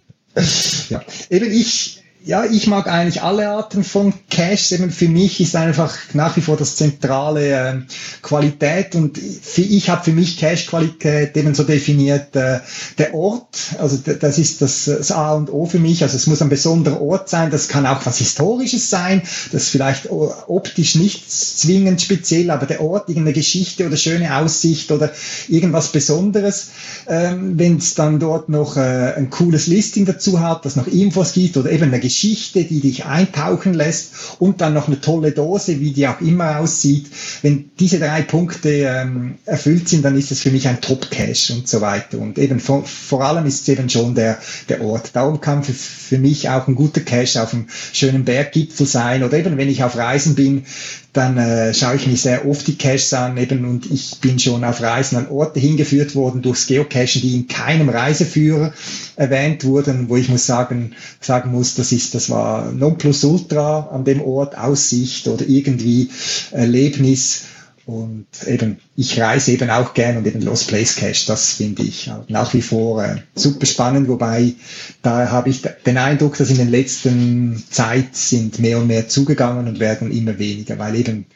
Ja, 0.89 1.03
eben 1.29 1.51
ich 1.51 2.00
ja, 2.25 2.45
ich 2.45 2.67
mag 2.67 2.87
eigentlich 2.87 3.23
alle 3.23 3.49
Arten 3.49 3.83
von 3.83 4.13
Caches. 4.29 4.73
Eben 4.73 4.91
für 4.91 5.09
mich 5.09 5.41
ist 5.41 5.57
einfach 5.57 5.97
nach 6.13 6.37
wie 6.37 6.43
vor 6.43 6.57
das 6.57 6.77
zentrale 6.77 7.49
äh, 7.49 7.75
Qualität 8.21 8.95
und 8.95 9.17
für, 9.17 9.63
ich 9.63 9.89
habe 9.89 10.05
für 10.05 10.13
mich 10.13 10.39
Cache-Qualität 10.39 11.37
eben 11.37 11.55
so 11.55 11.63
definiert 11.63 12.37
äh, 12.37 12.61
der 12.99 13.15
Ort. 13.15 13.57
Also 13.79 13.97
das 13.97 14.39
ist 14.39 14.61
das, 14.61 14.85
das, 14.85 15.11
A 15.13 15.33
und 15.33 15.51
O 15.51 15.65
für 15.65 15.79
mich. 15.79 16.03
Also 16.03 16.17
es 16.17 16.27
muss 16.27 16.43
ein 16.43 16.51
besonderer 16.51 17.01
Ort 17.01 17.31
sein. 17.31 17.51
Das 17.51 17.69
kann 17.69 17.87
auch 17.87 18.05
was 18.05 18.19
Historisches 18.19 18.91
sein. 18.91 19.23
Das 19.53 19.63
ist 19.63 19.71
vielleicht 19.71 20.11
optisch 20.11 20.97
nicht 20.97 21.31
zwingend 21.31 22.03
speziell, 22.03 22.51
aber 22.51 22.67
der 22.67 22.83
Ort, 22.83 23.09
irgendeine 23.09 23.35
Geschichte 23.35 23.87
oder 23.87 23.97
schöne 23.97 24.37
Aussicht 24.37 24.93
oder 24.93 25.11
irgendwas 25.49 25.89
Besonderes. 25.89 26.69
Ähm, 27.09 27.59
Wenn 27.59 27.79
es 27.79 27.95
dann 27.95 28.19
dort 28.21 28.51
noch 28.51 28.77
äh, 28.77 29.15
ein 29.17 29.31
cooles 29.31 29.67
Listing 29.69 30.05
dazu 30.05 30.41
hat, 30.41 30.67
das 30.67 30.77
noch 30.77 30.87
Infos 30.87 31.33
gibt 31.33 31.57
oder 31.57 31.71
eben 31.71 31.85
eine 31.85 32.10
Geschichte, 32.11 32.65
die 32.65 32.81
dich 32.81 33.05
eintauchen 33.05 33.73
lässt 33.73 34.13
und 34.41 34.61
dann 34.61 34.75
noch 34.75 34.89
eine 34.89 35.01
tolle 35.01 35.31
Dose, 35.31 35.79
wie 35.79 35.93
die 35.93 36.09
auch 36.09 36.21
immer 36.21 36.59
aussieht. 36.59 37.07
Wenn 37.43 37.71
diese 37.79 38.01
drei 38.01 38.23
Punkte 38.23 38.69
ähm, 38.69 39.37
erfüllt 39.47 39.89
sind, 39.89 40.05
dann 40.05 40.19
ist 40.19 40.33
es 40.33 40.41
für 40.41 40.51
mich 40.51 40.67
ein 40.67 40.81
Top-Cache 40.81 41.53
und 41.53 41.69
so 41.69 41.81
weiter. 41.81 42.19
Und 42.19 42.37
eben 42.37 42.59
vor, 42.59 42.85
vor 42.85 43.25
allem 43.25 43.47
ist 43.47 43.63
es 43.63 43.69
eben 43.69 43.89
schon 43.89 44.17
der, 44.17 44.39
der 44.69 44.83
Ort. 44.83 45.11
Darum 45.15 45.41
kann 45.41 45.63
für, 45.63 45.73
für 45.73 46.19
mich 46.19 46.49
auch 46.49 46.67
ein 46.67 46.75
guter 46.75 47.01
Cache 47.01 47.41
auf 47.41 47.55
einem 47.55 47.69
schönen 47.93 48.25
Berggipfel 48.25 48.87
sein 48.87 49.23
oder 49.23 49.39
eben 49.39 49.57
wenn 49.57 49.69
ich 49.69 49.85
auf 49.85 49.97
Reisen 49.97 50.35
bin, 50.35 50.65
dann 51.13 51.39
äh, 51.39 51.75
schaue 51.75 51.97
ich 51.97 52.07
mir 52.07 52.17
sehr 52.17 52.47
oft 52.47 52.67
die 52.67 52.77
Caches 52.77 53.13
an 53.15 53.37
eben 53.37 53.65
und 53.65 53.91
ich 53.91 54.21
bin 54.21 54.39
schon 54.39 54.63
auf 54.63 54.81
Reisen 54.81 55.17
an 55.17 55.29
Orte 55.29 55.59
hingeführt 55.59 56.15
worden 56.15 56.41
durchs 56.41 56.67
Geocachen, 56.67 57.21
die 57.21 57.35
in 57.35 57.49
keinem 57.49 57.89
Reiseführer 57.89 58.73
erwähnt 59.17 59.65
wurden, 59.65 60.09
wo 60.09 60.17
ich 60.17 60.29
muss 60.29 60.47
sagen, 60.47 60.95
sagen 61.21 61.51
muss, 61.51 61.75
das 61.75 61.91
ist, 61.91 62.15
das 62.15 62.31
war 62.31 62.71
Nonplusultra 62.71 63.89
an 63.93 64.05
dem 64.05 64.23
Ort, 64.23 64.57
Aussicht 64.57 65.27
oder 65.27 65.47
irgendwie 65.49 66.11
Erlebnis 66.53 67.43
und 67.91 68.27
eben, 68.47 68.79
ich 68.97 69.21
reise 69.21 69.53
eben 69.53 69.71
auch 69.71 69.95
gern 69.95 70.17
und 70.17 70.27
eben 70.27 70.43
Lost 70.43 70.69
Place 70.69 70.97
Cache, 70.97 71.27
das 71.27 71.55
finde 71.55 71.83
ich 71.83 72.11
nach 72.29 72.55
wie 72.55 72.63
vor 72.63 73.05
äh, 73.05 73.17
super 73.35 73.67
spannend, 73.67 74.09
wobei 74.09 74.55
da 75.03 75.31
habe 75.31 75.51
ich 75.51 75.63
den 75.63 75.99
Eindruck, 75.99 76.37
dass 76.39 76.51
in 76.51 76.59
den 76.59 76.71
letzten 76.71 77.63
Zeit 77.71 78.15
sind 78.15 78.59
mehr 78.61 78.79
und 78.79 78.87
mehr 78.87 79.09
zugegangen 79.09 79.67
und 79.67 79.81
werden 79.81 80.13
immer 80.13 80.39
weniger, 80.39 80.79
weil 80.79 80.95
eben 80.95 81.27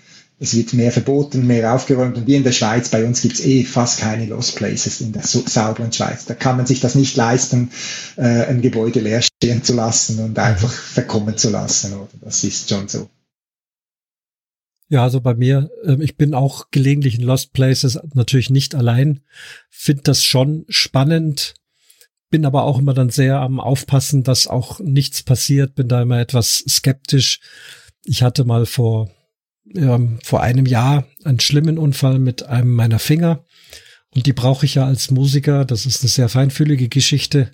es 0.41 0.55
wird 0.55 0.73
mehr 0.73 0.93
verboten, 0.93 1.47
mehr 1.47 1.75
aufgeräumt 1.75 2.17
und 2.17 2.27
wie 2.27 2.35
in 2.35 2.45
der 2.45 2.53
Schweiz, 2.53 2.89
bei 2.89 3.05
uns 3.05 3.23
gibt's 3.23 3.41
eh 3.41 3.65
fast 3.65 4.01
keine 4.01 4.27
Lost 4.27 4.57
Places 4.57 5.01
in 5.01 5.13
der 5.13 5.23
sauberen 5.23 5.93
Schweiz. 5.93 6.25
Da 6.25 6.35
kann 6.35 6.57
man 6.57 6.67
sich 6.67 6.81
das 6.81 6.95
nicht 6.95 7.17
leisten, 7.17 7.71
äh, 8.17 8.47
ein 8.47 8.61
Gebäude 8.61 9.01
leer 9.01 9.23
stehen 9.23 9.63
zu 9.63 9.75
lassen 9.75 10.19
und 10.19 10.39
einfach 10.39 10.73
verkommen 10.73 11.37
zu 11.37 11.51
lassen. 11.51 11.95
Oder? 11.95 12.09
Das 12.21 12.43
ist 12.43 12.69
schon 12.69 12.89
so. 12.89 13.09
Ja, 14.89 15.03
also 15.03 15.21
bei 15.21 15.35
mir, 15.35 15.71
äh, 15.85 15.97
ich 16.03 16.17
bin 16.17 16.35
auch 16.35 16.71
gelegentlich 16.71 17.17
in 17.17 17.25
Lost 17.25 17.53
Places, 17.53 17.99
natürlich 18.13 18.51
nicht 18.51 18.75
allein, 18.75 19.21
finde 19.71 20.03
das 20.03 20.23
schon 20.23 20.65
spannend, 20.69 21.55
bin 22.31 22.45
aber 22.45 22.65
auch 22.65 22.79
immer 22.79 22.95
dann 22.95 23.11
sehr 23.11 23.41
am 23.41 23.61
Aufpassen, 23.61 24.25
dass 24.25 24.47
auch 24.47 24.81
nichts 24.81 25.23
passiert, 25.23 25.75
bin 25.75 25.89
da 25.89 26.03
immer 26.03 26.19
etwas 26.19 26.65
skeptisch. 26.69 27.41
Ich 28.05 28.23
hatte 28.23 28.45
mal 28.45 28.67
vor, 28.67 29.11
ja, 29.65 29.99
vor 30.23 30.43
einem 30.43 30.67
Jahr 30.67 31.07
einen 31.25 31.41
schlimmen 31.41 31.79
Unfall 31.79 32.19
mit 32.19 32.45
einem 32.45 32.75
meiner 32.75 32.99
Finger 32.99 33.45
und 34.15 34.27
die 34.27 34.33
brauche 34.33 34.67
ich 34.67 34.77
ja 34.77 34.87
als 34.87 35.11
Musiker, 35.11 35.65
das 35.65 35.87
ist 35.87 36.03
eine 36.03 36.09
sehr 36.09 36.29
feinfühlige 36.29 36.89
Geschichte 36.89 37.51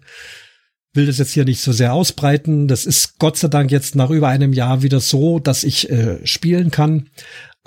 will 0.93 1.07
das 1.07 1.19
jetzt 1.19 1.33
hier 1.33 1.45
nicht 1.45 1.61
so 1.61 1.73
sehr 1.73 1.93
ausbreiten. 1.93 2.69
Das 2.69 2.87
ist 2.87 3.19
Gott 3.19 3.37
sei 3.37 3.49
Dank 3.49 3.71
jetzt 3.71 3.95
nach 3.95 4.11
über 4.11 4.29
einem 4.29 4.53
Jahr 4.53 4.83
wieder 4.83 5.01
so, 5.01 5.39
dass 5.39 5.65
ich 5.65 5.91
äh, 5.91 6.25
spielen 6.27 6.71
kann. 6.71 7.09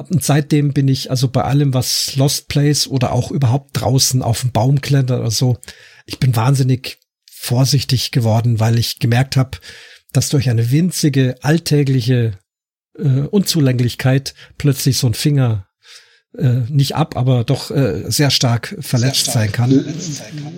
Und 0.09 0.23
seitdem 0.23 0.73
bin 0.73 0.87
ich 0.87 1.11
also 1.11 1.27
bei 1.27 1.43
allem, 1.43 1.73
was 1.73 2.15
Lost 2.15 2.47
Place 2.47 2.87
oder 2.87 3.11
auch 3.11 3.31
überhaupt 3.31 3.69
draußen 3.73 4.21
auf 4.21 4.41
dem 4.41 4.51
Baum 4.51 4.81
klettert 4.81 5.19
oder 5.19 5.31
so, 5.31 5.57
ich 6.05 6.19
bin 6.19 6.35
wahnsinnig 6.35 6.99
vorsichtig 7.31 8.11
geworden, 8.11 8.59
weil 8.59 8.79
ich 8.79 8.99
gemerkt 8.99 9.37
habe, 9.37 9.59
dass 10.11 10.29
durch 10.29 10.49
eine 10.49 10.71
winzige 10.71 11.35
alltägliche 11.41 12.39
äh, 12.97 13.03
Unzulänglichkeit 13.03 14.33
plötzlich 14.57 14.97
so 14.97 15.07
ein 15.07 15.13
Finger 15.13 15.67
äh, 16.37 16.61
nicht 16.69 16.95
ab, 16.95 17.15
aber 17.15 17.43
doch 17.43 17.69
äh, 17.69 18.09
sehr 18.09 18.31
stark 18.31 18.75
verletzt 18.79 19.25
sehr 19.25 19.31
stark 19.31 19.45
sein 19.45 19.51
kann. 19.51 19.85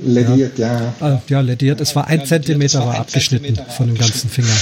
Lediert, 0.04 0.58
ja. 0.58 0.82
Ja, 0.82 0.96
ah, 1.02 1.22
ja 1.28 1.42
lediert. 1.42 1.82
Es 1.82 1.96
war 1.96 2.08
ein 2.08 2.26
Zentimeter 2.26 2.86
war 2.86 3.00
abgeschnitten 3.00 3.60
von 3.76 3.88
dem 3.88 3.98
ganzen 3.98 4.30
Finger. 4.30 4.56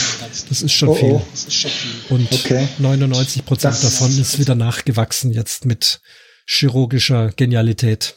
Das 0.49 0.61
ist 0.61 0.71
schon 0.71 0.89
oh, 0.89 0.95
viel. 0.95 1.11
Oh. 1.11 2.13
Und 2.15 2.31
okay. 2.31 2.67
99 2.79 3.45
Prozent 3.45 3.83
davon 3.83 4.09
ist 4.17 4.39
wieder 4.39 4.55
nachgewachsen 4.55 5.31
jetzt 5.31 5.65
mit 5.65 6.01
chirurgischer 6.47 7.31
Genialität. 7.35 8.15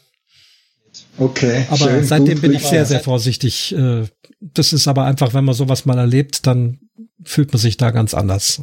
Okay. 1.18 1.66
Aber 1.68 1.90
schön, 1.90 2.05
seitdem 2.05 2.34
gut, 2.34 2.42
bin 2.42 2.55
ich 2.55 2.62
sehr, 2.62 2.86
sehr 2.86 3.01
vorsichtig. 3.01 3.74
Äh, 3.74 4.05
das 4.40 4.72
ist 4.72 4.88
aber 4.88 5.05
einfach, 5.05 5.34
wenn 5.34 5.44
man 5.44 5.55
sowas 5.55 5.84
mal 5.84 5.99
erlebt, 5.99 6.47
dann 6.47 6.80
fühlt 7.24 7.53
man 7.53 7.61
sich 7.61 7.76
da 7.76 7.90
ganz 7.90 8.14
anders. 8.14 8.62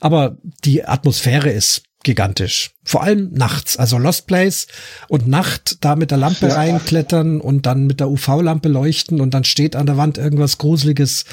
Aber 0.00 0.38
die 0.64 0.84
Atmosphäre 0.84 1.50
ist 1.50 1.82
gigantisch. 2.02 2.72
Vor 2.82 3.02
allem 3.02 3.32
nachts, 3.32 3.76
also 3.76 3.98
Lost 3.98 4.26
Place 4.26 4.66
und 5.08 5.28
Nacht 5.28 5.84
da 5.84 5.96
mit 5.96 6.10
der 6.10 6.18
Lampe 6.18 6.48
ja. 6.48 6.54
reinklettern 6.54 7.40
und 7.40 7.66
dann 7.66 7.86
mit 7.86 8.00
der 8.00 8.10
UV-Lampe 8.10 8.68
leuchten 8.68 9.20
und 9.20 9.34
dann 9.34 9.44
steht 9.44 9.76
an 9.76 9.86
der 9.86 9.96
Wand 9.96 10.18
irgendwas 10.18 10.58
Gruseliges. 10.58 11.24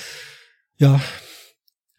Ja. 0.78 1.00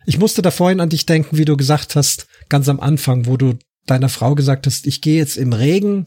Ich 0.06 0.18
musste 0.18 0.42
da 0.42 0.50
vorhin 0.50 0.80
an 0.80 0.90
dich 0.90 1.06
denken, 1.06 1.36
wie 1.36 1.44
du 1.44 1.56
gesagt 1.56 1.96
hast, 1.96 2.26
ganz 2.48 2.68
am 2.68 2.80
Anfang, 2.80 3.26
wo 3.26 3.36
du 3.36 3.58
deiner 3.86 4.08
Frau 4.08 4.34
gesagt 4.34 4.66
hast, 4.66 4.86
ich 4.86 5.00
gehe 5.00 5.18
jetzt 5.18 5.36
im 5.36 5.52
Regen 5.52 6.06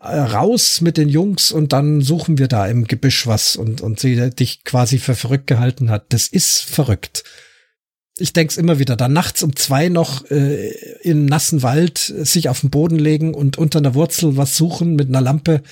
äh, 0.00 0.18
raus 0.18 0.80
mit 0.80 0.96
den 0.96 1.08
Jungs 1.08 1.52
und 1.52 1.72
dann 1.72 2.00
suchen 2.00 2.38
wir 2.38 2.48
da 2.48 2.66
im 2.66 2.86
Gebüsch 2.86 3.26
was 3.26 3.56
und, 3.56 3.80
und 3.80 4.00
sie 4.00 4.30
dich 4.30 4.64
quasi 4.64 4.98
für 4.98 5.14
verrückt 5.14 5.46
gehalten 5.46 5.90
hat. 5.90 6.12
Das 6.12 6.26
ist 6.26 6.62
verrückt 6.62 7.24
ich 8.16 8.32
denk's 8.32 8.56
immer 8.56 8.78
wieder, 8.78 8.96
da 8.96 9.08
nachts 9.08 9.42
um 9.42 9.56
zwei 9.56 9.88
noch 9.88 10.30
äh, 10.30 10.70
im 11.02 11.26
nassen 11.26 11.62
Wald 11.62 11.98
sich 11.98 12.48
auf 12.48 12.60
den 12.60 12.70
Boden 12.70 12.98
legen 12.98 13.34
und 13.34 13.58
unter 13.58 13.80
einer 13.80 13.94
Wurzel 13.94 14.36
was 14.36 14.56
suchen 14.56 14.94
mit 14.94 15.08
einer 15.08 15.20
Lampe. 15.20 15.62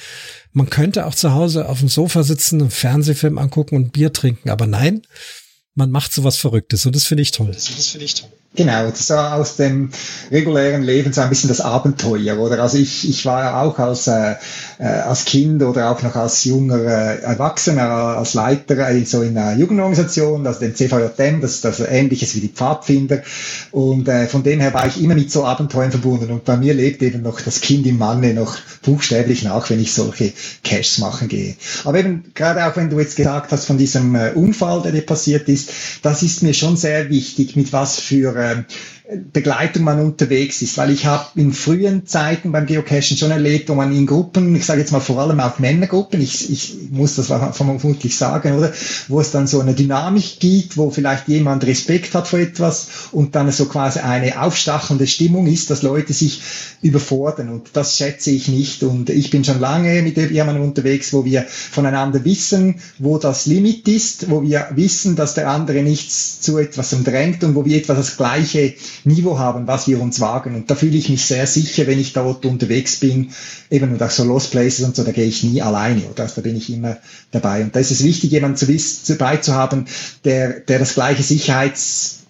Man 0.53 0.69
könnte 0.69 1.07
auch 1.07 1.15
zu 1.15 1.33
Hause 1.33 1.69
auf 1.69 1.79
dem 1.79 1.89
Sofa 1.89 2.25
sitzen, 2.25 2.61
einen 2.61 2.71
Fernsehfilm 2.71 3.39
angucken 3.39 3.77
und 3.77 3.93
Bier 3.93 4.13
trinken, 4.13 4.51
aber 4.51 4.67
nein, 4.67 5.03
man 5.75 5.91
macht 5.91 6.13
sowas 6.13 6.37
Verrücktes 6.37 6.85
und 6.85 6.97
das 6.97 7.05
finde 7.05 7.23
ich 7.23 7.31
toll. 7.31 7.53
Das 7.53 7.69
finde 7.69 8.05
ich 8.05 8.15
toll. 8.15 8.31
Genau, 8.55 8.91
so 8.93 9.15
aus 9.15 9.57
dem 9.57 9.89
regulären 10.31 10.83
Leben 10.83 11.11
so 11.15 11.23
ein 11.23 11.31
bisschen 11.31 11.49
das 11.49 11.63
Abenteuer, 11.63 12.39
oder? 12.39 12.63
Also 12.63 12.77
ich, 12.77 13.09
ich 13.09 13.25
war 13.25 13.43
ja 13.45 13.63
auch 13.63 13.79
als, 13.79 14.09
äh, 14.09 14.35
äh, 14.79 14.85
als 14.85 15.25
Kind 15.25 15.63
oder 15.63 15.91
auch 15.91 16.03
noch 16.03 16.17
als 16.17 16.45
junger 16.45 16.77
äh, 16.85 17.23
Erwachsener, 17.23 17.89
als 17.89 18.35
Leiter 18.35 18.77
äh, 18.91 19.05
so 19.07 19.23
in 19.23 19.39
einer 19.39 19.59
Jugendorganisation, 19.59 20.47
also 20.47 20.61
dem 20.61 20.75
CVJM, 20.75 21.41
das 21.41 21.53
ist 21.53 21.65
das 21.65 21.81
ähnliches 21.81 22.35
wie 22.35 22.41
die 22.41 22.49
Pfadfinder. 22.49 23.23
Und 23.71 24.07
äh, 24.09 24.27
von 24.27 24.43
dem 24.43 24.61
her 24.61 24.75
war 24.75 24.87
ich 24.87 25.03
immer 25.03 25.15
mit 25.15 25.33
so 25.33 25.47
Abenteuern 25.47 25.91
verbunden. 25.91 26.31
Und 26.31 26.45
bei 26.45 26.59
mir 26.59 26.75
lebt 26.75 27.01
eben 27.01 27.23
noch 27.23 27.41
das 27.41 27.63
Kind 27.63 27.87
im 27.87 27.97
Manne 27.97 28.35
noch 28.35 28.59
buchstäblich 28.83 29.45
nach, 29.45 29.71
wenn 29.71 29.81
ich 29.81 29.95
solche 29.95 30.31
Caches 30.63 30.99
machen 30.99 31.29
gehe. 31.29 31.55
Aber 31.85 31.99
eben 31.99 32.33
gerade 32.35 32.67
auch 32.67 32.77
wenn 32.77 32.91
du 32.91 33.01
jetzt 33.01 33.17
gesagt 33.17 33.51
hast 33.51 33.65
von 33.65 33.79
diesem 33.79 34.15
äh, 34.15 34.33
Unfall, 34.33 34.83
der 34.83 34.93
dir 34.93 35.07
passiert 35.07 35.49
ist, 35.49 35.71
das 36.03 36.23
ist 36.23 36.43
mir 36.43 36.53
schon 36.53 36.77
sehr 36.77 37.09
wichtig, 37.09 37.57
mit 37.57 37.73
was 37.73 37.99
für 37.99 38.42
äh, 38.43 38.65
Begleitung 39.33 39.85
man 39.85 40.01
unterwegs 40.01 40.63
ist, 40.63 40.77
weil 40.79 40.91
ich 40.91 41.07
habe 41.07 41.25
in 41.35 41.53
frühen 41.53 42.07
Zeiten 42.07 42.53
beim 42.53 42.67
Geocachen 42.67 43.17
schon 43.17 43.31
erlebt, 43.31 43.69
wo 43.69 43.75
man 43.75 43.95
in 43.95 44.07
Gruppen, 44.07 44.55
ich 44.55 44.65
sage 44.65 44.81
jetzt 44.81 44.93
mal 44.93 45.01
vor 45.01 45.19
allem 45.19 45.41
auch 45.41 45.59
Männergruppen, 45.59 46.21
ich, 46.21 46.51
ich 46.51 46.77
muss 46.91 47.17
das 47.17 47.27
vermutlich 47.27 48.17
sagen, 48.17 48.57
oder, 48.57 48.73
wo 49.09 49.21
es 49.21 49.31
dann 49.31 49.47
so 49.47 49.61
eine 49.61 49.75
Dynamik 49.75 50.41
gibt, 50.41 50.77
wo 50.77 50.91
vielleicht 50.91 51.29
jemand 51.29 51.65
Respekt 51.65 52.15
hat 52.15 52.29
vor 52.29 52.39
etwas 52.39 52.89
und 53.13 53.35
dann 53.35 53.51
so 53.53 53.67
quasi 53.67 54.01
eine 54.01 54.41
aufstachelnde 54.41 55.07
Stimmung 55.07 55.47
ist, 55.47 55.71
dass 55.71 55.83
Leute 55.83 56.13
sich 56.13 56.43
überfordern. 56.83 57.49
Und 57.49 57.71
das 57.75 57.97
schätze 57.97 58.31
ich 58.31 58.49
nicht. 58.49 58.83
Und 58.83 59.11
ich 59.11 59.31
bin 59.31 59.45
schon 59.45 59.61
lange 59.61 60.03
mit 60.03 60.17
jemandem 60.17 60.65
unterwegs, 60.65 61.13
wo 61.13 61.25
wir 61.25 61.45
voneinander 61.49 62.25
wissen, 62.25 62.77
wo 62.99 63.19
das 63.19 63.47
Limit 63.47 63.89
ist, 63.89 64.31
wo 64.31 64.43
wir 64.43 64.69
wissen, 64.75 65.17
dass 65.17 65.35
der 65.35 65.49
andere 65.49 65.83
nichts 65.83 66.41
zu 66.41 66.59
etwas 66.59 66.95
drängt 67.05 67.45
und 67.45 67.55
wo 67.55 67.65
wir 67.65 67.77
etwas 67.77 67.97
das 67.97 68.17
gleiche 68.17 68.75
Niveau 69.05 69.39
haben, 69.39 69.67
was 69.67 69.89
wir 69.89 70.01
uns 70.01 70.21
wagen. 70.21 70.55
Und 70.55 70.71
da 70.71 70.75
fühle 70.75 70.97
ich 70.97 71.09
mich 71.09 71.25
sehr 71.25 71.47
sicher, 71.47 71.87
wenn 71.87 71.99
ich 71.99 72.13
dort 72.13 72.45
unterwegs 72.45 72.97
bin, 72.97 73.33
eben 73.71 73.93
und 73.93 74.03
auch 74.03 74.11
so 74.11 74.25
Lost 74.25 74.51
Places 74.51 74.85
und 74.85 74.97
so, 74.97 75.05
da 75.05 75.13
gehe 75.13 75.27
ich 75.27 75.43
nie 75.45 75.63
alleine, 75.63 76.03
oder? 76.11 76.25
Also 76.25 76.37
da 76.37 76.41
bin 76.43 76.57
ich 76.57 76.73
immer 76.73 76.99
dabei. 77.31 77.63
Und 77.63 77.75
da 77.75 77.81
ist 77.81 77.91
es 77.91 78.05
wichtig, 78.05 78.31
jemanden 78.33 78.57
zu 78.57 78.67
dabei 79.09 79.37
zu 79.39 79.55
haben, 79.55 79.87
der, 80.25 80.61
der 80.61 80.79
das 80.79 80.95
gleiche 80.95 81.23
Sicherheits 81.23 82.21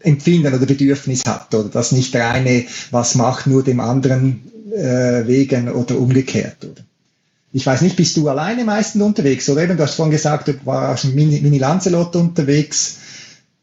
Empfinden 0.00 0.54
oder 0.54 0.66
Bedürfnis 0.66 1.22
hat 1.26 1.52
oder 1.54 1.68
das 1.68 1.92
nicht 1.92 2.14
der 2.14 2.30
eine 2.30 2.64
was 2.92 3.16
macht, 3.16 3.46
nur 3.46 3.64
dem 3.64 3.80
anderen 3.80 4.42
äh, 4.72 5.26
wegen 5.26 5.68
oder 5.68 5.98
umgekehrt. 5.98 6.64
Oder? 6.64 6.82
Ich 7.52 7.66
weiß 7.66 7.80
nicht, 7.80 7.96
bist 7.96 8.16
du 8.16 8.28
alleine 8.28 8.64
meistens 8.64 9.02
unterwegs 9.02 9.48
oder 9.48 9.62
eben, 9.62 9.76
du 9.76 9.82
hast 9.82 9.94
vorhin 9.94 10.12
gesagt, 10.12 10.48
du 10.48 10.54
warst 10.64 11.04
Mini, 11.06 11.40
Mini 11.40 11.58
Lancelot 11.58 12.14
unterwegs. 12.14 12.98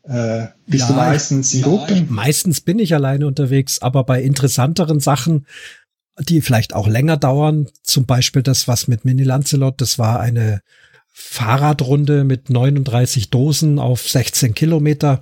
Äh, 0.08 0.47
bist 0.68 0.82
ja, 0.82 0.88
du 0.88 0.93
meistens 0.93 1.53
in 1.53 1.62
ja, 1.62 1.68
Gruppen? 1.68 2.08
Meistens 2.10 2.62
bin 2.62 2.80
ich 2.80 2.93
alleine 2.93 3.28
unterwegs, 3.28 3.80
aber 3.80 4.03
bei 4.03 4.22
interessanteren 4.22 4.99
Sachen, 4.99 5.47
die 6.20 6.41
vielleicht 6.41 6.74
auch 6.74 6.88
länger 6.88 7.18
dauern, 7.18 7.68
zum 7.84 8.06
Beispiel 8.06 8.43
das, 8.43 8.68
was 8.68 8.88
mit 8.88 9.03
Mini 9.03 9.24
Lancelot, 9.24 9.82
das 9.82 9.97
war 9.97 10.20
eine 10.20 10.62
Fahrradrunde 11.12 12.24
mit 12.24 12.49
39 12.49 13.30
Dosen 13.30 13.80
auf 13.80 14.08
16 14.08 14.53
Kilometer. 14.53 15.20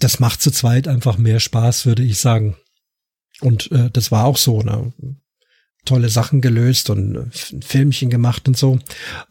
Das 0.00 0.20
macht 0.20 0.42
zu 0.42 0.50
zweit 0.50 0.88
einfach 0.88 1.18
mehr 1.18 1.40
Spaß, 1.40 1.86
würde 1.86 2.02
ich 2.02 2.18
sagen. 2.18 2.56
Und 3.40 3.70
äh, 3.72 3.90
das 3.90 4.10
war 4.10 4.24
auch 4.24 4.36
so. 4.36 4.62
Ne? 4.62 4.92
tolle 5.88 6.10
Sachen 6.10 6.40
gelöst 6.40 6.90
und 6.90 7.16
ein 7.16 7.62
Filmchen 7.62 8.10
gemacht 8.10 8.46
und 8.46 8.56
so. 8.56 8.78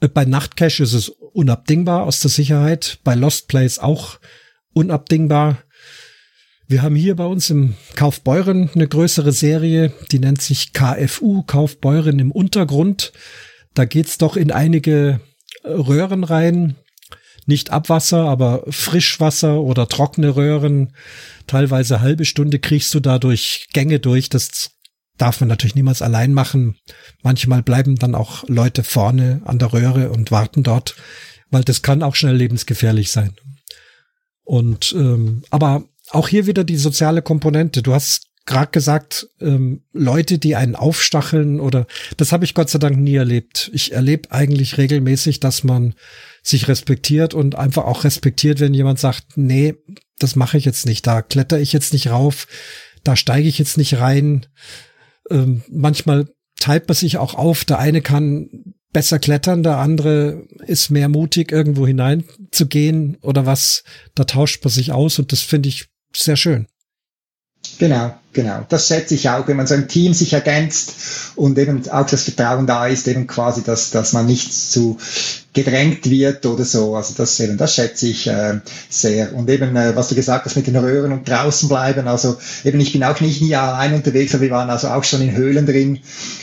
Äh, 0.01 0.07
bei 0.07 0.25
Nachtcache 0.25 0.83
ist 0.83 0.93
es 0.93 1.09
unabdingbar 1.09 2.03
aus 2.03 2.19
der 2.19 2.31
Sicherheit. 2.31 2.99
Bei 3.03 3.13
Lost 3.13 3.47
Place 3.47 3.79
auch 3.79 4.19
unabdingbar. 4.77 5.57
Wir 6.67 6.83
haben 6.83 6.95
hier 6.95 7.15
bei 7.15 7.25
uns 7.25 7.49
im 7.49 7.73
Kaufbeuren 7.95 8.69
eine 8.75 8.87
größere 8.87 9.31
Serie, 9.31 9.91
die 10.11 10.19
nennt 10.19 10.41
sich 10.41 10.71
KFU, 10.71 11.41
Kaufbeuren 11.41 12.19
im 12.19 12.31
Untergrund. 12.31 13.11
Da 13.73 13.85
geht's 13.85 14.19
doch 14.19 14.37
in 14.37 14.51
einige 14.51 15.19
Röhren 15.63 16.23
rein. 16.23 16.75
Nicht 17.47 17.71
Abwasser, 17.71 18.25
aber 18.25 18.65
Frischwasser 18.69 19.61
oder 19.61 19.87
trockene 19.87 20.35
Röhren. 20.35 20.93
Teilweise 21.47 22.01
halbe 22.01 22.25
Stunde 22.25 22.59
kriegst 22.59 22.93
du 22.93 22.99
da 22.99 23.17
durch 23.17 23.67
Gänge 23.73 23.99
durch. 23.99 24.29
Das 24.29 24.71
darf 25.17 25.39
man 25.39 25.49
natürlich 25.49 25.75
niemals 25.75 26.03
allein 26.03 26.33
machen. 26.33 26.77
Manchmal 27.23 27.63
bleiben 27.63 27.95
dann 27.95 28.13
auch 28.13 28.47
Leute 28.47 28.83
vorne 28.83 29.41
an 29.45 29.57
der 29.57 29.73
Röhre 29.73 30.11
und 30.11 30.29
warten 30.29 30.61
dort, 30.61 30.95
weil 31.49 31.63
das 31.63 31.81
kann 31.81 32.03
auch 32.03 32.15
schnell 32.15 32.35
lebensgefährlich 32.35 33.09
sein. 33.09 33.33
Und 34.47 34.95
ähm, 34.97 35.41
aber 35.49 35.83
auch 36.11 36.29
hier 36.29 36.47
wieder 36.47 36.63
die 36.63 36.77
soziale 36.77 37.21
Komponente. 37.21 37.83
Du 37.83 37.93
hast 37.93 38.27
gerade 38.45 38.71
gesagt, 38.71 39.27
ähm, 39.41 39.83
Leute, 39.91 40.39
die 40.39 40.55
einen 40.55 40.77
aufstacheln 40.77 41.59
oder 41.59 41.85
das 42.15 42.31
habe 42.31 42.45
ich 42.45 42.53
Gott 42.53 42.69
sei 42.69 42.79
Dank 42.79 42.97
nie 42.97 43.15
erlebt. 43.15 43.69
Ich 43.73 43.91
erlebe 43.91 44.31
eigentlich 44.31 44.77
regelmäßig, 44.77 45.41
dass 45.41 45.65
man 45.65 45.95
sich 46.43 46.69
respektiert 46.69 47.33
und 47.33 47.55
einfach 47.55 47.83
auch 47.83 48.05
respektiert, 48.05 48.61
wenn 48.61 48.73
jemand 48.73 48.99
sagt, 48.99 49.35
nee, 49.35 49.75
das 50.17 50.37
mache 50.37 50.57
ich 50.57 50.63
jetzt 50.63 50.85
nicht, 50.85 51.05
da 51.05 51.21
kletter 51.21 51.59
ich 51.59 51.73
jetzt 51.73 51.91
nicht 51.91 52.09
rauf, 52.09 52.47
da 53.03 53.17
steige 53.17 53.49
ich 53.49 53.59
jetzt 53.59 53.77
nicht 53.77 53.99
rein. 53.99 54.45
Ähm, 55.29 55.61
manchmal 55.69 56.29
teilt 56.57 56.87
man 56.87 56.95
sich 56.95 57.17
auch 57.17 57.33
auf. 57.33 57.65
Der 57.65 57.79
eine 57.79 58.01
kann 58.01 58.75
besser 58.93 59.19
klettern, 59.19 59.63
der 59.63 59.77
andere 59.77 60.43
ist 60.65 60.89
mehr 60.89 61.09
mutig, 61.09 61.51
irgendwo 61.51 61.85
hineinzugehen 61.85 63.17
oder 63.21 63.45
was. 63.45 63.83
Da 64.15 64.23
tauscht 64.23 64.63
man 64.63 64.71
sich 64.71 64.91
aus 64.91 65.19
und 65.19 65.31
das 65.31 65.41
finde 65.41 65.69
ich 65.69 65.87
sehr 66.15 66.35
schön. 66.35 66.67
Genau, 67.79 68.15
genau. 68.33 68.65
Das 68.69 68.87
schätze 68.87 69.13
ich 69.15 69.29
auch, 69.29 69.47
wenn 69.47 69.57
man 69.57 69.67
so 69.67 69.73
ein 69.73 69.87
Team 69.87 70.13
sich 70.13 70.33
ergänzt 70.33 71.33
und 71.35 71.57
eben 71.57 71.87
auch 71.89 72.07
das 72.07 72.23
Vertrauen 72.23 72.65
da 72.65 72.87
ist, 72.87 73.07
eben 73.07 73.27
quasi, 73.27 73.63
dass, 73.63 73.91
dass 73.91 74.13
man 74.13 74.25
nichts 74.25 74.71
zu 74.71 74.97
gedrängt 75.57 76.07
wird 76.07 76.45
oder 76.45 76.63
so. 76.63 76.95
Also 76.95 77.15
das 77.17 77.39
eben, 77.39 77.57
das 77.57 77.73
schätze 77.73 78.05
ich 78.07 78.27
äh, 78.27 78.59
sehr. 78.89 79.33
Und 79.33 79.49
eben, 79.49 79.75
äh, 79.75 79.95
was 79.95 80.09
du 80.09 80.13
gesagt 80.13 80.45
hast 80.45 80.55
mit 80.55 80.67
den 80.67 80.75
Röhren 80.75 81.11
und 81.11 81.27
draußen 81.27 81.67
bleiben. 81.67 82.07
Also 82.07 82.37
eben, 82.63 82.79
ich 82.79 82.93
bin 82.93 83.03
auch 83.03 83.19
nicht 83.21 83.41
nie 83.41 83.55
allein 83.55 83.95
unterwegs, 83.95 84.35
aber 84.35 84.43
wir 84.43 84.51
waren 84.51 84.69
also 84.69 84.89
auch 84.89 85.03
schon 85.03 85.23
in 85.23 85.35
Höhlen 85.35 85.65
drin, 85.65 85.97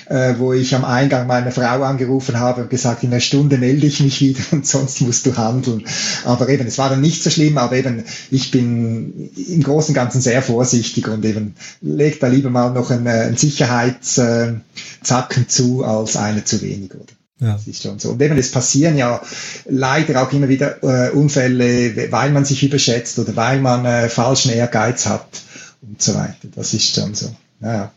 äh, 0.06 0.34
wo 0.38 0.52
ich 0.52 0.74
am 0.74 0.84
Eingang 0.84 1.28
meine 1.28 1.52
Frau 1.52 1.84
angerufen 1.84 2.40
habe 2.40 2.62
und 2.62 2.70
gesagt, 2.70 3.04
in 3.04 3.12
einer 3.12 3.20
Stunde 3.20 3.56
melde 3.56 3.86
ich 3.86 4.00
mich 4.00 4.20
wieder 4.20 4.42
und 4.50 4.66
sonst 4.66 5.00
musst 5.00 5.26
du 5.26 5.36
handeln. 5.36 5.84
Aber 6.24 6.48
eben, 6.48 6.66
es 6.66 6.78
war 6.78 6.90
dann 6.90 7.00
nicht 7.00 7.22
so 7.22 7.30
schlimm, 7.30 7.56
aber 7.56 7.76
eben, 7.76 8.02
ich 8.32 8.50
bin 8.50 9.30
im 9.36 9.62
Großen 9.62 9.92
und 9.92 9.94
Ganzen 9.94 10.20
sehr 10.20 10.42
vorsichtig 10.42 11.06
und 11.06 11.24
eben 11.24 11.54
leg 11.80 12.18
da 12.18 12.26
lieber 12.26 12.50
mal 12.50 12.72
noch 12.72 12.90
einen, 12.90 13.06
einen 13.06 13.36
Sicherheitszacken 13.36 14.64
zu 15.46 15.84
als 15.84 16.16
eine 16.16 16.42
zu 16.42 16.60
wenig, 16.62 16.92
oder? 16.94 17.04
Ja. 17.40 17.54
Das 17.54 17.66
ist 17.66 17.82
schon 17.82 17.98
so. 17.98 18.10
Und 18.10 18.22
eben, 18.22 18.38
es 18.38 18.50
passieren 18.50 18.96
ja 18.96 19.20
leider 19.64 20.22
auch 20.22 20.32
immer 20.32 20.48
wieder 20.48 20.82
äh, 20.82 21.10
Unfälle, 21.10 22.10
weil 22.12 22.30
man 22.30 22.44
sich 22.44 22.62
überschätzt 22.62 23.18
oder 23.18 23.34
weil 23.34 23.60
man 23.60 23.84
äh, 23.84 24.08
falschen 24.08 24.52
Ehrgeiz 24.52 25.06
hat 25.06 25.26
und 25.82 26.00
so 26.00 26.14
weiter. 26.14 26.48
Das 26.54 26.74
ist 26.74 26.94
schon 26.94 27.14
so. 27.14 27.34
Ja. 27.60 27.92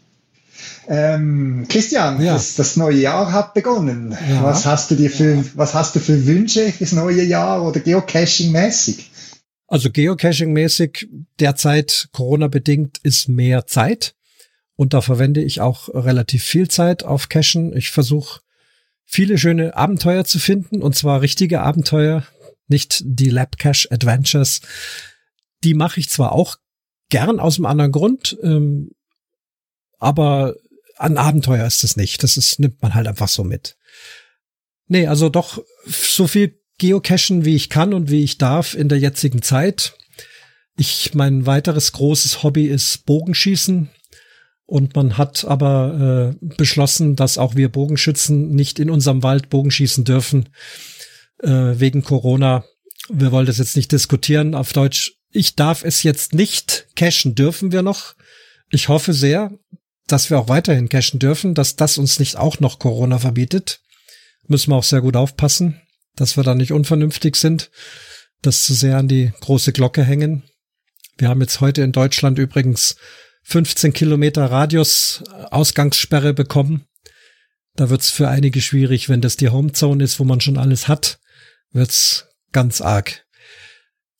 Ähm, 0.88 1.66
Christian, 1.70 2.22
ja. 2.24 2.34
das, 2.34 2.56
das, 2.56 2.78
neue 2.78 2.98
Jahr 2.98 3.32
hat 3.32 3.54
begonnen. 3.54 4.18
Ja. 4.30 4.44
Was 4.44 4.66
hast 4.66 4.90
du 4.90 4.96
dir 4.96 5.10
für, 5.10 5.44
was 5.56 5.74
hast 5.74 5.96
du 5.96 6.00
für 6.00 6.26
Wünsche 6.26 6.72
fürs 6.72 6.94
neue 6.94 7.24
Jahr 7.24 7.64
oder 7.64 7.80
Geocaching-mäßig? 7.80 9.10
Also 9.68 9.90
Geocaching-mäßig 9.90 11.10
derzeit 11.40 12.08
Corona-bedingt 12.14 13.00
ist 13.04 13.28
mehr 13.28 13.68
Zeit. 13.68 14.16
Und 14.78 14.94
da 14.94 15.02
verwende 15.02 15.44
ich 15.44 15.60
auch 15.60 15.90
relativ 15.90 16.44
viel 16.44 16.70
Zeit 16.70 17.04
auf 17.04 17.30
Cachen. 17.30 17.76
Ich 17.76 17.92
versuche 17.92 18.42
viele 19.08 19.38
schöne 19.38 19.76
Abenteuer 19.76 20.26
zu 20.26 20.38
finden 20.38 20.84
und 20.84 20.96
zwar 20.96 21.22
richtige 21.22 21.62
Abenteuer, 21.62 22.24
nicht 22.68 23.02
die 23.06 23.30
Lab 23.30 23.58
Cache 23.58 23.90
Adventures. 23.90 24.62
Die 25.64 25.74
mache 25.74 26.00
ich 26.00 26.10
zwar 26.10 26.34
auch 26.34 26.58
gern 27.10 27.40
aus 27.40 27.58
einem 27.58 27.66
anderen 27.66 27.94
Grund, 27.94 28.38
ähm, 28.44 28.92
aber 29.98 30.56
ein 30.98 31.18
Abenteuer 31.18 31.66
ist 31.66 31.84
es 31.84 31.96
nicht. 31.96 32.22
Das 32.22 32.38
ist, 32.38 32.60
nimmt 32.60 32.82
man 32.82 32.94
halt 32.94 33.08
einfach 33.08 33.30
so 33.30 33.44
mit. 33.44 33.78
Nee, 34.88 35.08
also 35.08 35.30
doch 35.30 35.64
so 35.86 36.28
viel 36.28 36.60
geocachen, 36.78 37.46
wie 37.46 37.56
ich 37.56 37.70
kann 37.70 37.94
und 37.94 38.10
wie 38.10 38.24
ich 38.24 38.38
darf 38.38 38.74
in 38.74 38.90
der 38.90 39.00
jetzigen 39.00 39.42
Zeit. 39.42 39.94
Ich, 40.78 41.14
mein 41.14 41.46
weiteres 41.46 41.92
großes 41.94 42.44
Hobby 42.44 42.66
ist 42.68 43.06
Bogenschießen. 43.06 43.90
Und 44.68 44.96
man 44.96 45.18
hat 45.18 45.46
aber 45.46 46.36
äh, 46.42 46.46
beschlossen, 46.58 47.16
dass 47.16 47.38
auch 47.38 47.56
wir 47.56 47.70
Bogenschützen 47.70 48.50
nicht 48.50 48.80
in 48.80 48.90
unserem 48.90 49.24
Wald 49.24 49.50
Bogenschießen 49.50 50.04
dürfen, 50.04 50.50
äh, 51.42 51.50
wegen 51.80 52.04
Corona. 52.04 52.66
Wir 53.08 53.32
wollen 53.32 53.46
das 53.46 53.60
jetzt 53.60 53.78
nicht 53.78 53.94
diskutieren 53.94 54.56
auf 54.56 54.74
Deutsch. 54.74 55.14
Ich 55.32 55.56
darf 55.56 55.86
es 55.86 56.04
jetzt 56.04 56.34
nicht 56.34 56.88
cashen, 56.98 57.34
dürfen 57.34 57.72
wir 57.72 57.82
noch. 57.82 58.16
Ich 58.70 58.90
hoffe 58.90 59.14
sehr, 59.14 59.58
dass 60.06 60.30
wir 60.30 60.38
auch 60.38 60.50
weiterhin 60.50 60.90
cashen 60.90 61.20
dürfen, 61.20 61.54
dass 61.54 61.78
das 61.78 61.98
uns 61.98 62.20
nicht 62.20 62.36
auch 62.36 62.60
noch 62.60 62.78
Corona 62.78 63.20
verbietet. 63.20 63.80
Müssen 64.48 64.72
wir 64.72 64.76
auch 64.76 64.84
sehr 64.84 65.02
gut 65.02 65.16
aufpassen, 65.16 65.82
dass 66.18 66.36
wir 66.36 66.44
da 66.44 66.56
nicht 66.56 66.74
unvernünftig 66.74 67.38
sind, 67.38 67.72
das 68.42 68.66
zu 68.66 68.74
sehr 68.74 68.98
an 68.98 69.08
die 69.08 69.32
große 69.40 69.72
Glocke 69.72 70.04
hängen. 70.04 70.44
Wir 71.18 71.30
haben 71.30 71.40
jetzt 71.40 71.62
heute 71.62 71.84
in 71.84 71.94
Deutschland 71.94 72.38
übrigens 72.38 72.98
15 73.50 73.94
Kilometer 73.94 74.46
Radius 74.46 75.24
äh, 75.26 75.44
Ausgangssperre 75.52 76.34
bekommen. 76.34 76.86
Da 77.78 77.90
wird's 77.90 78.10
für 78.10 78.28
einige 78.28 78.62
schwierig, 78.62 79.08
wenn 79.08 79.22
das 79.22 79.38
die 79.38 79.50
Homezone 79.50 80.04
ist, 80.04 80.20
wo 80.20 80.26
man 80.26 80.42
schon 80.42 80.58
alles 80.58 80.90
hat, 80.90 81.20
wird's 81.72 82.28
ganz 82.52 82.82
arg. 82.82 83.26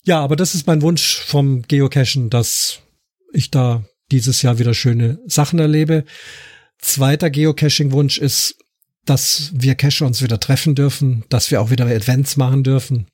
Ja, 0.04 0.22
aber 0.22 0.38
das 0.38 0.56
ist 0.56 0.66
mein 0.66 0.82
Wunsch 0.82 1.18
vom 1.18 1.64
Geocachen, 1.64 2.30
dass 2.30 2.80
ich 3.34 3.52
da 3.52 3.84
dieses 4.12 4.42
Jahr 4.44 4.60
wieder 4.60 4.74
schöne 4.74 5.20
Sachen 5.26 5.60
erlebe. 5.60 6.06
Zweiter 6.78 7.30
Geocaching-Wunsch 7.30 8.20
ist, 8.20 8.56
dass 9.04 9.52
wir 9.54 9.76
Cacher 9.76 10.06
uns 10.06 10.22
wieder 10.22 10.40
treffen 10.40 10.74
dürfen, 10.74 11.26
dass 11.28 11.52
wir 11.52 11.62
auch 11.62 11.70
wieder 11.70 11.94
Events 11.94 12.38
machen 12.38 12.64
dürfen 12.64 13.08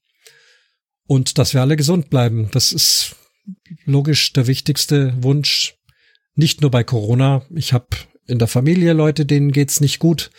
und 1.08 1.40
dass 1.40 1.56
wir 1.56 1.62
alle 1.62 1.76
gesund 1.76 2.12
bleiben. 2.12 2.50
Das 2.52 2.72
ist 2.72 3.16
logisch 3.86 4.34
der 4.34 4.46
wichtigste 4.46 5.16
Wunsch, 5.24 5.76
nicht 6.36 6.62
nur 6.62 6.72
bei 6.72 6.84
Corona. 6.84 7.44
Ich 7.54 7.74
habe 7.74 7.88
in 8.28 8.40
der 8.40 8.48
Familie 8.48 8.94
Leute, 8.94 9.26
denen 9.26 9.52
geht's 9.52 9.82
nicht 9.82 10.00
gut. 10.00 10.32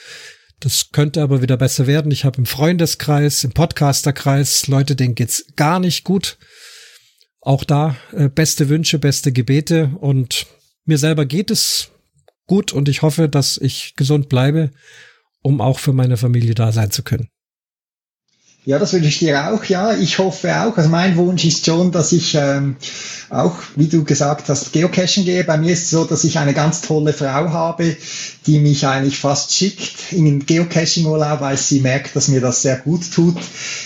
Das 0.61 0.90
könnte 0.92 1.22
aber 1.22 1.42
wieder 1.42 1.57
besser 1.57 1.86
werden. 1.86 2.11
Ich 2.11 2.24
habe 2.24 2.38
im 2.38 2.47
Freundeskreis, 2.47 3.45
im 3.45 3.53
Podcasterkreis 3.53 4.66
Leute, 4.68 4.97
denen 4.97 5.14
geht's 5.14 5.45
gar 5.57 5.78
nicht 5.80 6.05
gut. 6.05 6.38
Auch 7.40 7.64
da 7.64 7.97
äh, 8.12 8.28
beste 8.28 8.68
Wünsche, 8.68 8.99
beste 8.99 9.32
Gebete 9.32 9.92
und 10.01 10.47
mir 10.86 10.99
selber 10.99 11.26
geht 11.26 11.51
es 11.51 11.90
gut 12.47 12.72
und 12.72 12.88
ich 12.88 13.03
hoffe, 13.03 13.28
dass 13.28 13.59
ich 13.59 13.95
gesund 13.97 14.28
bleibe, 14.28 14.70
um 15.42 15.61
auch 15.61 15.78
für 15.78 15.92
meine 15.92 16.16
Familie 16.16 16.55
da 16.55 16.72
sein 16.72 16.90
zu 16.90 17.03
können. 17.03 17.28
Ja, 18.66 18.78
das 18.78 18.94
wünsche 18.94 19.08
ich 19.08 19.18
dir 19.18 19.52
auch, 19.52 19.62
ja. 19.64 19.92
Ich 19.92 20.18
hoffe 20.18 20.50
auch. 20.62 20.74
Also 20.78 20.88
mein 20.88 21.18
Wunsch 21.18 21.44
ist 21.44 21.66
schon, 21.66 21.92
dass 21.92 22.12
ich 22.12 22.34
ähm, 22.34 22.76
auch, 23.28 23.56
wie 23.76 23.88
du 23.88 24.04
gesagt 24.04 24.48
hast, 24.48 24.72
Geocachen 24.72 25.26
gehe. 25.26 25.44
Bei 25.44 25.58
mir 25.58 25.74
ist 25.74 25.84
es 25.84 25.90
so, 25.90 26.06
dass 26.06 26.24
ich 26.24 26.38
eine 26.38 26.54
ganz 26.54 26.80
tolle 26.80 27.12
Frau 27.12 27.50
habe, 27.50 27.94
die 28.46 28.60
mich 28.60 28.86
eigentlich 28.86 29.18
fast 29.18 29.54
schickt 29.54 30.12
in 30.12 30.24
den 30.24 30.46
Geocaching-Urlaub, 30.46 31.42
weil 31.42 31.58
sie 31.58 31.80
merkt, 31.80 32.16
dass 32.16 32.28
mir 32.28 32.40
das 32.40 32.62
sehr 32.62 32.78
gut 32.78 33.12
tut. 33.12 33.36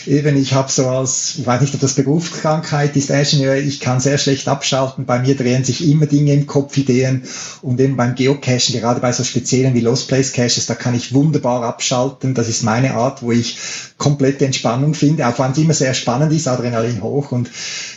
Eben, 0.07 0.37
ich 0.37 0.53
habe 0.53 0.71
so 0.71 0.87
als, 0.87 1.35
ich 1.39 1.47
weiß 1.47 1.61
nicht, 1.61 1.75
ob 1.75 1.81
das 1.81 1.95
Berufskrankheit 1.95 2.95
ist, 2.95 3.11
Ingenieur, 3.11 3.57
ich 3.57 3.81
kann 3.81 3.99
sehr 3.99 4.19
schlecht 4.19 4.47
abschalten. 4.47 5.07
Bei 5.07 5.19
mir 5.19 5.37
drehen 5.37 5.65
sich 5.65 5.89
immer 5.89 6.07
Dinge 6.07 6.33
im 6.35 6.47
Kopf, 6.47 6.77
Ideen. 6.77 7.25
Und 7.63 7.81
eben 7.81 7.97
beim 7.97 8.15
Geocachen, 8.15 8.79
gerade 8.79 9.01
bei 9.01 9.11
so 9.11 9.25
speziellen 9.25 9.75
wie 9.75 9.81
Lost 9.81 10.07
Place 10.07 10.33
Caches, 10.33 10.67
da 10.67 10.77
kann 10.77 10.95
ich 10.95 11.13
wunderbar 11.13 11.65
abschalten. 11.65 12.35
Das 12.35 12.49
ist 12.49 12.63
meine 12.63 12.95
Art, 12.95 13.23
wo 13.23 13.33
ich 13.33 13.59
komplette 13.97 14.45
Entspannung 14.45 14.68
finde, 14.95 15.27
auch 15.27 15.39
wenn 15.39 15.53
es 15.53 15.59
immer 15.59 15.75
sehr 15.75 15.95
spannend 15.95 16.33
ist, 16.33 16.49
Adrenalin 16.49 17.03
hoch. 17.03 17.33
Und 17.33 17.51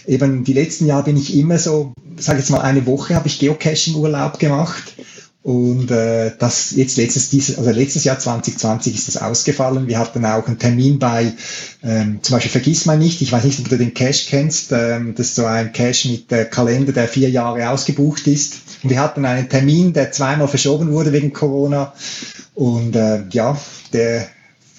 eben 0.08 0.44
die 0.44 0.54
letzten 0.54 0.86
Jahre 0.86 1.04
bin 1.04 1.18
ich 1.18 1.36
immer 1.38 1.58
so, 1.58 1.94
sage 2.18 2.40
jetzt 2.40 2.50
mal 2.50 2.62
eine 2.62 2.86
Woche 2.86 3.16
habe 3.16 3.28
ich 3.28 3.40
Geocaching-Urlaub 3.40 4.40
gemacht. 4.40 4.96
Und 5.44 5.90
äh, 5.90 6.32
das 6.38 6.72
jetzt 6.72 6.98
letztes, 6.98 7.32
dieses, 7.32 7.58
also 7.58 7.72
letztes 7.72 8.04
Jahr 8.04 8.20
2020 8.20 8.94
ist 8.94 9.08
das 9.08 9.18
ausgefallen. 9.18 9.88
Wir 9.88 9.98
hatten 9.98 10.24
auch 10.24 10.46
einen 10.46 10.60
Termin 10.60 11.00
bei, 11.00 11.34
ähm, 11.84 12.20
zum 12.22 12.36
Beispiel 12.36 12.52
Vergiss 12.52 12.86
mal 12.86 12.98
nicht, 12.98 13.22
ich 13.24 13.32
weiß 13.32 13.44
nicht, 13.46 13.60
ob 13.60 13.70
du 13.70 13.78
den 13.78 13.96
Cache 13.96 14.28
kennst, 14.30 14.72
ähm, 14.72 15.16
das 15.16 15.28
ist 15.28 15.36
so 15.36 15.46
ein 15.46 15.74
Cache 15.74 16.10
mit 16.10 16.32
äh, 16.32 16.46
Kalender, 16.46 16.92
der 16.92 17.08
vier 17.08 17.32
Jahre 17.32 17.72
ausgebucht 17.72 18.28
ist. 18.28 18.62
Und 18.84 18.92
wir 18.92 19.00
hatten 19.00 19.26
einen 19.26 19.50
Termin, 19.50 19.94
der 19.94 20.12
zweimal 20.12 20.48
verschoben 20.48 20.92
wurde 20.92 21.12
wegen 21.12 21.34
Corona. 21.34 21.94
Und 22.54 22.96
äh, 22.96 23.24
ja, 23.32 23.60
der 23.94 24.28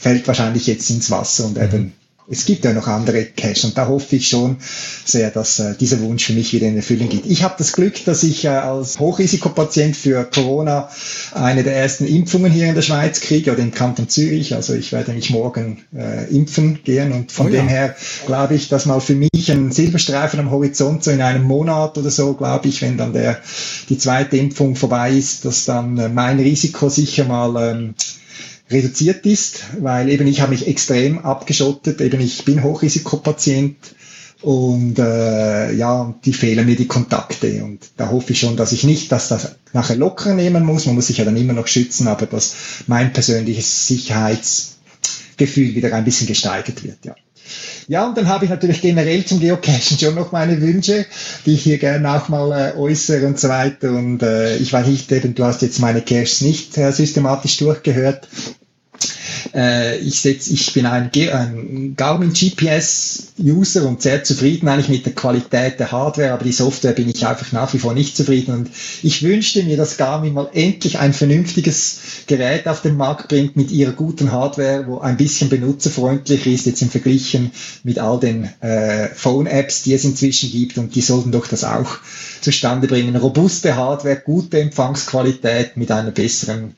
fällt 0.03 0.27
wahrscheinlich 0.27 0.67
jetzt 0.67 0.91
ins 0.91 1.11
Wasser 1.11 1.47
und 1.47 1.59
eben 1.59 1.93
es 2.29 2.47
gibt 2.47 2.65
ja 2.65 2.73
noch 2.73 2.87
andere 2.87 3.25
Caches 3.25 3.65
und 3.65 3.77
da 3.77 3.89
hoffe 3.89 4.17
ich 4.17 4.29
schon 4.29 4.57
sehr, 5.05 5.31
dass 5.31 5.59
äh, 5.59 5.75
dieser 5.79 6.01
Wunsch 6.01 6.25
für 6.25 6.33
mich 6.33 6.53
wieder 6.53 6.69
in 6.69 6.77
Erfüllung 6.77 7.09
geht. 7.09 7.27
Ich 7.27 7.43
habe 7.43 7.55
das 7.59 7.73
Glück, 7.73 8.05
dass 8.05 8.23
ich 8.23 8.45
äh, 8.45 8.49
als 8.49 8.99
Hochrisikopatient 8.99 9.97
für 9.97 10.25
Corona 10.25 10.89
eine 11.33 11.65
der 11.65 11.77
ersten 11.77 12.07
Impfungen 12.07 12.53
hier 12.53 12.69
in 12.69 12.75
der 12.75 12.83
Schweiz 12.83 13.21
kriege 13.21 13.53
oder 13.53 13.61
im 13.61 13.73
Kanton 13.73 14.09
Zürich. 14.09 14.55
Also 14.55 14.75
ich 14.75 14.93
werde 14.93 15.13
mich 15.13 15.31
morgen 15.31 15.85
äh, 15.95 16.33
impfen 16.35 16.83
gehen 16.85 17.13
und 17.13 17.33
von 17.33 17.47
oh 17.47 17.51
ja. 17.51 17.61
dem 17.61 17.69
her 17.69 17.97
glaube 18.27 18.55
ich, 18.55 18.69
dass 18.69 18.87
mal 18.87 19.01
für 19.01 19.15
mich 19.15 19.51
ein 19.51 19.73
Silberstreifen 19.73 20.39
am 20.39 20.51
Horizont 20.51 21.03
so 21.05 21.11
in 21.11 21.23
einem 21.23 21.43
Monat 21.43 21.99
oder 21.99 22.11
so, 22.11 22.35
glaube 22.35 22.69
ich, 22.69 22.83
wenn 22.83 22.97
dann 22.97 23.13
der 23.13 23.41
die 23.89 23.99
zweite 23.99 24.37
Impfung 24.37 24.77
vorbei 24.77 25.13
ist, 25.13 25.45
dass 25.45 25.65
dann 25.65 25.99
äh, 25.99 26.09
mein 26.09 26.39
Risiko 26.39 26.89
sicher 26.89 27.25
mal 27.25 27.73
ähm, 27.73 27.95
reduziert 28.73 29.27
ist, 29.27 29.65
weil 29.81 30.09
eben 30.09 30.27
ich 30.27 30.41
habe 30.41 30.53
mich 30.53 30.67
extrem 30.67 31.19
abgeschottet, 31.19 32.01
eben 32.01 32.21
ich 32.21 32.45
bin 32.45 32.63
Hochrisikopatient 32.63 33.77
und 34.43 34.99
äh, 34.99 35.73
ja, 35.73 36.15
die 36.25 36.33
fehlen 36.33 36.67
mir 36.67 36.77
die 36.77 36.89
Kontakte 36.89 37.63
und 37.63 37.81
da 37.97 38.11
hoffe 38.11 38.33
ich 38.33 38.41
schon, 38.41 38.57
dass 38.57 38.73
ich 38.73 38.85
nicht, 38.85 39.13
dass 39.13 39.29
das 39.29 39.57
nachher 39.73 39.97
locker 39.97 40.35
nehmen 40.35 40.65
muss, 40.65 40.87
man 40.87 40.97
muss 40.97 41.07
sich 41.07 41.19
ja 41.19 41.25
dann 41.25 41.37
immer 41.37 41.53
noch 41.53 41.69
schützen, 41.69 42.09
aber 42.09 42.27
dass 42.27 42.55
mein 42.87 43.13
persönliches 43.13 43.87
Sicherheitsgefühl 43.87 45.75
wieder 45.75 45.93
ein 45.95 46.05
bisschen 46.05 46.27
gesteigert 46.27 46.83
wird, 46.83 47.05
ja. 47.05 47.15
Ja, 47.89 48.07
und 48.07 48.17
dann 48.17 48.29
habe 48.29 48.45
ich 48.45 48.51
natürlich 48.51 48.81
generell 48.81 49.25
zum 49.25 49.41
Geocachen 49.41 49.99
schon 49.99 50.15
noch 50.15 50.33
meine 50.33 50.61
Wünsche, 50.61 51.05
die 51.45 51.55
ich 51.55 51.63
hier 51.63 51.79
gerne 51.79 52.13
auch 52.13 52.29
mal 52.29 52.53
äh, 52.53 52.77
äußere 52.79 53.27
und 53.27 53.39
so 53.39 53.49
weiter. 53.49 53.91
Und 53.91 54.23
äh, 54.23 54.57
ich 54.57 54.73
weiß 54.73 54.87
nicht, 54.87 55.11
eben, 55.13 55.35
du 55.35 55.45
hast 55.45 55.63
jetzt 55.63 55.81
meine 55.81 56.01
Caches 56.01 56.41
nicht 56.43 56.79
äh, 56.79 56.93
systematisch 56.93 57.57
durchgehört. 57.59 58.29
Äh, 59.55 59.99
ich, 59.99 60.21
setz, 60.21 60.49
ich 60.49 60.73
bin 60.73 60.87
ein, 60.87 61.11
ein 61.15 61.95
Garmin 61.97 62.33
GPS-User 62.33 63.87
und 63.87 64.01
sehr 64.01 64.25
zufrieden 64.25 64.69
eigentlich 64.69 64.89
mit 64.89 65.05
der 65.05 65.15
Qualität 65.15 65.79
der 65.79 65.93
Hardware, 65.93 66.33
aber 66.33 66.45
die 66.45 66.53
Software 66.53 66.93
bin 66.93 67.09
ich 67.09 67.27
einfach 67.27 67.53
nach 67.53 67.73
wie 67.75 67.79
vor 67.79 67.93
nicht 67.93 68.17
zufrieden. 68.17 68.55
Und 68.55 68.71
ich 69.03 69.23
wünschte 69.23 69.63
mir, 69.63 69.77
dass 69.77 69.99
Garmin 69.99 70.33
mal 70.33 70.49
endlich 70.55 70.99
ein 70.99 71.13
vernünftiges 71.13 71.99
Gerät 72.27 72.67
auf 72.67 72.81
den 72.81 72.97
Markt 72.97 73.29
bringt 73.29 73.57
mit 73.57 73.71
ihrer 73.71 73.93
guten 73.93 74.33
Hardware, 74.33 74.87
wo 74.87 74.99
ein 74.99 75.17
bisschen 75.17 75.51
benutzerfreundlich 75.51 76.47
ist, 76.47 76.67
jetzt 76.67 76.83
im 76.83 76.91
Verglichen 76.91 77.53
mit 77.85 77.99
all 77.99 78.19
den 78.21 78.49
äh, 78.61 79.09
Phone-Apps, 79.09 79.83
die 79.83 79.93
es 79.93 80.05
inzwischen 80.05 80.51
gibt. 80.51 80.79
Und 80.79 80.95
die 80.95 81.03
sollten 81.03 81.33
doch 81.33 81.47
das 81.47 81.65
auch 81.65 81.99
zustande 82.41 82.87
bringen. 82.87 83.17
Robuste 83.17 83.77
Hardware, 83.77 84.17
gute 84.17 84.61
Empfangsqualität 84.61 85.77
mit 85.77 85.91
einer 85.91 86.11
besseren 86.11 86.75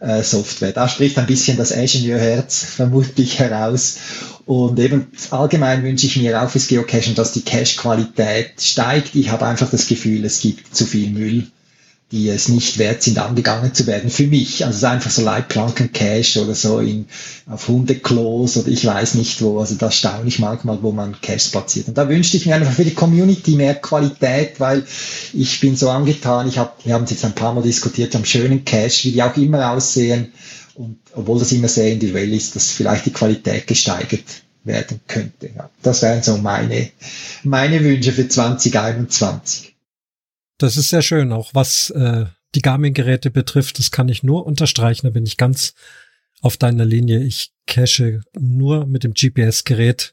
äh, 0.00 0.22
Software. 0.22 0.72
Da 0.72 0.88
spricht 0.88 1.18
ein 1.18 1.26
bisschen 1.26 1.56
das 1.56 1.70
Ingenieurherz 1.70 2.64
vermutlich 2.64 3.38
heraus. 3.38 3.96
Und 4.44 4.78
eben 4.78 5.08
allgemein 5.30 5.82
wünsche 5.82 6.06
ich 6.06 6.16
mir 6.16 6.42
auch 6.42 6.50
fürs 6.50 6.68
Geocachen, 6.68 7.14
dass 7.14 7.32
die 7.32 7.42
Cache-Qualität 7.42 8.60
steigt. 8.60 9.14
Ich 9.14 9.30
habe 9.30 9.46
einfach 9.46 9.70
das 9.70 9.88
Gefühl, 9.88 10.24
es 10.24 10.40
gibt 10.40 10.74
zu 10.74 10.84
viel 10.84 11.10
Müll 11.10 11.46
die 12.12 12.28
es 12.28 12.48
nicht 12.48 12.78
wert 12.78 13.02
sind, 13.02 13.18
angegangen 13.18 13.74
zu 13.74 13.86
werden. 13.88 14.10
Für 14.10 14.28
mich, 14.28 14.64
also 14.64 14.70
es 14.70 14.76
ist 14.76 14.84
einfach 14.84 15.10
so 15.10 15.22
Leitplanken-Cache 15.22 16.40
oder 16.40 16.54
so 16.54 16.78
in, 16.78 17.06
auf 17.46 17.66
Hundeklos 17.66 18.56
oder 18.56 18.68
ich 18.68 18.84
weiß 18.84 19.14
nicht 19.14 19.42
wo. 19.42 19.58
Also 19.58 19.74
da 19.74 19.90
staune 19.90 20.28
ich 20.28 20.38
manchmal, 20.38 20.82
wo 20.82 20.92
man 20.92 21.20
Caches 21.20 21.48
platziert. 21.48 21.88
Und 21.88 21.98
da 21.98 22.08
wünschte 22.08 22.36
ich 22.36 22.46
mir 22.46 22.54
einfach 22.54 22.72
für 22.72 22.84
die 22.84 22.94
Community 22.94 23.56
mehr 23.56 23.74
Qualität, 23.74 24.60
weil 24.60 24.86
ich 25.32 25.58
bin 25.58 25.74
so 25.74 25.90
angetan. 25.90 26.46
Ich 26.46 26.58
hab, 26.58 26.84
wir 26.86 26.94
haben 26.94 27.04
es 27.04 27.10
jetzt 27.10 27.24
ein 27.24 27.34
paar 27.34 27.54
Mal 27.54 27.62
diskutiert, 27.62 28.14
am 28.14 28.24
schönen 28.24 28.64
Cache, 28.64 29.04
wie 29.04 29.12
die 29.12 29.22
auch 29.22 29.36
immer 29.36 29.72
aussehen. 29.72 30.32
Und 30.74 30.98
obwohl 31.12 31.40
das 31.40 31.50
immer 31.50 31.68
sehr 31.68 31.90
individuell 31.90 32.32
ist, 32.34 32.54
dass 32.54 32.70
vielleicht 32.70 33.06
die 33.06 33.12
Qualität 33.12 33.66
gesteigert 33.66 34.42
werden 34.62 35.00
könnte. 35.08 35.50
Ja, 35.56 35.70
das 35.82 36.02
wären 36.02 36.22
so 36.22 36.36
meine, 36.36 36.90
meine 37.42 37.82
Wünsche 37.82 38.12
für 38.12 38.28
2021. 38.28 39.75
Das 40.58 40.76
ist 40.76 40.88
sehr 40.88 41.02
schön, 41.02 41.32
auch 41.32 41.50
was 41.54 41.90
äh, 41.90 42.26
die 42.54 42.62
Garmin-Geräte 42.62 43.30
betrifft. 43.30 43.78
Das 43.78 43.90
kann 43.90 44.08
ich 44.08 44.22
nur 44.22 44.46
unterstreichen. 44.46 45.06
Da 45.06 45.10
bin 45.10 45.26
ich 45.26 45.36
ganz 45.36 45.74
auf 46.40 46.56
deiner 46.56 46.84
Linie. 46.84 47.22
Ich 47.22 47.52
cache 47.66 48.22
nur 48.38 48.86
mit 48.86 49.04
dem 49.04 49.12
GPS-Gerät 49.12 50.12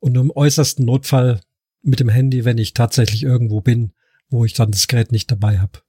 und 0.00 0.16
im 0.16 0.30
äußersten 0.30 0.84
Notfall 0.84 1.40
mit 1.82 2.00
dem 2.00 2.08
Handy, 2.08 2.44
wenn 2.44 2.58
ich 2.58 2.74
tatsächlich 2.74 3.22
irgendwo 3.22 3.60
bin, 3.60 3.92
wo 4.28 4.44
ich 4.44 4.54
dann 4.54 4.70
das 4.70 4.88
Gerät 4.88 5.12
nicht 5.12 5.30
dabei 5.30 5.58
habe. 5.58 5.80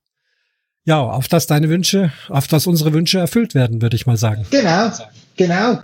Ja, 0.86 1.02
auf 1.02 1.28
das 1.28 1.48
deine 1.48 1.70
Wünsche, 1.70 2.12
auf 2.30 2.48
das 2.48 2.68
unsere 2.68 2.94
Wünsche 2.94 3.18
erfüllt 3.18 3.56
werden, 3.56 3.82
würde 3.82 3.96
ich 3.96 4.06
mal 4.06 4.18
sagen. 4.18 4.46
Genau. 4.52 4.92
Genau. 5.38 5.80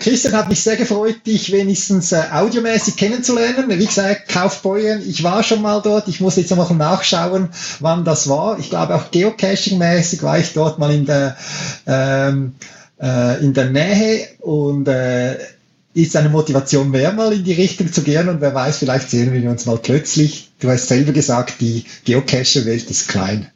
Christian 0.00 0.32
hat 0.32 0.48
mich 0.48 0.62
sehr 0.62 0.76
gefreut, 0.76 1.16
dich 1.26 1.52
wenigstens 1.52 2.12
äh, 2.12 2.22
audiomäßig 2.32 2.96
kennenzulernen. 2.96 3.68
Wie 3.68 3.84
gesagt, 3.84 4.30
Kaufbeuren, 4.30 5.02
ich 5.06 5.22
war 5.22 5.42
schon 5.42 5.60
mal 5.60 5.82
dort. 5.82 6.08
Ich 6.08 6.20
muss 6.20 6.36
jetzt 6.36 6.56
noch 6.56 6.70
nachschauen, 6.70 7.50
wann 7.80 8.04
das 8.04 8.28
war. 8.30 8.58
Ich 8.58 8.70
glaube 8.70 8.94
auch 8.94 9.10
Geocaching-mäßig 9.10 10.22
war 10.22 10.38
ich 10.38 10.54
dort 10.54 10.78
mal 10.78 10.90
in 10.90 11.04
der, 11.04 11.36
ähm, 11.86 12.54
äh, 12.98 13.44
in 13.44 13.52
der 13.52 13.68
Nähe 13.68 14.26
und 14.40 14.88
äh, 14.88 15.36
ist 15.92 16.16
eine 16.16 16.30
Motivation 16.30 16.90
mehr, 16.90 17.12
mal 17.12 17.32
in 17.34 17.44
die 17.44 17.52
Richtung 17.52 17.92
zu 17.92 18.02
gehen 18.02 18.28
und 18.30 18.40
wer 18.40 18.54
weiß, 18.54 18.78
vielleicht 18.78 19.10
sehen 19.10 19.32
wir 19.34 19.50
uns 19.50 19.66
mal 19.66 19.76
plötzlich. 19.76 20.50
Du 20.60 20.70
hast 20.70 20.88
selber 20.88 21.12
gesagt, 21.12 21.60
die 21.60 21.84
Geocacher-Welt 22.04 22.90
ist 22.90 23.08
klein. 23.08 23.50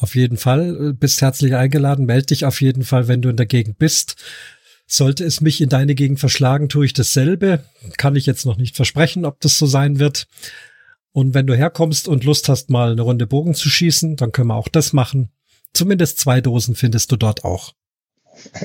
Auf 0.00 0.14
jeden 0.14 0.38
Fall, 0.38 0.94
bist 0.94 1.20
herzlich 1.20 1.54
eingeladen, 1.54 2.06
melde 2.06 2.26
dich 2.26 2.46
auf 2.46 2.62
jeden 2.62 2.84
Fall, 2.84 3.06
wenn 3.06 3.20
du 3.20 3.28
in 3.28 3.36
der 3.36 3.44
Gegend 3.44 3.78
bist. 3.78 4.16
Sollte 4.86 5.24
es 5.24 5.42
mich 5.42 5.60
in 5.60 5.68
deine 5.68 5.94
Gegend 5.94 6.18
verschlagen, 6.18 6.70
tue 6.70 6.86
ich 6.86 6.94
dasselbe. 6.94 7.64
Kann 7.98 8.16
ich 8.16 8.24
jetzt 8.24 8.46
noch 8.46 8.56
nicht 8.56 8.76
versprechen, 8.76 9.26
ob 9.26 9.40
das 9.40 9.58
so 9.58 9.66
sein 9.66 9.98
wird. 9.98 10.26
Und 11.12 11.34
wenn 11.34 11.46
du 11.46 11.54
herkommst 11.54 12.08
und 12.08 12.24
Lust 12.24 12.48
hast, 12.48 12.70
mal 12.70 12.92
eine 12.92 13.02
Runde 13.02 13.26
Bogen 13.26 13.54
zu 13.54 13.68
schießen, 13.68 14.16
dann 14.16 14.32
können 14.32 14.48
wir 14.48 14.54
auch 14.54 14.68
das 14.68 14.94
machen. 14.94 15.28
Zumindest 15.74 16.18
zwei 16.18 16.40
Dosen 16.40 16.74
findest 16.74 17.12
du 17.12 17.16
dort 17.16 17.44
auch. 17.44 17.74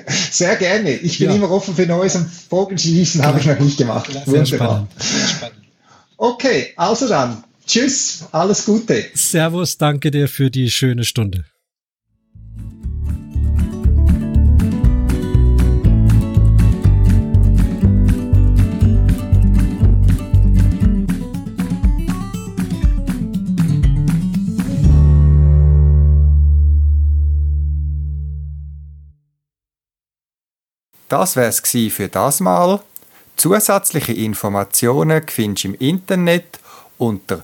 Sehr 0.07 0.55
gerne. 0.55 0.91
Ich 0.91 1.19
bin 1.19 1.29
ja. 1.29 1.36
immer 1.36 1.51
offen 1.51 1.75
für 1.75 1.86
Neues 1.86 2.15
und 2.15 2.49
Bogenschießen 2.49 3.25
habe 3.25 3.39
ich 3.39 3.45
noch 3.45 3.59
nicht 3.59 3.77
gemacht. 3.77 4.09
Sehr 4.11 4.25
Wunderbar. 4.25 4.45
Spannend. 4.45 4.91
Sehr 4.99 5.27
spannend. 5.27 5.57
Okay, 6.17 6.73
also 6.77 7.09
dann. 7.09 7.43
Tschüss, 7.68 8.26
alles 8.32 8.66
Gute. 8.66 9.05
Servus, 9.16 9.78
danke 9.78 10.11
dir 10.11 10.28
für 10.28 10.51
die 10.51 10.70
schöne 10.70 11.03
Stunde. 11.03 11.45
Das 31.09 31.36
wär's 31.36 31.61
für 31.91 32.09
das 32.09 32.39
Mal. 32.41 32.80
Zusätzliche 33.38 34.13
Informationen 34.13 35.24
findest 35.28 35.63
du 35.63 35.68
im 35.70 35.76
Internet 35.76 36.59
unter 36.97 37.43